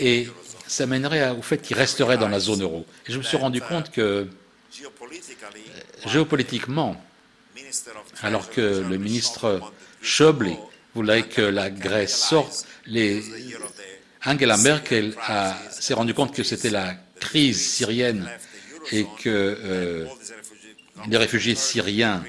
[0.00, 0.28] Et
[0.66, 2.86] ça mènerait au fait qu'il resterait dans la zone euro.
[3.06, 4.24] Et je me suis rendu compte que euh,
[6.06, 6.96] géopolitiquement,
[8.22, 9.60] alors que le ministre
[10.00, 10.52] Schäuble
[10.94, 12.66] voulait que la Grèce sorte,
[14.24, 15.14] Angela Merkel
[15.70, 16.94] s'est rendu compte que c'était la
[17.26, 18.28] crise syrienne
[18.92, 20.06] et que euh,
[21.08, 22.22] les réfugiés syriens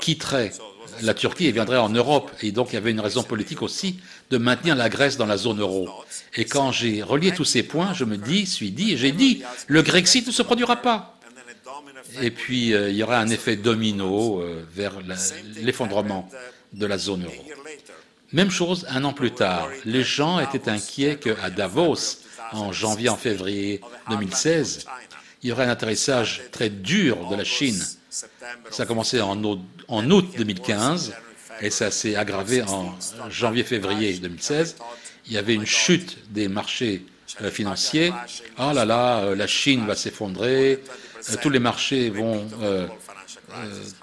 [0.00, 0.52] quitteraient
[1.00, 2.30] la Turquie et viendraient en Europe.
[2.42, 4.00] Et donc il y avait une raison politique aussi
[4.30, 5.88] de maintenir la Grèce dans la zone euro.
[6.34, 9.82] Et quand j'ai relié tous ces points, je me dis, suis dit, j'ai dit, le
[9.82, 11.18] Grexit ne se produira pas.
[12.20, 14.94] Et puis, euh, il y aura un effet domino euh, vers
[15.56, 16.28] l'effondrement
[16.72, 17.44] de la zone euro.
[18.32, 19.68] Même chose un an plus tard.
[19.84, 22.21] Les gens étaient inquiets qu'à Davos,
[22.52, 24.86] en janvier, en février 2016,
[25.42, 27.82] il y aurait un atterrissage très dur de la Chine.
[28.10, 31.14] Ça a commencé en août, en août 2015
[31.60, 32.94] et ça s'est aggravé en
[33.30, 34.76] janvier-février 2016.
[35.26, 37.06] Il y avait une chute des marchés
[37.40, 38.12] euh, financiers.
[38.58, 40.82] Ah là là, euh, la Chine va s'effondrer,
[41.30, 42.46] euh, tous les marchés vont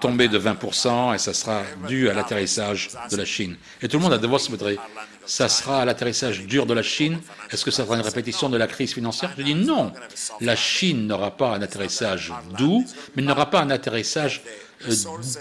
[0.00, 3.56] tomber de 20% et ça sera dû à l'atterrissage de la Chine.
[3.82, 4.78] Et tout le monde a devoir se montrer,
[5.26, 7.20] ça sera l'atterrissage dur de la Chine
[7.50, 9.32] Est-ce que ça sera une répétition de la crise financière?
[9.36, 9.92] Je dis non.
[10.40, 14.42] La Chine n'aura pas un atterrissage doux, mais n'aura pas un atterrissage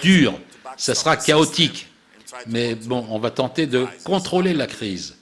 [0.01, 0.39] dur.
[0.77, 1.87] Ça sera chaotique.
[2.47, 5.15] Mais bon, on va tenter de contrôler la crise.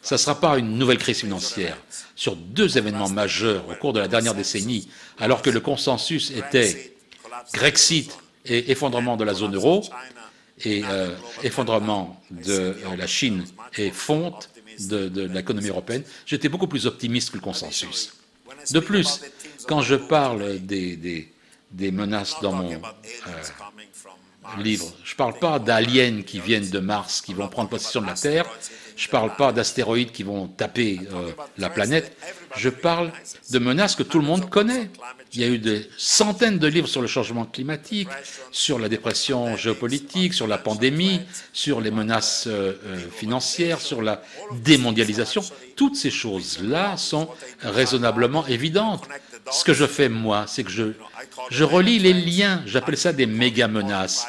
[0.00, 1.76] Ça ne sera pas une nouvelle crise financière.
[2.14, 4.88] Sur deux événements majeurs au cours de la dernière décennie,
[5.18, 6.97] alors que le consensus était
[7.52, 9.84] Grexit et effondrement de la zone euro,
[10.64, 13.44] et euh, effondrement de euh, la Chine
[13.76, 14.50] et fonte
[14.80, 18.14] de, l'économie européenne, j'étais beaucoup plus optimiste que le consensus.
[18.70, 19.20] De plus,
[19.66, 21.28] quand je parle des,
[21.92, 22.78] menaces dans mon euh,
[24.58, 28.06] livre, je ne parle pas d'aliens qui viennent de Mars, qui vont prendre possession de
[28.06, 28.46] la Terre,
[28.98, 32.16] je ne parle pas d'astéroïdes qui vont taper euh, la planète.
[32.56, 33.12] Je parle
[33.50, 34.90] de menaces que tout le monde connaît.
[35.32, 38.08] Il y a eu des centaines de livres sur le changement climatique,
[38.50, 41.20] sur la dépression géopolitique, sur la pandémie,
[41.52, 44.20] sur les menaces euh, euh, financières, sur la
[44.64, 45.42] démondialisation.
[45.76, 47.28] Toutes ces choses-là sont
[47.60, 49.08] raisonnablement évidentes.
[49.52, 50.92] Ce que je fais, moi, c'est que je,
[51.50, 52.62] je relis les liens.
[52.66, 54.26] J'appelle ça des méga-menaces.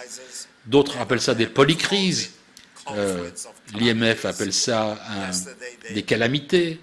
[0.68, 2.34] D'autres appellent ça des polycrises.
[2.95, 3.30] Euh,
[3.74, 4.98] L'IMF appelle ça
[5.94, 6.80] des calamités.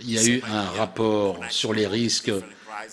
[0.00, 2.32] Il y a eu un rapport sur les risques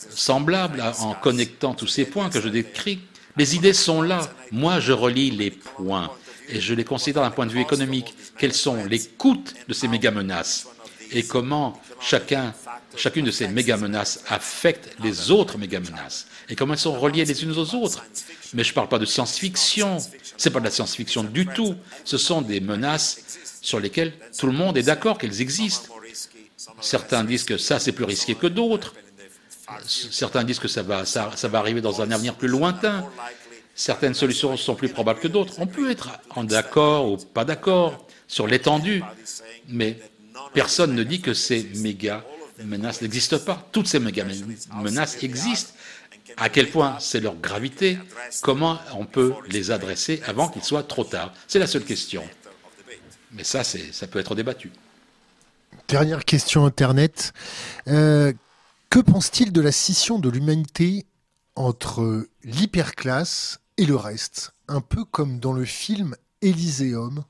[0.09, 2.99] semblables en connectant tous ces points que je décris.
[3.37, 4.29] Les idées sont là.
[4.51, 6.11] Moi, je relis les points
[6.49, 8.15] et je les considère d'un point de vue économique.
[8.37, 10.67] Quels sont les coûts de ces méga-menaces?
[11.13, 12.53] Et comment chacun,
[12.95, 17.51] chacune de ces méga-menaces affecte les autres méga-menaces et comment elles sont reliées les unes
[17.51, 18.03] aux autres.
[18.53, 19.97] Mais je ne parle pas de science-fiction.
[19.99, 21.75] Ce n'est pas de la science-fiction du tout.
[22.03, 25.93] Ce sont des menaces sur lesquelles tout le monde est d'accord qu'elles existent.
[26.81, 28.93] Certains disent que ça, c'est plus risqué que d'autres.
[29.85, 33.05] Certains disent que ça va, ça, va arriver dans un avenir plus lointain.
[33.75, 35.55] Certaines solutions sont plus probables que d'autres.
[35.57, 39.03] On peut être en d'accord ou pas d'accord sur l'étendue,
[39.67, 39.99] mais
[40.53, 42.23] personne ne dit que ces méga
[42.63, 43.67] menaces n'existent pas.
[43.71, 44.25] Toutes ces méga
[44.81, 45.73] menaces existent
[46.37, 47.97] à quel point c'est leur gravité,
[48.41, 51.33] comment on peut les adresser avant qu'il soit trop tard?
[51.47, 52.23] C'est la seule question.
[53.31, 54.71] Mais ça, ça peut être débattu.
[55.87, 57.33] Dernière question Internet.
[57.87, 58.31] Euh,
[58.89, 61.05] que pense-t-il de la scission de l'humanité
[61.55, 64.51] entre l'hyperclasse et le reste?
[64.67, 67.17] Un peu comme dans le film Elyséum.
[67.17, 67.23] Um,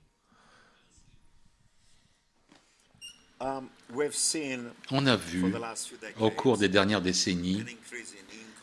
[4.92, 5.54] on a vu
[6.20, 7.64] au cours des dernières décennies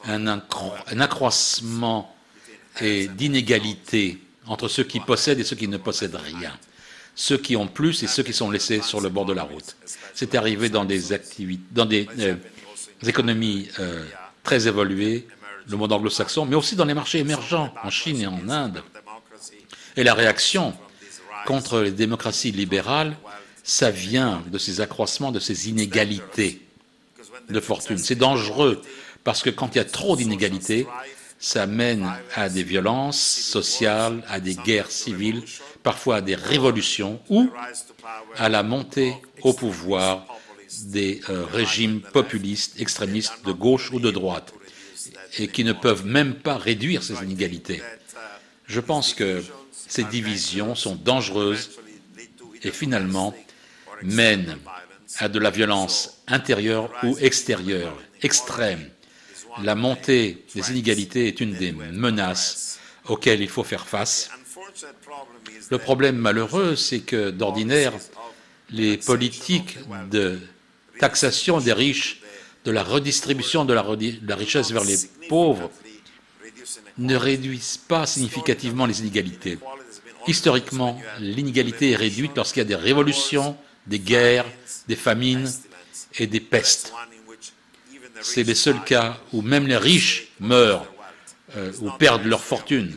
[0.05, 0.27] un,
[1.01, 2.15] accroissement
[2.81, 6.53] d'inégalité entre ceux qui possèdent et ceux qui ne possèdent rien,
[7.15, 9.77] ceux qui ont plus et ceux qui sont laissés sur le bord de la route.
[10.15, 12.37] C'est arrivé dans des, activités, dans des, euh,
[13.07, 14.05] économies euh,
[14.43, 15.29] très évoluées,
[15.69, 18.83] le monde anglo-saxon, mais aussi dans les marchés émergents, en Chine et en Inde.
[19.97, 20.75] Et la réaction
[21.47, 23.17] contre les démocraties libérales,
[23.71, 26.61] ça vient de ces accroissements, de ces inégalités
[27.49, 27.99] de fortune.
[27.99, 28.83] C'est dangereux
[29.23, 30.89] parce que quand il y a trop d'inégalités,
[31.39, 35.45] ça mène à des violences sociales, à des guerres civiles,
[35.85, 37.49] parfois à des révolutions ou
[38.37, 40.27] à la montée au pouvoir
[40.87, 44.53] des euh, régimes populistes, extrémistes de gauche ou de droite,
[45.39, 47.83] et qui ne peuvent même pas réduire ces inégalités.
[48.67, 49.45] Je pense que
[49.89, 51.71] ces divisions sont dangereuses
[52.65, 53.33] et finalement
[54.03, 54.59] mènent
[55.19, 58.89] à de la violence intérieure ou extérieure, extrême,
[59.63, 64.31] la montée des inégalités est une des menaces auxquelles il faut faire face.
[65.71, 67.93] Le problème malheureux, c'est que d'ordinaire,
[68.71, 69.79] les politiques
[70.11, 70.39] de
[70.99, 72.23] taxation des riches,
[72.65, 73.83] de la redistribution de la,
[74.35, 74.97] richesse vers les
[75.29, 75.71] pauvres,
[76.99, 79.59] ne réduisent pas significativement les inégalités.
[80.27, 83.57] Historiquement, l'inégalité est réduite lorsqu'il y a des révolutions,
[83.91, 84.47] des guerres,
[84.89, 85.51] des famines
[86.19, 86.93] et des pestes
[88.23, 90.87] c'est les seuls cas où même les riches meurent
[91.57, 92.97] euh, ou perdent leur fortune.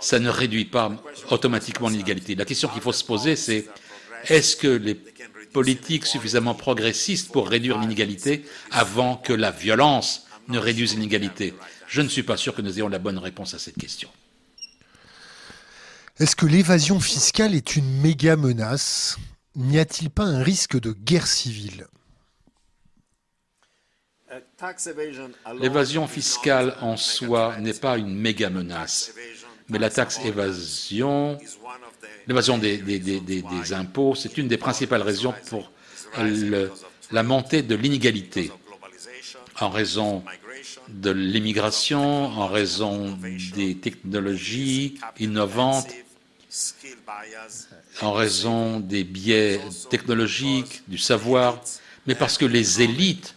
[0.00, 0.92] Ça ne réduit pas
[1.30, 2.34] automatiquement l'inégalité.
[2.34, 3.68] La question qu'il faut se poser, c'est
[4.28, 4.94] est-ce que les
[5.52, 11.54] politiques suffisamment progressistes pour réduire l'inégalité avant que la violence ne réduise l'inégalité?
[11.86, 14.08] Je ne suis pas sûr que nous ayons la bonne réponse à cette question.
[16.18, 19.18] Est-ce que l'évasion fiscale est une méga menace?
[19.56, 21.86] N'y a-t-il pas un risque de guerre civile?
[25.60, 29.12] L'évasion fiscale en soi n'est pas une méga menace.
[29.68, 31.38] Mais la taxe évasion,
[32.26, 35.70] l'évasion des, des, des, des, impôts, c'est une des principales raisons pour
[36.18, 36.70] le,
[37.10, 38.50] la montée de l'inégalité.
[39.60, 40.24] en raison
[40.88, 43.18] de l'immigration, en raison
[43.54, 45.88] des technologies innovantes,
[48.00, 49.60] en raison des biais
[49.90, 51.60] technologiques, du savoir,
[52.06, 53.34] mais parce que les élites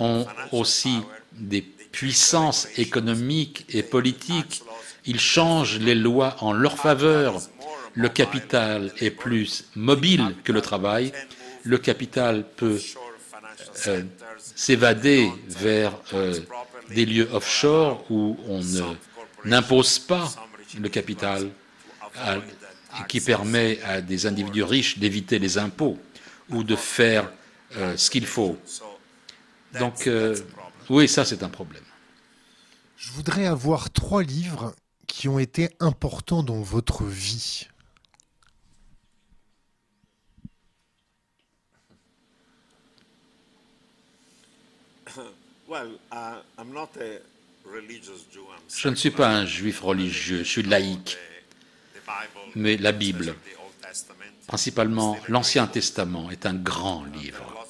[0.00, 1.00] ont aussi
[1.32, 4.62] des puissances économiques et politiques.
[5.04, 7.40] Ils changent les lois en leur faveur.
[7.94, 11.12] Le capital est plus mobile que le travail.
[11.62, 12.80] Le capital peut
[13.86, 14.02] euh,
[14.38, 16.38] s'évader vers euh,
[16.90, 18.60] des lieux offshore où on
[19.44, 20.28] n'impose pas
[20.78, 21.48] le capital,
[23.08, 25.98] qui permet à des individus riches d'éviter les impôts
[26.50, 27.30] ou de faire
[27.76, 28.58] euh, ce qu'il faut.
[29.78, 30.08] Donc,
[30.88, 31.82] oui, ça c'est un problème.
[32.96, 34.74] Je voudrais avoir trois livres
[35.06, 37.68] qui ont été importants dans votre vie.
[48.68, 51.18] Je ne suis pas un juif religieux, je suis laïque.
[52.54, 53.34] Mais la Bible,
[54.46, 57.66] principalement l'Ancien Testament, est un grand livre.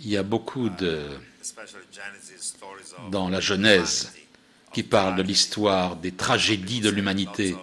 [0.00, 1.02] Il y a beaucoup de...
[3.10, 4.12] dans la Genèse
[4.72, 7.56] qui parle de l'histoire des tragédies de l'humanité.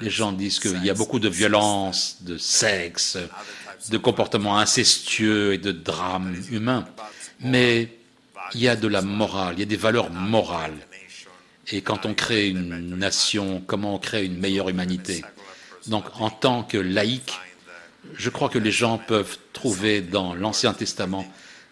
[0.00, 3.18] Les gens disent qu'il y a beaucoup de violence, de sexe,
[3.90, 6.86] de comportements incestueux et de drames humains.
[7.40, 7.98] Mais
[8.54, 10.78] il y a de la morale, il y a des valeurs morales.
[11.70, 15.24] Et quand on crée une nation, comment on crée une meilleure humanité?
[15.86, 17.38] Donc en tant que laïc,
[18.14, 21.26] je crois que les gens peuvent trouver dans l'Ancien Testament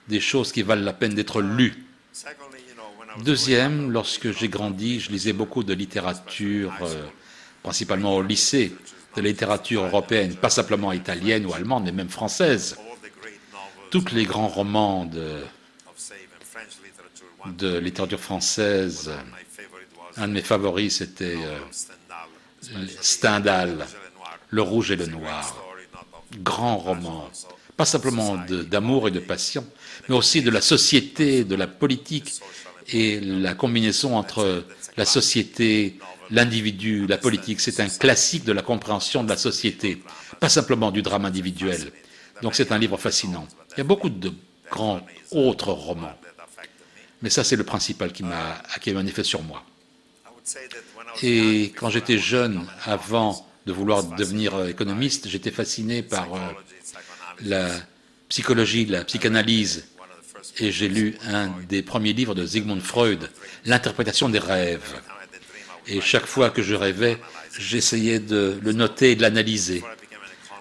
[0.08, 1.84] des choses qui valent la peine d'être lues.
[3.24, 7.04] Deuxième, lorsque j'ai grandi, je lisais beaucoup de littérature, euh,
[7.62, 8.72] principalement au lycée,
[9.16, 12.76] de la littérature européenne, pas simplement italienne ou allemande, mais même française.
[13.90, 15.04] Tous les grands romans
[17.46, 19.10] de littérature française.
[20.20, 21.58] Un de mes favoris, c'était euh,
[23.00, 23.86] Stendhal,
[24.50, 25.56] Le Rouge et le Noir.
[26.42, 27.28] Grand roman,
[27.76, 29.66] pas simplement d'amour et de passion,
[30.08, 32.34] mais aussi de la société, de la politique
[32.88, 34.64] et la combinaison entre
[34.96, 35.98] la société,
[36.30, 37.60] l'individu, la politique.
[37.60, 40.02] C'est un classique de la compréhension de la société,
[40.38, 41.90] pas simplement du drame individuel.
[42.42, 43.48] Donc c'est un livre fascinant.
[43.72, 44.32] Il y a beaucoup de
[44.70, 45.00] grands
[45.32, 46.14] autres romans.
[47.22, 49.64] Mais ça, c'est le principal qui m'a qui a eu un effet sur moi.
[51.22, 56.38] Et quand j'étais jeune, avant de vouloir devenir économiste, j'étais fasciné par euh,
[57.42, 57.68] la
[58.28, 59.86] psychologie, la psychanalyse.
[60.58, 63.30] Et j'ai lu un des premiers livres de Sigmund Freud,
[63.66, 65.00] L'interprétation des rêves.
[65.86, 67.18] Et chaque fois que je rêvais,
[67.58, 69.82] j'essayais de le noter et de l'analyser.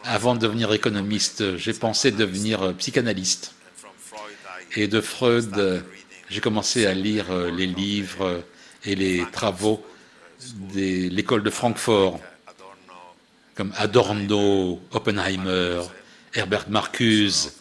[0.04, 3.54] Avant de devenir économiste, j'ai pensé devenir psychanalyste.
[4.76, 5.84] Et de Freud,
[6.30, 8.44] j'ai commencé à lire euh, les livres
[8.86, 9.84] et les travaux
[10.74, 12.20] de l'école de Francfort,
[13.56, 15.82] comme Adorno, Oppenheimer,
[16.34, 17.54] Herbert Marcuse,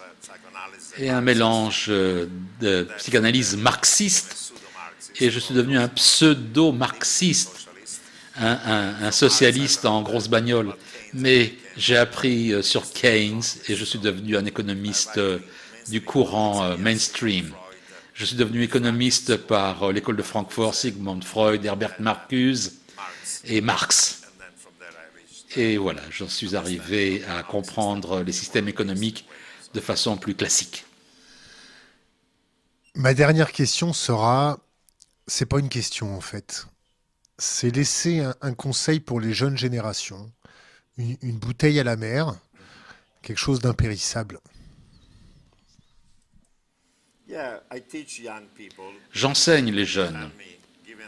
[0.97, 2.27] et un mélange euh,
[2.61, 4.53] de psychanalyse marxiste,
[5.20, 7.69] et je suis devenu un pseudo-marxiste,
[8.40, 10.74] un, socialiste en grosse bagnole.
[11.12, 15.19] Mais j'ai appris euh, sur Keynes et je suis devenu un économiste
[15.89, 17.53] du courant mainstream.
[18.19, 22.81] Je suis devenu économiste par euh, l'école de Francfort, Sigmund Freud, Herbert Marcuse
[23.45, 24.23] et Marx.
[25.55, 29.28] Et voilà, j'en suis arrivé à comprendre les systèmes économiques
[29.73, 30.85] de façon plus classique.
[32.97, 34.59] Ma dernière question sera,
[35.28, 36.66] c'est pas une question en fait,
[37.39, 40.32] c'est laisser un, conseil pour les jeunes générations,
[40.97, 42.35] une bouteille à la mer,
[43.23, 44.40] quelque chose d'impérissable.
[49.12, 50.31] J'enseigne les jeunes.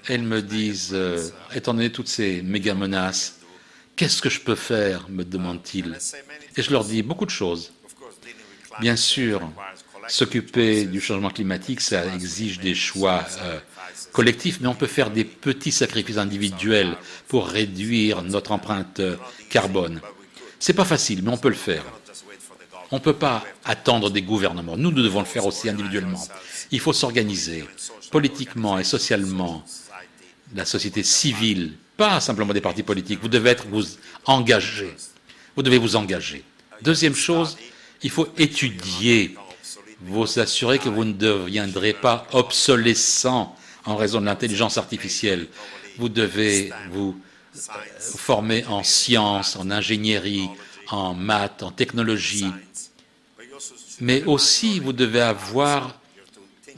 [0.08, 3.40] Elles me disent, euh, étant donné toutes ces méga menaces,
[3.96, 5.98] qu'est-ce que je peux faire me demandent-ils.
[6.56, 7.72] Et je leur dis beaucoup de choses.
[8.80, 9.42] Bien sûr,
[10.08, 13.58] s'occuper du changement climatique, ça exige des choix euh,
[14.12, 16.96] collectifs, mais on peut faire des petits sacrifices individuels
[17.28, 19.02] pour réduire notre empreinte
[19.50, 20.00] carbone.
[20.58, 21.84] C'est pas facile, mais on peut le faire.
[22.92, 24.76] On ne peut pas attendre des gouvernements.
[24.76, 26.22] Nous, nous devons le faire aussi individuellement.
[26.70, 27.64] Il faut s'organiser
[28.10, 29.64] politiquement et socialement.
[30.56, 33.20] La société civile, pas simplement des partis politiques.
[33.22, 33.84] Vous devez être vous
[34.24, 34.92] engagé.
[35.54, 36.44] Vous devez vous engager.
[36.82, 37.56] Deuxième chose,
[38.02, 39.36] il faut étudier.
[40.02, 43.54] Vous assurer que vous ne deviendrez pas obsolescent
[43.84, 45.46] en raison de l'intelligence artificielle.
[45.98, 47.20] Vous devez vous
[47.98, 50.48] formés en sciences, en ingénierie,
[50.90, 52.50] en maths, en technologie.
[54.00, 56.00] Mais aussi, vous devez avoir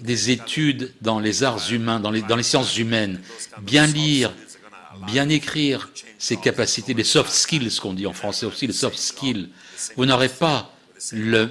[0.00, 3.20] des études dans les arts humains, dans les, dans les sciences humaines,
[3.60, 4.32] bien lire,
[5.06, 9.48] bien écrire, ces capacités, les soft skills qu'on dit en français aussi, les soft skills.
[9.96, 10.72] Vous n'aurez pas
[11.12, 11.50] le,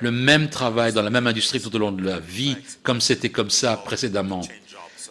[0.00, 3.30] le même travail dans la même industrie tout au long de la vie, comme c'était
[3.30, 4.42] comme ça précédemment.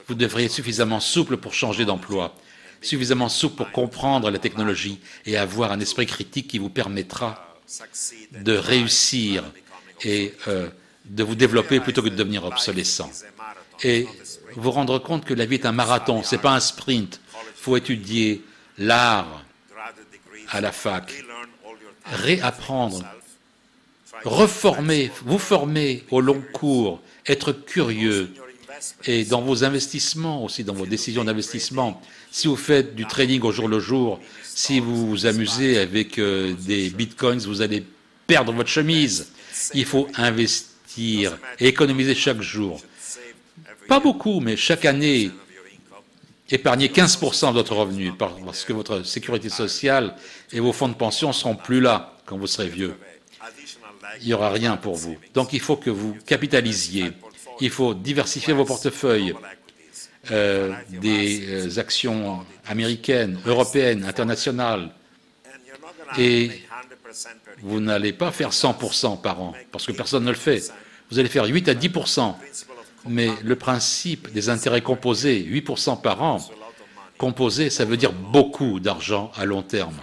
[0.07, 2.35] Vous devriez être suffisamment souple pour changer d'emploi,
[2.81, 7.57] suffisamment souple pour comprendre la technologie et avoir un esprit critique qui vous permettra
[8.31, 9.43] de réussir
[10.03, 10.69] et euh,
[11.05, 13.09] de vous développer plutôt que de devenir obsolescent.
[13.83, 14.07] Et
[14.55, 17.19] vous rendre compte que la vie est un marathon, ce n'est pas un sprint.
[17.33, 18.43] Il faut étudier
[18.77, 19.43] l'art
[20.49, 21.13] à la fac,
[22.05, 23.03] réapprendre,
[24.23, 28.33] reformer, vous former au long cours, être curieux,
[29.05, 32.01] et dans vos investissements aussi, dans vos décisions d'investissement,
[32.31, 36.53] si vous faites du trading au jour le jour, si vous vous amusez avec euh,
[36.53, 37.85] des bitcoins, vous allez
[38.25, 39.31] perdre votre chemise.
[39.73, 42.81] Il faut investir et économiser chaque jour.
[43.87, 45.31] Pas beaucoup, mais chaque année,
[46.49, 50.15] épargnez 15% de votre revenu parce que votre sécurité sociale
[50.51, 52.95] et vos fonds de pension seront plus là quand vous serez vieux.
[54.21, 55.15] Il n'y aura rien pour vous.
[55.33, 57.11] Donc il faut que vous capitalisiez.
[57.61, 59.33] Il faut diversifier vos portefeuilles.
[60.31, 64.89] Euh, des euh, actions américaines, européennes, internationales.
[66.17, 66.51] Et
[67.61, 70.71] vous n'allez pas faire 100% par an, parce que personne ne le fait.
[71.09, 72.35] Vous allez faire 8 à 10%
[73.09, 76.39] mais le principe des intérêts composés, 8% par an,
[77.17, 79.95] composés, ça veut dire beaucoup d'argent à long terme.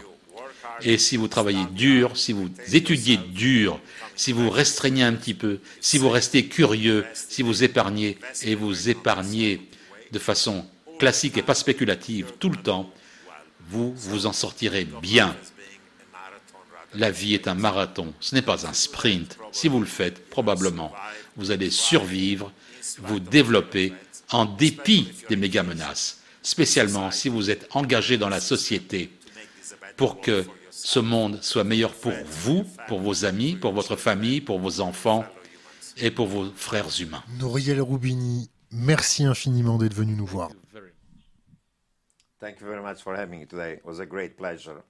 [0.82, 3.78] Et si vous travaillez dur, si vous étudiez dur,
[4.16, 8.88] si vous restreignez un petit peu, si vous restez curieux, si vous épargnez, et vous
[8.88, 9.60] épargnez
[10.14, 10.64] de façon
[10.98, 12.90] classique et pas spéculative tout le temps,
[13.68, 15.36] vous vous en sortirez bien.
[16.94, 19.36] La vie est un marathon, ce n'est pas un sprint.
[19.50, 20.92] Si vous le faites, probablement,
[21.36, 22.52] vous allez survivre
[22.98, 23.92] vous développer
[24.30, 29.10] en dépit des méga menaces, spécialement si vous êtes engagé dans la société
[29.96, 34.60] pour que ce monde soit meilleur pour vous, pour vos amis, pour votre famille, pour
[34.60, 35.24] vos enfants
[35.96, 37.22] et pour vos frères humains.
[37.38, 40.50] Nouriel Roubini, merci infiniment d'être venu nous voir.
[42.40, 43.74] Thank you very much for having me today.
[43.74, 44.82] It was a great pleasure.